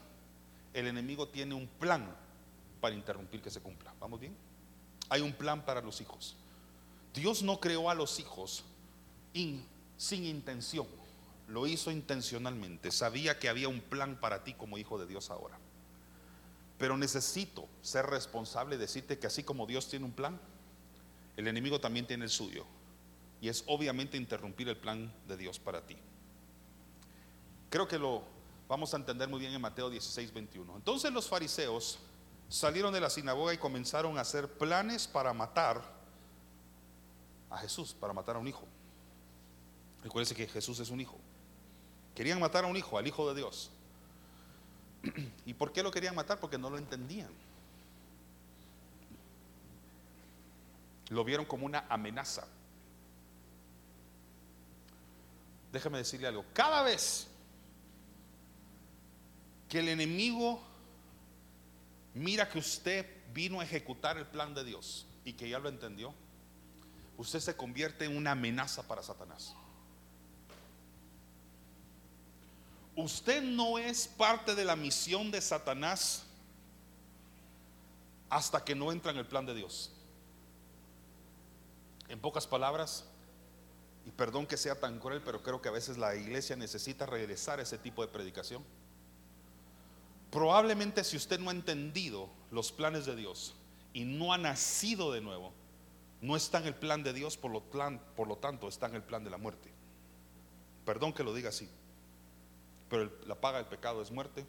el 0.75 0.89
enemigo 0.89 1.29
tiene 1.29 1.55
un 1.55 1.69
plan 1.69 2.13
para 2.81 2.95
interrumpir 2.95 3.43
que 3.43 3.51
se 3.51 3.61
cumpla. 3.61 3.95
¿Vamos 4.01 4.21
bien? 4.21 4.37
Hay 5.09 5.21
un 5.21 5.33
plan 5.33 5.65
para 5.65 5.81
los 5.81 6.01
hijos. 6.01 6.37
Dios 7.15 7.43
no 7.43 7.61
creó 7.61 7.91
a 7.91 7.95
los 7.95 8.21
hijos 8.21 8.65
sin 9.97 10.25
intención, 10.25 10.87
lo 11.49 11.67
hizo 11.67 11.91
intencionalmente. 11.91 12.91
Sabía 12.91 13.39
que 13.39 13.49
había 13.49 13.69
un 13.69 13.81
plan 13.81 14.19
para 14.21 14.45
ti 14.45 14.55
como 14.55 14.79
hijo 14.79 14.99
de 14.99 15.07
Dios 15.07 15.31
ahora. 15.31 15.59
Pero 16.79 16.97
necesito 16.97 17.69
ser 17.83 18.07
responsable 18.07 18.77
y 18.77 18.79
decirte 18.79 19.19
que 19.19 19.27
así 19.27 19.43
como 19.43 19.67
Dios 19.67 19.89
tiene 19.89 20.05
un 20.05 20.13
plan, 20.13 20.41
el 21.37 21.49
enemigo 21.49 21.81
también 21.81 22.07
tiene 22.07 22.25
el 22.25 22.31
suyo. 22.31 22.65
Y 23.41 23.49
es 23.49 23.65
obviamente 23.67 24.17
interrumpir 24.17 24.69
el 24.69 24.77
plan 24.77 25.13
de 25.27 25.37
Dios 25.37 25.59
para 25.59 25.87
ti. 25.87 25.97
Creo 27.71 27.87
que 27.87 27.99
lo 27.99 28.23
vamos 28.69 28.93
a 28.95 28.97
entender 28.97 29.29
muy 29.29 29.41
bien 29.41 29.53
en 29.53 29.61
Mateo 29.61 29.91
16, 29.91 30.33
21. 30.33 30.77
Entonces 30.77 31.13
los 31.13 31.29
fariseos 31.29 31.99
salieron 32.49 32.93
de 32.93 33.01
la 33.01 33.11
sinagoga 33.11 33.53
y 33.53 33.59
comenzaron 33.59 34.19
a 34.19 34.23
hacer 34.23 34.49
planes 34.49 35.07
para 35.07 35.33
matar 35.33 35.83
a 37.51 37.59
Jesús, 37.59 37.95
para 37.95 38.13
matar 38.13 38.37
a 38.37 38.39
un 38.39 38.49
hijo. 38.49 38.65
Recuérdense 40.03 40.35
que 40.35 40.47
Jesús 40.47 40.79
es 40.81 40.91
un 40.91 41.01
hijo. 41.01 41.19
Querían 42.15 42.41
matar 42.41 42.65
a 42.65 42.67
un 42.67 42.77
hijo, 42.77 42.99
al 42.99 43.07
hijo 43.07 43.29
de 43.29 43.41
Dios. 43.41 43.71
¿Y 45.47 45.55
por 45.55 45.73
qué 45.73 45.83
lo 45.83 45.91
querían 45.91 46.15
matar? 46.15 46.41
Porque 46.41 46.59
no 46.59 46.71
lo 46.71 46.79
entendían. 46.79 47.31
Lo 51.11 51.25
vieron 51.25 51.47
como 51.47 51.67
una 51.67 51.85
amenaza. 51.89 52.47
Déjeme 55.73 55.99
decirle 55.99 56.27
algo. 56.27 56.45
Cada 56.53 56.83
vez 56.83 57.29
que 59.69 59.81
el 59.81 59.89
enemigo 59.89 60.63
mira 62.19 62.49
que 62.49 62.59
usted 62.59 63.07
vino 63.33 63.61
a 63.61 63.65
ejecutar 63.65 64.19
el 64.19 64.27
plan 64.27 64.55
de 64.55 64.65
Dios 64.65 65.07
y 65.25 65.35
que 65.35 65.49
ya 65.49 65.59
lo 65.59 65.69
entendió, 65.69 66.15
usted 67.17 67.41
se 67.41 67.57
convierte 67.57 68.05
en 68.05 68.17
una 68.17 68.33
amenaza 68.33 68.83
para 68.87 69.03
Satanás. 69.03 69.55
Usted 72.97 73.43
no 73.43 73.79
es 73.79 74.09
parte 74.09 74.55
de 74.55 74.65
la 74.65 74.75
misión 74.75 75.31
de 75.31 75.41
Satanás 75.41 76.25
hasta 78.29 78.65
que 78.65 78.75
no 78.75 78.91
entra 78.91 79.13
en 79.13 79.19
el 79.19 79.27
plan 79.27 79.47
de 79.47 79.55
Dios. 79.55 79.93
En 82.09 82.19
pocas 82.19 82.47
palabras, 82.47 83.05
y 84.05 84.11
perdón 84.11 84.47
que 84.47 84.57
sea 84.57 84.75
tan 84.75 84.99
cruel, 84.99 85.23
pero 85.23 85.43
creo 85.43 85.63
que 85.63 85.69
a 85.69 85.73
veces 85.73 85.99
la 85.99 86.17
iglesia 86.17 86.57
necesita 86.57 87.07
regresar 87.07 87.61
a 87.61 87.63
ese 87.63 87.79
tipo 87.79 88.03
de 88.03 88.09
predicación. 88.09 88.65
Probablemente 90.31 91.05
si 91.05 91.17
usted 91.17 91.41
no 91.41 91.51
ha 91.51 91.53
entendido 91.53 92.29
los 92.51 92.73
planes 92.73 93.07
de 93.07 93.17
Dios 93.17 93.55
y 93.93 94.05
no 94.05 94.33
ha 94.33 94.39
nacido 94.39 95.13
de 95.13 95.21
nuevo, 95.21 95.53
no 96.21 96.37
está 96.37 96.59
en 96.59 96.67
el 96.67 96.75
plan 96.75 97.03
de 97.03 97.13
Dios, 97.13 97.37
por 97.37 97.51
lo, 97.51 98.37
tanto 98.37 98.69
está 98.69 98.87
en 98.87 98.97
el 98.97 99.03
plan 99.03 99.25
de 99.25 99.31
la 99.31 99.39
muerte. 99.39 99.71
Perdón 100.85 101.13
que 101.13 101.23
lo 101.23 101.33
diga 101.33 101.51
así. 101.51 101.69
Pero 102.91 103.11
la 103.27 103.35
paga 103.35 103.59
del 103.59 103.67
pecado 103.67 104.03
es 104.03 104.11
muerte 104.11 104.45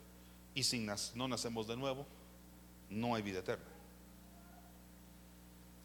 y 0.54 0.64
si 0.64 0.86
no 1.16 1.28
nacemos 1.28 1.68
de 1.68 1.78
nuevo, 1.78 2.06
no 2.90 3.16
hay 3.16 3.22
vida 3.22 3.40
eterna. 3.40 3.66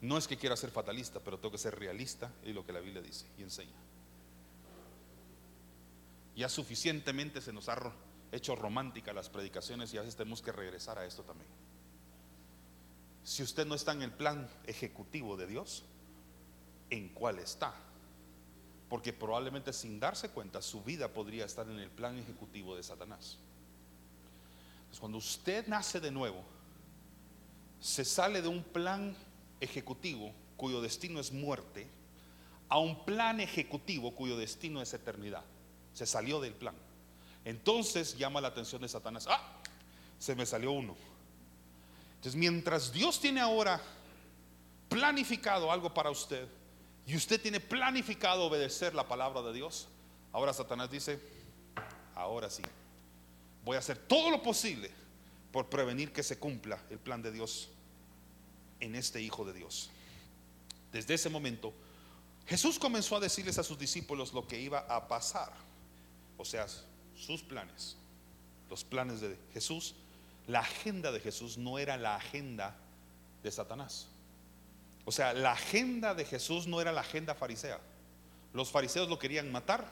No 0.01 0.17
es 0.17 0.27
que 0.27 0.37
quiera 0.37 0.57
ser 0.57 0.71
fatalista, 0.71 1.19
pero 1.19 1.37
tengo 1.37 1.51
que 1.51 1.57
ser 1.57 1.77
realista 1.77 2.31
y 2.43 2.53
lo 2.53 2.65
que 2.65 2.73
la 2.73 2.79
Biblia 2.79 3.01
dice 3.01 3.25
y 3.37 3.43
enseña. 3.43 3.73
Ya 6.35 6.49
suficientemente 6.49 7.41
se 7.41 7.53
nos 7.53 7.69
ha 7.69 7.75
hecho 8.35 8.55
romántica 8.55 9.13
las 9.13 9.29
predicaciones 9.29 9.93
y 9.93 9.97
a 9.97 10.01
veces 10.01 10.15
tenemos 10.15 10.41
que 10.41 10.51
regresar 10.51 10.97
a 10.97 11.05
esto 11.05 11.23
también. 11.23 11.49
Si 13.23 13.41
usted 13.41 13.65
no 13.65 13.75
está 13.75 13.91
en 13.93 14.03
el 14.03 14.11
plan 14.11 14.47
ejecutivo 14.65 15.35
de 15.35 15.47
Dios, 15.47 15.83
¿en 16.89 17.09
cuál 17.09 17.39
está? 17.39 17.73
Porque 18.87 19.13
probablemente 19.13 19.73
sin 19.73 19.99
darse 19.99 20.29
cuenta 20.29 20.61
su 20.61 20.83
vida 20.83 21.11
podría 21.11 21.45
estar 21.45 21.67
en 21.67 21.79
el 21.79 21.89
plan 21.89 22.17
ejecutivo 22.17 22.75
de 22.75 22.83
Satanás. 22.83 23.37
cuando 24.99 25.17
usted 25.17 25.67
nace 25.67 25.99
de 25.99 26.11
nuevo, 26.11 26.41
se 27.79 28.05
sale 28.05 28.41
de 28.41 28.47
un 28.47 28.63
plan 28.63 29.15
ejecutivo 29.59 30.31
cuyo 30.55 30.81
destino 30.81 31.19
es 31.19 31.31
muerte 31.31 31.87
a 32.69 32.79
un 32.79 33.05
plan 33.05 33.39
ejecutivo 33.39 34.15
cuyo 34.15 34.37
destino 34.37 34.81
es 34.81 34.93
eternidad. 34.93 35.43
Se 35.93 36.05
salió 36.05 36.39
del 36.39 36.53
plan. 36.53 36.75
Entonces 37.45 38.17
llama 38.17 38.41
la 38.41 38.49
atención 38.49 38.81
de 38.81 38.89
Satanás. 38.89 39.27
Ah, 39.29 39.61
se 40.19 40.35
me 40.35 40.45
salió 40.45 40.71
uno. 40.71 40.95
Entonces 42.15 42.35
mientras 42.35 42.91
Dios 42.91 43.19
tiene 43.19 43.39
ahora 43.39 43.81
planificado 44.89 45.71
algo 45.71 45.93
para 45.93 46.09
usted, 46.09 46.47
y 47.07 47.15
usted 47.15 47.39
tiene 47.39 47.59
planificado 47.59 48.45
obedecer 48.45 48.95
la 48.95 49.07
palabra 49.07 49.41
de 49.43 49.53
Dios, 49.53 49.87
ahora 50.31 50.53
Satanás 50.53 50.89
dice, 50.89 51.19
ahora 52.15 52.49
sí, 52.49 52.63
voy 53.63 53.75
a 53.75 53.79
hacer 53.79 53.97
todo 53.97 54.31
lo 54.31 54.41
posible 54.41 54.89
por 55.51 55.69
prevenir 55.69 56.11
que 56.11 56.23
se 56.23 56.39
cumpla 56.39 56.81
el 56.89 56.97
plan 56.97 57.21
de 57.21 57.31
Dios 57.31 57.69
en 58.79 58.95
este 58.95 59.21
Hijo 59.21 59.45
de 59.45 59.53
Dios. 59.53 59.91
Desde 60.91 61.13
ese 61.13 61.29
momento, 61.29 61.73
Jesús 62.47 62.79
comenzó 62.79 63.17
a 63.17 63.19
decirles 63.19 63.57
a 63.59 63.63
sus 63.63 63.77
discípulos 63.77 64.33
lo 64.33 64.47
que 64.47 64.59
iba 64.59 64.79
a 64.79 65.07
pasar, 65.07 65.53
o 66.37 66.45
sea, 66.45 66.65
sus 67.17 67.41
planes, 67.41 67.97
los 68.69 68.83
planes 68.83 69.21
de 69.21 69.37
Jesús. 69.53 69.95
La 70.47 70.59
agenda 70.59 71.11
de 71.11 71.19
Jesús 71.19 71.57
no 71.57 71.79
era 71.79 71.97
la 71.97 72.15
agenda 72.15 72.75
de 73.41 73.51
Satanás. 73.51 74.07
O 75.05 75.11
sea, 75.11 75.33
la 75.33 75.53
agenda 75.53 76.13
de 76.13 76.25
Jesús 76.25 76.67
no 76.67 76.81
era 76.81 76.91
la 76.91 77.01
agenda 77.01 77.35
farisea. 77.35 77.79
Los 78.53 78.71
fariseos 78.71 79.09
lo 79.09 79.19
querían 79.19 79.51
matar 79.51 79.87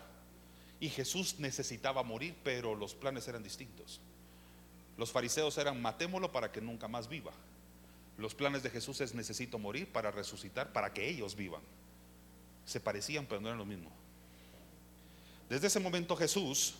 y 0.79 0.89
Jesús 0.89 1.39
necesitaba 1.39 2.03
morir, 2.03 2.35
pero 2.43 2.75
los 2.75 2.95
planes 2.95 3.27
eran 3.27 3.43
distintos. 3.43 3.99
Los 4.97 5.11
fariseos 5.11 5.57
eran 5.57 5.81
matémoslo 5.81 6.31
para 6.31 6.51
que 6.51 6.61
nunca 6.61 6.87
más 6.87 7.07
viva. 7.07 7.31
Los 8.17 8.35
planes 8.35 8.63
de 8.63 8.69
Jesús 8.69 9.01
es 9.01 9.13
necesito 9.13 9.57
morir 9.57 9.91
para 9.91 10.11
resucitar, 10.11 10.71
para 10.71 10.93
que 10.93 11.07
ellos 11.07 11.35
vivan. 11.35 11.61
Se 12.65 12.79
parecían, 12.79 13.25
pero 13.25 13.41
no 13.41 13.47
eran 13.47 13.57
lo 13.57 13.65
mismo. 13.65 13.91
Desde 15.49 15.67
ese 15.67 15.79
momento 15.79 16.15
Jesús 16.15 16.75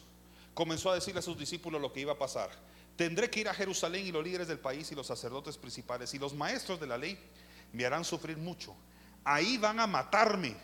comenzó 0.53 0.91
a 0.91 0.95
decirle 0.95 1.19
a 1.19 1.23
sus 1.23 1.37
discípulos 1.37 1.81
lo 1.81 1.91
que 1.91 2.01
iba 2.01 2.13
a 2.13 2.17
pasar. 2.17 2.49
Tendré 2.95 3.29
que 3.29 3.39
ir 3.39 3.49
a 3.49 3.53
Jerusalén 3.53 4.05
y 4.05 4.11
los 4.11 4.23
líderes 4.23 4.47
del 4.47 4.59
país 4.59 4.91
y 4.91 4.95
los 4.95 5.07
sacerdotes 5.07 5.57
principales 5.57 6.13
y 6.13 6.19
los 6.19 6.33
maestros 6.33 6.79
de 6.79 6.87
la 6.87 6.97
ley 6.97 7.17
me 7.71 7.85
harán 7.85 8.05
sufrir 8.05 8.37
mucho. 8.37 8.75
Ahí 9.23 9.57
van 9.57 9.79
a 9.79 9.87
matarme, 9.87 10.55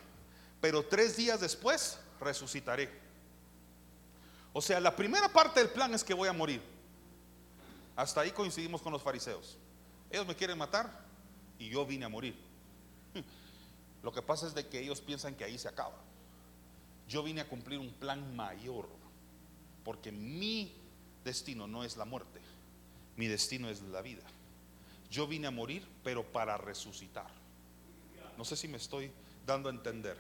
pero 0.62 0.86
tres 0.86 1.18
días 1.18 1.40
después 1.40 2.00
resucitaré. 2.20 2.90
O 4.54 4.62
sea, 4.62 4.80
la 4.80 4.96
primera 4.96 5.30
parte 5.30 5.60
del 5.60 5.70
plan 5.70 5.94
es 5.94 6.04
que 6.04 6.14
voy 6.14 6.28
a 6.28 6.34
morir. 6.34 6.62
Hasta 7.96 8.22
ahí 8.22 8.32
coincidimos 8.32 8.82
con 8.82 8.94
los 8.94 9.02
fariseos. 9.02 9.58
Ellos 10.10 10.26
me 10.28 10.36
quieren 10.36 10.58
matar 10.58 10.90
y 11.58 11.70
yo 11.70 11.86
vine 11.86 12.06
a 12.06 12.10
morir. 12.10 12.36
Lo 14.04 14.12
que 14.12 14.22
pasa 14.22 14.48
es 14.48 14.54
de 14.54 14.68
que 14.68 14.80
ellos 14.80 15.02
piensan 15.02 15.36
que 15.36 15.44
ahí 15.44 15.58
se 15.58 15.68
acaba. 15.68 15.96
Yo 17.08 17.24
vine 17.24 17.42
a 17.42 17.48
cumplir 17.48 17.80
un 17.80 17.92
plan 17.92 18.36
mayor, 18.36 18.88
porque 19.84 20.12
mi 20.12 20.74
destino 21.24 21.68
no 21.68 21.84
es 21.84 21.98
la 21.98 22.06
muerte, 22.06 22.40
mi 23.16 23.28
destino 23.28 23.70
es 23.70 23.82
la 23.82 24.02
vida. 24.02 24.24
Yo 25.10 25.28
vine 25.28 25.48
a 25.48 25.52
morir, 25.52 25.88
pero 26.04 26.24
para 26.24 26.58
resucitar. 26.58 27.30
No 28.38 28.46
sé 28.46 28.56
si 28.56 28.68
me 28.68 28.78
estoy 28.78 29.12
dando 29.46 29.70
a 29.70 29.72
entender. 29.72 30.18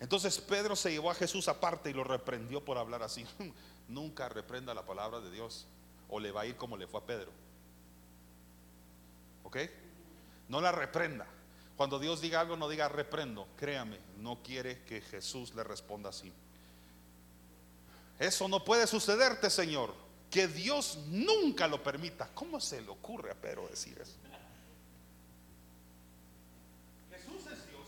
Entonces 0.00 0.38
Pedro 0.40 0.76
se 0.76 0.90
llevó 0.90 1.10
a 1.10 1.14
Jesús 1.14 1.48
aparte 1.48 1.90
y 1.90 1.92
lo 1.94 2.04
reprendió 2.04 2.64
por 2.64 2.76
hablar 2.76 3.02
así. 3.02 3.24
Nunca 3.88 4.28
reprenda 4.28 4.74
la 4.74 4.84
palabra 4.84 5.20
de 5.20 5.30
Dios 5.30 5.66
o 6.08 6.20
le 6.20 6.30
va 6.30 6.42
a 6.42 6.46
ir 6.46 6.56
como 6.56 6.76
le 6.76 6.86
fue 6.86 7.00
a 7.00 7.06
Pedro. 7.06 7.30
¿Ok? 9.44 9.56
No 10.48 10.60
la 10.60 10.72
reprenda. 10.72 11.26
Cuando 11.76 11.98
Dios 11.98 12.20
diga 12.20 12.40
algo, 12.40 12.56
no 12.56 12.68
diga 12.68 12.88
reprendo. 12.88 13.48
Créame, 13.56 13.98
no 14.18 14.42
quiere 14.42 14.82
que 14.82 15.00
Jesús 15.00 15.54
le 15.54 15.64
responda 15.64 16.10
así. 16.10 16.32
Eso 18.22 18.48
no 18.48 18.64
puede 18.64 18.86
sucederte, 18.86 19.50
Señor 19.50 20.02
que 20.32 20.48
Dios 20.48 20.98
nunca 21.08 21.68
lo 21.68 21.82
permita. 21.82 22.26
¿Cómo 22.34 22.58
se 22.58 22.80
le 22.80 22.88
ocurre 22.88 23.30
a 23.30 23.34
Pedro 23.34 23.68
decir 23.68 24.00
eso? 24.00 24.14
Jesús 27.10 27.52
es 27.52 27.68
Dios 27.68 27.86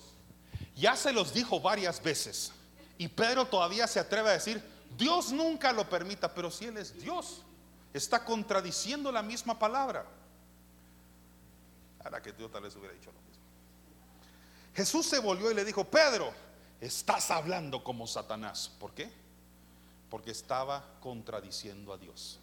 Ya 0.76 0.94
se 0.94 1.10
los 1.10 1.32
dijo 1.32 1.58
varias 1.58 2.02
veces. 2.02 2.52
Y 2.98 3.08
Pedro 3.08 3.46
todavía 3.46 3.86
se 3.86 3.98
atreve 3.98 4.28
a 4.28 4.32
decir, 4.34 4.62
Dios 4.96 5.32
nunca 5.32 5.72
lo 5.72 5.88
permita, 5.88 6.32
pero 6.34 6.50
si 6.50 6.66
Él 6.66 6.76
es 6.76 6.94
Dios, 7.00 7.40
está 7.94 8.26
contradiciendo 8.26 9.10
la 9.10 9.22
misma 9.22 9.58
palabra. 9.58 10.04
Ahora 12.04 12.20
que 12.20 12.32
Dios 12.32 12.52
tal 12.52 12.62
vez 12.64 12.76
hubiera 12.76 12.92
dicho 12.92 13.10
lo 13.10 13.20
mismo. 13.22 13.42
Jesús 14.74 15.06
se 15.06 15.18
volvió 15.18 15.50
y 15.50 15.54
le 15.54 15.64
dijo, 15.64 15.84
Pedro, 15.84 16.30
estás 16.78 17.30
hablando 17.30 17.82
como 17.82 18.06
Satanás. 18.06 18.70
¿Por 18.78 18.92
qué? 18.92 19.23
Porque 20.10 20.30
estaba 20.30 20.98
contradiciendo 21.00 21.92
a 21.92 21.98
Dios. 21.98 22.38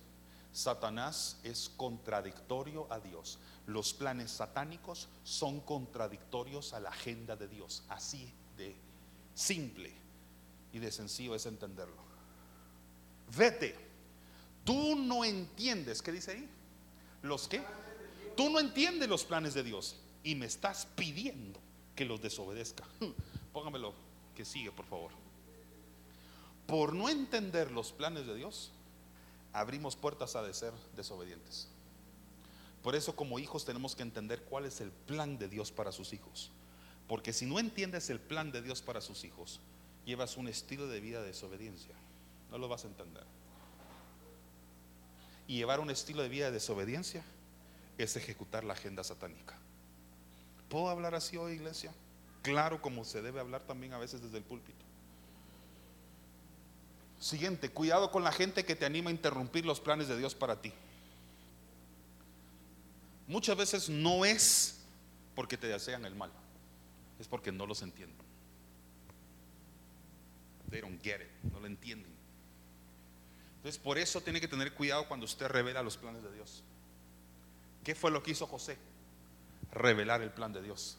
Satanás 0.51 1.37
es 1.43 1.69
contradictorio 1.69 2.87
a 2.91 2.99
Dios. 2.99 3.39
Los 3.67 3.93
planes 3.93 4.31
satánicos 4.31 5.07
son 5.23 5.61
contradictorios 5.61 6.73
a 6.73 6.79
la 6.79 6.89
agenda 6.89 7.35
de 7.35 7.47
Dios. 7.47 7.83
Así 7.87 8.33
de 8.57 8.75
simple 9.33 9.93
y 10.73 10.79
de 10.79 10.91
sencillo 10.91 11.35
es 11.35 11.45
entenderlo. 11.45 12.01
Vete. 13.35 13.75
Tú 14.63 14.95
no 14.95 15.23
entiendes, 15.25 16.01
¿qué 16.01 16.11
dice 16.11 16.31
ahí? 16.31 16.49
¿Los 17.23 17.47
qué? 17.47 17.63
Tú 18.35 18.49
no 18.49 18.59
entiendes 18.59 19.09
los 19.09 19.23
planes 19.23 19.53
de 19.53 19.63
Dios 19.63 19.95
y 20.23 20.35
me 20.35 20.45
estás 20.45 20.87
pidiendo 20.95 21.59
que 21.95 22.05
los 22.05 22.21
desobedezca. 22.21 22.83
Póngamelo 23.53 23.93
que 24.35 24.45
sigue, 24.45 24.71
por 24.71 24.85
favor. 24.85 25.11
Por 26.71 26.93
no 26.93 27.09
entender 27.09 27.69
los 27.69 27.91
planes 27.91 28.25
de 28.25 28.33
Dios, 28.33 28.71
abrimos 29.51 29.97
puertas 29.97 30.37
a 30.37 30.41
de 30.41 30.53
ser 30.53 30.71
desobedientes. 30.95 31.67
Por 32.81 32.95
eso 32.95 33.13
como 33.13 33.39
hijos 33.39 33.65
tenemos 33.65 33.93
que 33.93 34.03
entender 34.03 34.43
cuál 34.43 34.63
es 34.63 34.79
el 34.79 34.89
plan 34.89 35.37
de 35.37 35.49
Dios 35.49 35.69
para 35.73 35.91
sus 35.91 36.13
hijos. 36.13 36.49
Porque 37.09 37.33
si 37.33 37.45
no 37.45 37.59
entiendes 37.59 38.09
el 38.09 38.21
plan 38.21 38.53
de 38.53 38.61
Dios 38.61 38.81
para 38.81 39.01
sus 39.01 39.25
hijos, 39.25 39.59
llevas 40.05 40.37
un 40.37 40.47
estilo 40.47 40.87
de 40.87 41.01
vida 41.01 41.19
de 41.19 41.27
desobediencia. 41.27 41.93
No 42.49 42.57
lo 42.57 42.69
vas 42.69 42.85
a 42.85 42.87
entender. 42.87 43.25
Y 45.47 45.57
llevar 45.57 45.81
un 45.81 45.89
estilo 45.89 46.23
de 46.23 46.29
vida 46.29 46.45
de 46.45 46.51
desobediencia 46.53 47.21
es 47.97 48.15
ejecutar 48.15 48.63
la 48.63 48.75
agenda 48.75 49.03
satánica. 49.03 49.57
¿Puedo 50.69 50.87
hablar 50.87 51.15
así 51.15 51.35
hoy, 51.35 51.51
iglesia? 51.51 51.91
Claro, 52.43 52.81
como 52.81 53.03
se 53.03 53.21
debe 53.21 53.41
hablar 53.41 53.61
también 53.63 53.91
a 53.91 53.97
veces 53.97 54.21
desde 54.21 54.37
el 54.37 54.45
púlpito. 54.45 54.85
Siguiente, 57.21 57.69
cuidado 57.69 58.09
con 58.09 58.23
la 58.23 58.31
gente 58.31 58.65
que 58.65 58.75
te 58.75 58.83
anima 58.83 59.11
a 59.11 59.13
interrumpir 59.13 59.63
los 59.63 59.79
planes 59.79 60.07
de 60.07 60.17
Dios 60.17 60.33
para 60.33 60.59
ti. 60.59 60.73
Muchas 63.27 63.55
veces 63.55 63.89
no 63.89 64.25
es 64.25 64.79
porque 65.35 65.55
te 65.55 65.67
desean 65.67 66.03
el 66.05 66.15
mal, 66.15 66.31
es 67.19 67.27
porque 67.27 67.51
no 67.51 67.67
los 67.67 67.83
entienden. 67.83 68.25
They 70.71 70.81
don't 70.81 70.99
get 71.03 71.21
it, 71.21 71.51
no 71.53 71.59
lo 71.59 71.67
entienden. 71.67 72.11
Entonces, 73.57 73.79
por 73.79 73.99
eso 73.99 74.21
tiene 74.21 74.41
que 74.41 74.47
tener 74.47 74.73
cuidado 74.73 75.07
cuando 75.07 75.25
usted 75.25 75.47
revela 75.47 75.83
los 75.83 75.97
planes 75.97 76.23
de 76.23 76.33
Dios. 76.33 76.63
¿Qué 77.83 77.93
fue 77.93 78.09
lo 78.09 78.23
que 78.23 78.31
hizo 78.31 78.47
José? 78.47 78.79
Revelar 79.71 80.23
el 80.23 80.31
plan 80.31 80.53
de 80.53 80.63
Dios. 80.63 80.97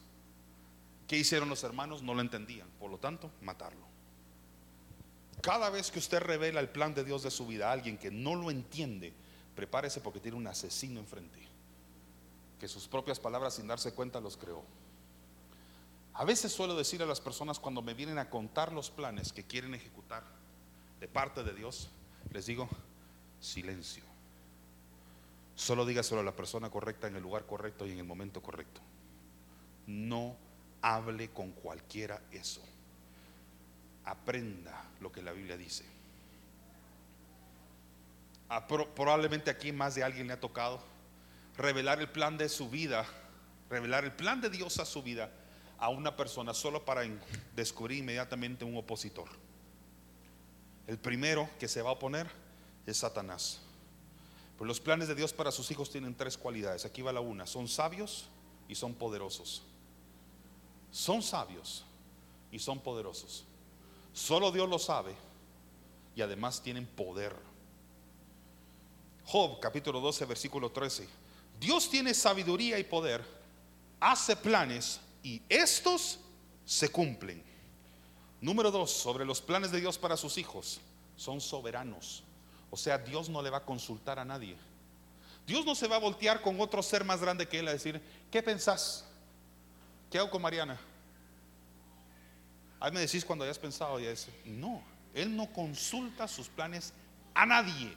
¿Qué 1.05 1.17
hicieron 1.17 1.49
los 1.49 1.65
hermanos? 1.65 2.01
No 2.01 2.13
lo 2.13 2.21
entendían, 2.21 2.69
por 2.79 2.89
lo 2.89 2.97
tanto, 2.97 3.29
matarlo. 3.41 3.92
Cada 5.43 5.69
vez 5.69 5.91
que 5.91 5.99
usted 5.99 6.21
revela 6.21 6.61
el 6.61 6.69
plan 6.69 6.93
de 6.93 7.03
Dios 7.03 7.21
de 7.21 7.29
su 7.29 7.45
vida 7.45 7.67
a 7.67 7.73
alguien 7.73 7.97
que 7.97 8.09
no 8.09 8.33
lo 8.33 8.49
entiende, 8.49 9.11
prepárese 9.57 9.99
porque 9.99 10.21
tiene 10.21 10.37
un 10.37 10.47
asesino 10.47 11.01
enfrente, 11.01 11.37
que 12.57 12.69
sus 12.69 12.87
propias 12.87 13.19
palabras 13.19 13.55
sin 13.55 13.67
darse 13.67 13.93
cuenta 13.93 14.21
los 14.21 14.37
creó. 14.37 14.63
A 16.13 16.23
veces 16.23 16.53
suelo 16.53 16.77
decir 16.77 17.03
a 17.03 17.05
las 17.05 17.19
personas 17.19 17.59
cuando 17.59 17.81
me 17.81 17.93
vienen 17.93 18.19
a 18.19 18.29
contar 18.29 18.71
los 18.71 18.89
planes 18.89 19.33
que 19.33 19.43
quieren 19.43 19.75
ejecutar 19.75 20.23
de 21.01 21.09
parte 21.09 21.43
de 21.43 21.53
Dios, 21.53 21.89
les 22.31 22.45
digo, 22.45 22.69
silencio. 23.41 24.05
Solo 25.55 25.85
dígaselo 25.85 26.21
a 26.21 26.23
la 26.23 26.37
persona 26.37 26.69
correcta 26.69 27.07
en 27.07 27.17
el 27.17 27.21
lugar 27.21 27.45
correcto 27.45 27.85
y 27.85 27.91
en 27.91 27.97
el 27.97 28.05
momento 28.05 28.41
correcto. 28.41 28.79
No 29.87 30.37
hable 30.81 31.31
con 31.31 31.51
cualquiera 31.51 32.21
eso 32.31 32.61
aprenda 34.05 34.89
lo 34.99 35.11
que 35.11 35.21
la 35.21 35.31
Biblia 35.31 35.57
dice. 35.57 35.85
Ah, 38.49 38.67
probablemente 38.67 39.49
aquí 39.49 39.71
más 39.71 39.95
de 39.95 40.03
alguien 40.03 40.27
le 40.27 40.33
ha 40.33 40.39
tocado 40.39 40.81
revelar 41.57 41.99
el 41.99 42.09
plan 42.09 42.37
de 42.37 42.49
su 42.49 42.69
vida, 42.69 43.05
revelar 43.69 44.03
el 44.03 44.11
plan 44.11 44.41
de 44.41 44.49
Dios 44.49 44.79
a 44.79 44.85
su 44.85 45.01
vida 45.01 45.31
a 45.79 45.89
una 45.89 46.15
persona 46.15 46.53
solo 46.53 46.85
para 46.85 47.01
descubrir 47.55 47.99
inmediatamente 47.99 48.63
un 48.63 48.77
opositor. 48.77 49.27
El 50.87 50.97
primero 50.97 51.49
que 51.59 51.67
se 51.67 51.81
va 51.81 51.89
a 51.89 51.93
oponer 51.93 52.27
es 52.85 52.97
Satanás. 52.97 53.61
Los 54.59 54.79
planes 54.79 55.09
de 55.09 55.15
Dios 55.15 55.33
para 55.33 55.51
sus 55.51 55.69
hijos 55.71 55.91
tienen 55.91 56.15
tres 56.15 56.37
cualidades. 56.37 56.85
Aquí 56.85 57.01
va 57.01 57.11
la 57.11 57.19
una. 57.19 57.45
Son 57.45 57.67
sabios 57.67 58.29
y 58.69 58.75
son 58.75 58.93
poderosos. 58.93 59.63
Son 60.89 61.21
sabios 61.21 61.85
y 62.49 62.59
son 62.59 62.79
poderosos. 62.79 63.45
Solo 64.13 64.51
Dios 64.51 64.69
lo 64.69 64.77
sabe 64.77 65.15
y 66.15 66.21
además 66.21 66.61
tienen 66.61 66.85
poder. 66.85 67.35
Job 69.25 69.59
capítulo 69.59 69.99
12 69.99 70.25
versículo 70.25 70.71
13. 70.71 71.07
Dios 71.59 71.89
tiene 71.89 72.13
sabiduría 72.13 72.77
y 72.77 72.83
poder, 72.83 73.23
hace 73.99 74.35
planes 74.35 74.99
y 75.23 75.41
estos 75.49 76.19
se 76.65 76.89
cumplen. 76.89 77.43
Número 78.41 78.71
dos, 78.71 78.91
sobre 78.91 79.25
los 79.25 79.41
planes 79.41 79.71
de 79.71 79.79
Dios 79.79 79.97
para 79.97 80.17
sus 80.17 80.37
hijos, 80.37 80.81
son 81.15 81.39
soberanos. 81.39 82.23
O 82.69 82.75
sea, 82.75 82.97
Dios 82.97 83.29
no 83.29 83.41
le 83.41 83.49
va 83.49 83.59
a 83.59 83.65
consultar 83.65 84.19
a 84.19 84.25
nadie. 84.25 84.57
Dios 85.47 85.65
no 85.65 85.75
se 85.75 85.87
va 85.87 85.95
a 85.95 85.99
voltear 85.99 86.41
con 86.41 86.59
otro 86.59 86.83
ser 86.83 87.03
más 87.03 87.21
grande 87.21 87.47
que 87.47 87.59
él 87.59 87.67
a 87.67 87.73
decir, 87.73 88.01
¿qué 88.29 88.43
pensás? 88.43 89.05
¿Qué 90.11 90.17
hago 90.17 90.29
con 90.29 90.41
Mariana? 90.41 90.79
Ahí 92.83 92.91
me 92.91 92.99
decís 92.99 93.23
cuando 93.23 93.45
hayas 93.45 93.57
pensado 93.57 93.97
y 93.97 94.05
eso. 94.05 94.29
No, 94.43 94.83
Él 95.13 95.33
no 95.33 95.53
consulta 95.53 96.27
sus 96.27 96.49
planes 96.49 96.91
a 97.33 97.45
nadie. 97.45 97.95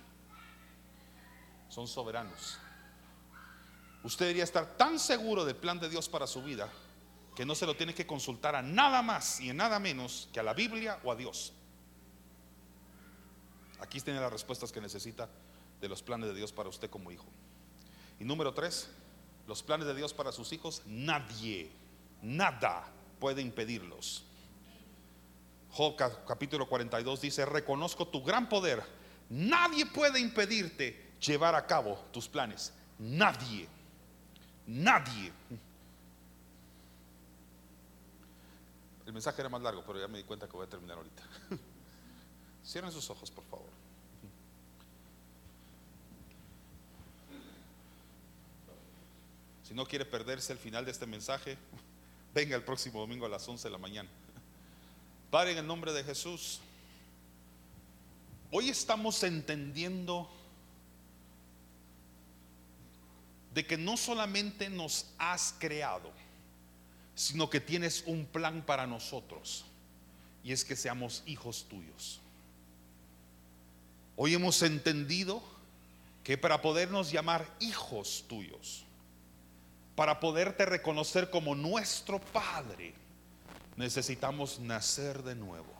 Son 1.68 1.88
soberanos. 1.88 2.60
Usted 4.04 4.26
debería 4.26 4.44
estar 4.44 4.76
tan 4.76 5.00
seguro 5.00 5.44
del 5.44 5.56
plan 5.56 5.80
de 5.80 5.88
Dios 5.88 6.08
para 6.08 6.28
su 6.28 6.40
vida 6.40 6.70
que 7.34 7.44
no 7.44 7.56
se 7.56 7.66
lo 7.66 7.74
tiene 7.74 7.94
que 7.94 8.06
consultar 8.06 8.54
a 8.54 8.62
nada 8.62 9.02
más 9.02 9.40
y 9.40 9.50
a 9.50 9.54
nada 9.54 9.80
menos 9.80 10.28
que 10.32 10.38
a 10.38 10.44
la 10.44 10.54
Biblia 10.54 11.00
o 11.02 11.10
a 11.10 11.16
Dios. 11.16 11.52
Aquí 13.80 14.00
tiene 14.00 14.20
las 14.20 14.32
respuestas 14.32 14.70
que 14.70 14.80
necesita 14.80 15.28
de 15.80 15.88
los 15.88 16.00
planes 16.00 16.28
de 16.28 16.36
Dios 16.36 16.52
para 16.52 16.68
usted 16.68 16.88
como 16.88 17.10
hijo. 17.10 17.26
Y 18.20 18.24
número 18.24 18.54
tres, 18.54 18.88
los 19.48 19.64
planes 19.64 19.88
de 19.88 19.96
Dios 19.96 20.14
para 20.14 20.30
sus 20.30 20.52
hijos, 20.52 20.82
nadie, 20.86 21.72
nada 22.22 22.88
puede 23.18 23.42
impedirlos. 23.42 24.25
Job 25.76 25.94
capítulo 26.26 26.66
42 26.66 27.20
dice, 27.20 27.44
reconozco 27.44 28.08
tu 28.08 28.22
gran 28.22 28.48
poder. 28.48 28.82
Nadie 29.28 29.84
puede 29.84 30.18
impedirte 30.18 31.16
llevar 31.20 31.54
a 31.54 31.66
cabo 31.66 32.02
tus 32.12 32.26
planes. 32.26 32.72
Nadie. 32.98 33.68
Nadie. 34.66 35.30
El 39.04 39.12
mensaje 39.12 39.42
era 39.42 39.50
más 39.50 39.60
largo, 39.60 39.84
pero 39.86 40.00
ya 40.00 40.08
me 40.08 40.16
di 40.16 40.24
cuenta 40.24 40.46
que 40.46 40.56
voy 40.56 40.66
a 40.66 40.70
terminar 40.70 40.96
ahorita. 40.96 41.22
Cierren 42.64 42.90
sus 42.90 43.10
ojos, 43.10 43.30
por 43.30 43.44
favor. 43.44 43.68
Si 49.62 49.74
no 49.74 49.84
quiere 49.84 50.06
perderse 50.06 50.54
el 50.54 50.58
final 50.58 50.86
de 50.86 50.92
este 50.92 51.04
mensaje, 51.04 51.58
venga 52.34 52.56
el 52.56 52.64
próximo 52.64 52.98
domingo 52.98 53.26
a 53.26 53.28
las 53.28 53.46
11 53.46 53.68
de 53.68 53.72
la 53.72 53.78
mañana. 53.78 54.08
Padre, 55.36 55.52
en 55.52 55.58
el 55.58 55.66
nombre 55.66 55.92
de 55.92 56.02
Jesús, 56.02 56.60
hoy 58.50 58.70
estamos 58.70 59.22
entendiendo 59.22 60.30
de 63.52 63.66
que 63.66 63.76
no 63.76 63.98
solamente 63.98 64.70
nos 64.70 65.10
has 65.18 65.54
creado, 65.58 66.10
sino 67.14 67.50
que 67.50 67.60
tienes 67.60 68.02
un 68.06 68.24
plan 68.24 68.64
para 68.64 68.86
nosotros, 68.86 69.66
y 70.42 70.52
es 70.52 70.64
que 70.64 70.74
seamos 70.74 71.22
hijos 71.26 71.66
tuyos. 71.68 72.18
Hoy 74.16 74.32
hemos 74.32 74.62
entendido 74.62 75.42
que 76.24 76.38
para 76.38 76.62
podernos 76.62 77.12
llamar 77.12 77.46
hijos 77.60 78.24
tuyos, 78.26 78.86
para 79.96 80.18
poderte 80.18 80.64
reconocer 80.64 81.28
como 81.28 81.54
nuestro 81.54 82.22
Padre, 82.22 82.94
necesitamos 83.76 84.58
nacer 84.58 85.22
de 85.22 85.34
nuevo. 85.34 85.72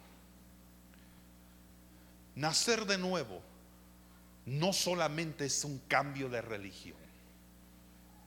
Nacer 2.34 2.84
de 2.84 2.98
nuevo 2.98 3.40
no 4.44 4.72
solamente 4.72 5.46
es 5.46 5.64
un 5.64 5.78
cambio 5.88 6.28
de 6.28 6.40
religión, 6.40 6.98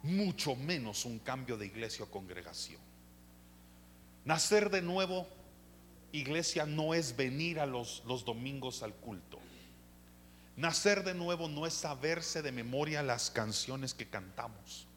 mucho 0.03 0.55
menos 0.55 1.05
un 1.05 1.20
cambio 1.20 1.57
de 1.57 1.67
iglesia 1.67 2.05
o 2.05 2.11
congregación. 2.11 2.82
Nacer 4.26 4.70
de 4.70 4.82
nuevo, 4.82 5.28
iglesia, 6.11 6.65
no 6.65 6.93
es 6.93 7.15
venir 7.15 7.59
a 7.59 7.65
los, 7.65 8.03
los 8.05 8.26
domingos 8.26 8.84
al 8.84 8.93
culto. 8.93 9.39
Nacer 10.57 11.03
de 11.05 11.13
nuevo 11.13 11.47
no 11.47 11.65
es 11.65 11.74
saberse 11.74 12.41
de 12.41 12.51
memoria 12.51 13.01
las 13.01 13.32
canciones 13.32 13.93
que 13.93 14.09
cantamos. 14.09 14.89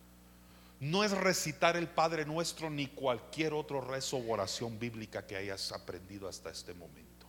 No 0.83 1.05
es 1.05 1.13
recitar 1.13 1.77
el 1.77 1.87
Padre 1.87 2.25
Nuestro 2.25 2.69
ni 2.69 2.89
cualquier 2.89 3.55
otro 3.55 3.81
rezo 3.81 4.17
o 4.17 4.33
oración 4.33 4.81
bíblica 4.81 5.25
que 5.25 5.37
hayas 5.37 5.71
aprendido 5.71 6.27
hasta 6.27 6.51
este 6.51 6.75
momento. 6.75 7.25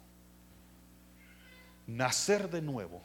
Nacer 1.85 2.49
de 2.49 2.63
nuevo 2.63 2.99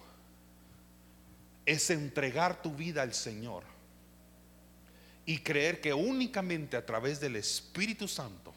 es 1.66 1.90
entregar 1.90 2.62
tu 2.62 2.74
vida 2.74 3.02
al 3.02 3.12
Señor 3.12 3.62
y 5.26 5.40
creer 5.40 5.82
que 5.82 5.92
únicamente 5.92 6.78
a 6.78 6.86
través 6.86 7.20
del 7.20 7.36
Espíritu 7.36 8.08
Santo, 8.08 8.54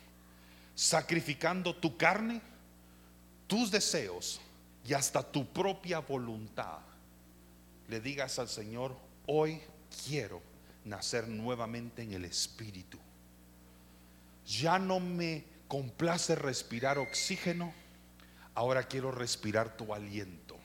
sacrificando 0.74 1.76
tu 1.76 1.98
carne, 1.98 2.40
tus 3.48 3.70
deseos 3.70 4.40
y 4.88 4.94
hasta 4.94 5.30
tu 5.30 5.46
propia 5.46 6.00
voluntad, 6.00 6.80
le 7.90 8.00
digas 8.00 8.40
al 8.40 8.48
Señor, 8.48 8.96
hoy 9.28 9.60
quiero 10.06 10.51
nacer 10.86 11.28
nuevamente 11.28 12.02
en 12.02 12.14
el 12.14 12.26
Espíritu. 12.26 12.98
Ya 14.46 14.80
no 14.80 15.00
me 15.00 15.44
complace 15.68 16.36
respirar 16.36 16.98
oxígeno, 16.98 17.74
ahora 18.56 18.84
quiero 18.84 19.12
respirar 19.12 19.78
tu 19.78 19.94
aliento. 19.94 20.58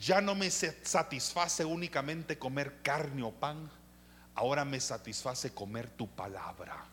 Ya 0.00 0.20
no 0.20 0.34
me 0.34 0.50
satisface 0.50 1.64
únicamente 1.64 2.38
comer 2.38 2.82
carne 2.82 3.22
o 3.22 3.32
pan, 3.32 3.70
ahora 4.34 4.64
me 4.64 4.80
satisface 4.80 5.54
comer 5.54 5.88
tu 5.88 6.08
palabra. 6.08 6.84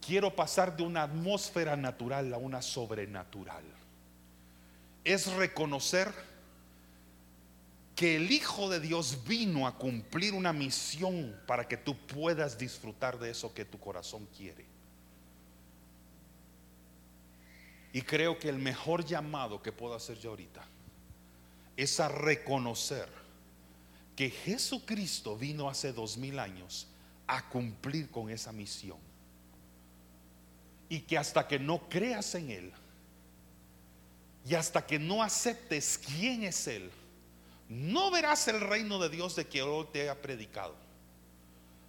Quiero 0.00 0.34
pasar 0.34 0.76
de 0.76 0.82
una 0.82 1.02
atmósfera 1.02 1.76
natural 1.76 2.32
a 2.32 2.38
una 2.38 2.62
sobrenatural. 2.62 3.64
Es 5.02 5.32
reconocer 5.32 6.12
que 7.94 8.16
el 8.16 8.30
Hijo 8.32 8.68
de 8.68 8.80
Dios 8.80 9.24
vino 9.26 9.66
a 9.66 9.76
cumplir 9.76 10.34
una 10.34 10.52
misión 10.52 11.38
para 11.46 11.68
que 11.68 11.76
tú 11.76 11.96
puedas 12.06 12.58
disfrutar 12.58 13.18
de 13.18 13.30
eso 13.30 13.54
que 13.54 13.64
tu 13.64 13.78
corazón 13.78 14.26
quiere. 14.36 14.64
Y 17.92 18.02
creo 18.02 18.38
que 18.38 18.48
el 18.48 18.58
mejor 18.58 19.04
llamado 19.04 19.62
que 19.62 19.70
puedo 19.70 19.94
hacer 19.94 20.18
yo 20.18 20.30
ahorita 20.30 20.64
es 21.76 22.00
a 22.00 22.08
reconocer 22.08 23.08
que 24.16 24.30
Jesucristo 24.30 25.36
vino 25.36 25.68
hace 25.68 25.92
dos 25.92 26.16
mil 26.16 26.40
años 26.40 26.88
a 27.28 27.48
cumplir 27.48 28.10
con 28.10 28.30
esa 28.30 28.50
misión. 28.50 28.98
Y 30.88 31.00
que 31.00 31.16
hasta 31.16 31.46
que 31.46 31.60
no 31.60 31.88
creas 31.88 32.34
en 32.34 32.50
Él 32.50 32.72
y 34.46 34.54
hasta 34.54 34.84
que 34.84 34.98
no 34.98 35.22
aceptes 35.22 35.98
quién 35.98 36.42
es 36.42 36.66
Él, 36.66 36.90
no 37.68 38.10
verás 38.10 38.48
el 38.48 38.60
reino 38.60 38.98
de 38.98 39.08
Dios 39.08 39.36
de 39.36 39.46
que 39.46 39.62
hoy 39.62 39.86
te 39.92 40.08
ha 40.10 40.20
predicado. 40.20 40.74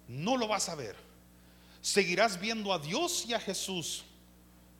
No 0.08 0.36
lo 0.36 0.48
vas 0.48 0.68
a 0.68 0.74
ver. 0.74 0.96
Seguirás 1.80 2.40
viendo 2.40 2.72
a 2.72 2.78
Dios 2.78 3.26
y 3.26 3.34
a 3.34 3.40
Jesús 3.40 4.04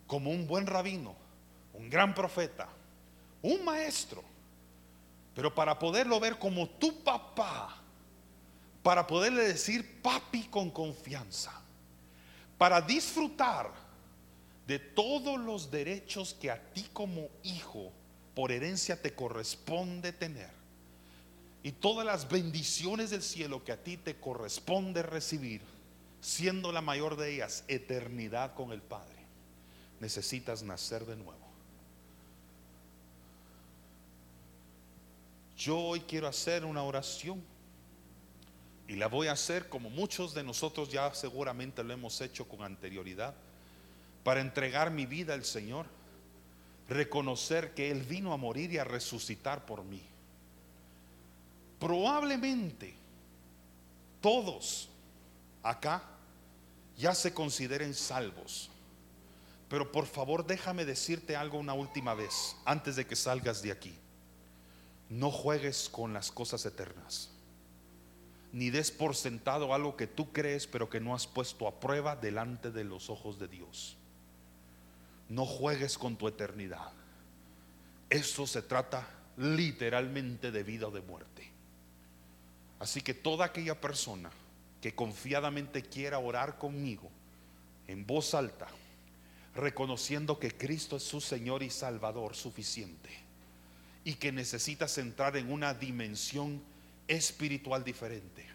como 0.06 0.30
un 0.30 0.46
buen 0.46 0.66
rabino, 0.66 1.14
un 1.74 1.90
gran 1.90 2.14
profeta, 2.14 2.68
un 3.42 3.64
maestro 3.64 4.24
pero 5.36 5.54
para 5.54 5.78
poderlo 5.78 6.18
ver 6.18 6.38
como 6.38 6.66
tu 6.66 7.04
papá, 7.04 7.76
para 8.82 9.06
poderle 9.06 9.42
decir 9.42 10.00
papi 10.00 10.44
con 10.44 10.70
confianza, 10.70 11.52
para 12.56 12.80
disfrutar 12.80 13.70
de 14.66 14.78
todos 14.78 15.38
los 15.38 15.70
derechos 15.70 16.34
que 16.40 16.50
a 16.50 16.58
ti 16.72 16.88
como 16.90 17.28
hijo 17.42 17.92
por 18.34 18.50
herencia 18.50 19.00
te 19.00 19.14
corresponde 19.14 20.14
tener 20.14 20.55
y 21.66 21.72
todas 21.72 22.06
las 22.06 22.28
bendiciones 22.28 23.10
del 23.10 23.24
cielo 23.24 23.64
que 23.64 23.72
a 23.72 23.82
ti 23.82 23.96
te 23.96 24.14
corresponde 24.14 25.02
recibir, 25.02 25.62
siendo 26.20 26.70
la 26.70 26.80
mayor 26.80 27.16
de 27.16 27.34
ellas 27.34 27.64
eternidad 27.66 28.54
con 28.54 28.70
el 28.70 28.80
Padre, 28.80 29.16
necesitas 29.98 30.62
nacer 30.62 31.04
de 31.06 31.16
nuevo. 31.16 31.44
Yo 35.58 35.76
hoy 35.76 36.02
quiero 36.02 36.28
hacer 36.28 36.64
una 36.64 36.84
oración 36.84 37.42
y 38.86 38.94
la 38.94 39.08
voy 39.08 39.26
a 39.26 39.32
hacer 39.32 39.68
como 39.68 39.90
muchos 39.90 40.34
de 40.34 40.44
nosotros 40.44 40.88
ya 40.88 41.12
seguramente 41.14 41.82
lo 41.82 41.92
hemos 41.92 42.20
hecho 42.20 42.46
con 42.46 42.62
anterioridad, 42.62 43.34
para 44.22 44.40
entregar 44.40 44.92
mi 44.92 45.04
vida 45.04 45.34
al 45.34 45.44
Señor, 45.44 45.86
reconocer 46.88 47.74
que 47.74 47.90
Él 47.90 48.02
vino 48.02 48.32
a 48.32 48.36
morir 48.36 48.70
y 48.70 48.78
a 48.78 48.84
resucitar 48.84 49.66
por 49.66 49.82
mí. 49.82 50.00
Probablemente 51.78 52.94
todos 54.20 54.88
acá 55.62 56.02
ya 56.96 57.14
se 57.14 57.34
consideren 57.34 57.94
salvos. 57.94 58.70
Pero 59.68 59.90
por 59.90 60.06
favor 60.06 60.46
déjame 60.46 60.84
decirte 60.84 61.36
algo 61.36 61.58
una 61.58 61.74
última 61.74 62.14
vez 62.14 62.56
antes 62.64 62.96
de 62.96 63.06
que 63.06 63.16
salgas 63.16 63.62
de 63.62 63.72
aquí. 63.72 63.94
No 65.08 65.30
juegues 65.30 65.88
con 65.88 66.12
las 66.12 66.30
cosas 66.30 66.64
eternas. 66.66 67.30
Ni 68.52 68.70
des 68.70 68.90
por 68.90 69.14
sentado 69.14 69.74
algo 69.74 69.96
que 69.96 70.06
tú 70.06 70.32
crees 70.32 70.66
pero 70.66 70.88
que 70.88 71.00
no 71.00 71.14
has 71.14 71.26
puesto 71.26 71.68
a 71.68 71.78
prueba 71.78 72.16
delante 72.16 72.70
de 72.70 72.84
los 72.84 73.10
ojos 73.10 73.38
de 73.38 73.48
Dios. 73.48 73.96
No 75.28 75.44
juegues 75.44 75.98
con 75.98 76.16
tu 76.16 76.28
eternidad. 76.28 76.92
Esto 78.08 78.46
se 78.46 78.62
trata 78.62 79.06
literalmente 79.36 80.52
de 80.52 80.62
vida 80.62 80.86
o 80.86 80.90
de 80.92 81.00
muerte. 81.00 81.55
Así 82.78 83.00
que 83.00 83.14
toda 83.14 83.46
aquella 83.46 83.80
persona 83.80 84.30
que 84.80 84.94
confiadamente 84.94 85.82
quiera 85.82 86.18
orar 86.18 86.58
conmigo 86.58 87.10
en 87.88 88.06
voz 88.06 88.34
alta, 88.34 88.68
reconociendo 89.54 90.38
que 90.38 90.56
Cristo 90.56 90.96
es 90.96 91.02
su 91.02 91.20
Señor 91.20 91.62
y 91.62 91.70
Salvador 91.70 92.34
suficiente 92.34 93.10
y 94.04 94.14
que 94.14 94.30
necesitas 94.30 94.98
entrar 94.98 95.36
en 95.36 95.50
una 95.50 95.74
dimensión 95.74 96.62
espiritual 97.08 97.82
diferente. 97.82 98.46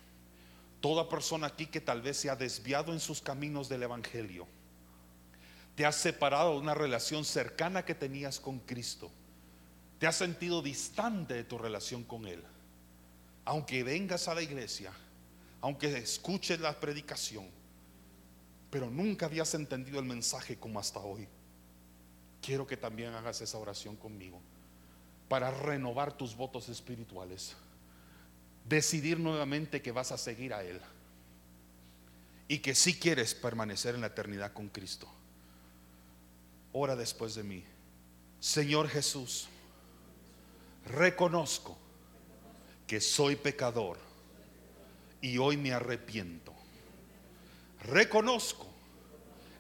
Toda 0.80 1.10
persona 1.10 1.48
aquí 1.48 1.66
que 1.66 1.82
tal 1.82 2.02
vez 2.02 2.18
se 2.18 2.30
ha 2.30 2.36
desviado 2.36 2.94
en 2.94 3.00
sus 3.00 3.22
caminos 3.22 3.68
del 3.68 3.84
Evangelio, 3.84 4.48
te 5.76 5.86
has 5.86 5.96
separado 5.96 6.54
de 6.54 6.60
una 6.60 6.74
relación 6.74 7.26
cercana 7.26 7.84
que 7.84 7.96
tenías 7.96 8.40
con 8.40 8.60
Cristo, 8.60 9.12
te 10.00 10.08
has 10.08 10.16
sentido 10.16 10.62
distante 10.62 11.34
de 11.34 11.44
tu 11.44 11.58
relación 11.58 12.04
con 12.04 12.28
Él. 12.28 12.44
Aunque 13.46 13.84
vengas 13.84 14.28
a 14.28 14.36
la 14.36 14.42
iglesia, 14.42 14.92
aunque 15.62 15.98
escuches 15.98 16.60
la 16.60 16.80
predicación, 16.80 17.46
pero 18.70 18.90
nunca 18.90 19.26
habías 19.26 19.54
entendido 19.54 20.00
el 20.00 20.06
mensaje 20.06 20.58
como 20.58 20.80
hasta 20.80 21.00
hoy, 21.00 21.28
quiero 22.42 22.66
que 22.66 22.78
también 22.78 23.14
hagas 23.14 23.42
esa 23.42 23.58
oración 23.58 23.96
conmigo 23.96 24.42
para 25.28 25.52
renovar 25.52 26.18
tus 26.18 26.36
votos 26.36 26.70
espirituales. 26.70 27.56
Decidir 28.68 29.20
nuevamente 29.20 29.82
que 29.82 29.92
vas 29.92 30.12
a 30.12 30.18
seguir 30.18 30.54
a 30.54 30.64
Él. 30.64 30.80
Y 32.48 32.60
que 32.60 32.76
si 32.76 33.00
quieres 33.00 33.34
permanecer 33.34 33.96
en 33.96 34.02
la 34.02 34.08
eternidad 34.08 34.54
con 34.54 34.68
Cristo. 34.68 35.08
Ora 36.74 36.96
después 36.96 37.36
de 37.36 37.44
mí. 37.44 37.64
Señor 38.40 38.90
Jesús, 38.90 39.48
reconozco 40.86 41.78
que 42.92 43.00
soy 43.00 43.38
pecador 43.38 43.98
y 45.22 45.38
hoy 45.38 45.56
me 45.56 45.72
arrepiento. 45.72 46.54
Reconozco 47.86 48.68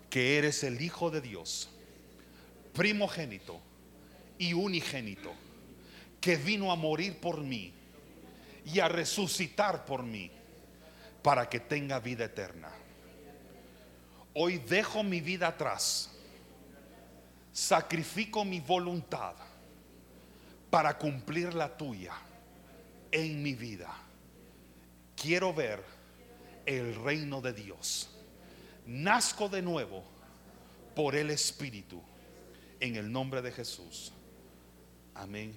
que 0.10 0.38
eres 0.38 0.66
el 0.66 0.82
Hijo 0.82 1.10
de 1.10 1.22
Dios, 1.22 1.70
primogénito 2.74 3.62
y 4.38 4.52
unigénito 4.52 5.32
que 6.20 6.36
vino 6.36 6.74
a 6.74 6.76
morir 6.76 7.22
por 7.22 7.40
mí 7.40 7.72
y 8.66 8.82
a 8.82 8.90
resucitar 8.90 9.86
por 9.86 10.04
mí 10.04 10.30
para 11.24 11.48
que 11.48 11.62
tenga 11.62 12.02
vida 12.02 12.26
eterna. 12.26 12.70
Hoy 14.34 14.58
dejo 14.58 15.04
mi 15.04 15.22
vida 15.22 15.48
atrás, 15.48 16.12
sacrifico 17.54 18.44
mi 18.44 18.60
voluntad 18.60 19.36
para 20.70 20.98
cumplir 20.98 21.54
la 21.54 21.78
tuya 21.78 22.14
en 23.12 23.44
mi 23.44 23.54
vida. 23.54 23.94
Quiero 25.16 25.54
ver 25.54 25.84
el 26.66 26.96
reino 26.96 27.42
de 27.42 27.54
Dios. 27.54 28.10
Nazco 28.86 29.50
de 29.50 29.62
nuevo 29.62 30.04
por 30.96 31.16
el 31.16 31.30
Espíritu 31.30 32.02
en 32.80 32.96
el 32.96 33.12
nombre 33.12 33.42
de 33.42 33.52
Jesús. 33.52 34.12
Amén 35.14 35.56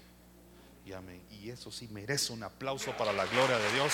y 0.85 0.93
amén. 0.93 1.23
Y 1.31 1.51
eso 1.51 1.71
sí 1.71 1.89
merece 1.89 2.33
un 2.33 2.43
aplauso 2.43 2.97
para 2.97 3.13
la 3.13 3.27
gloria 3.27 3.59
de 3.59 3.73
Dios. 3.73 3.93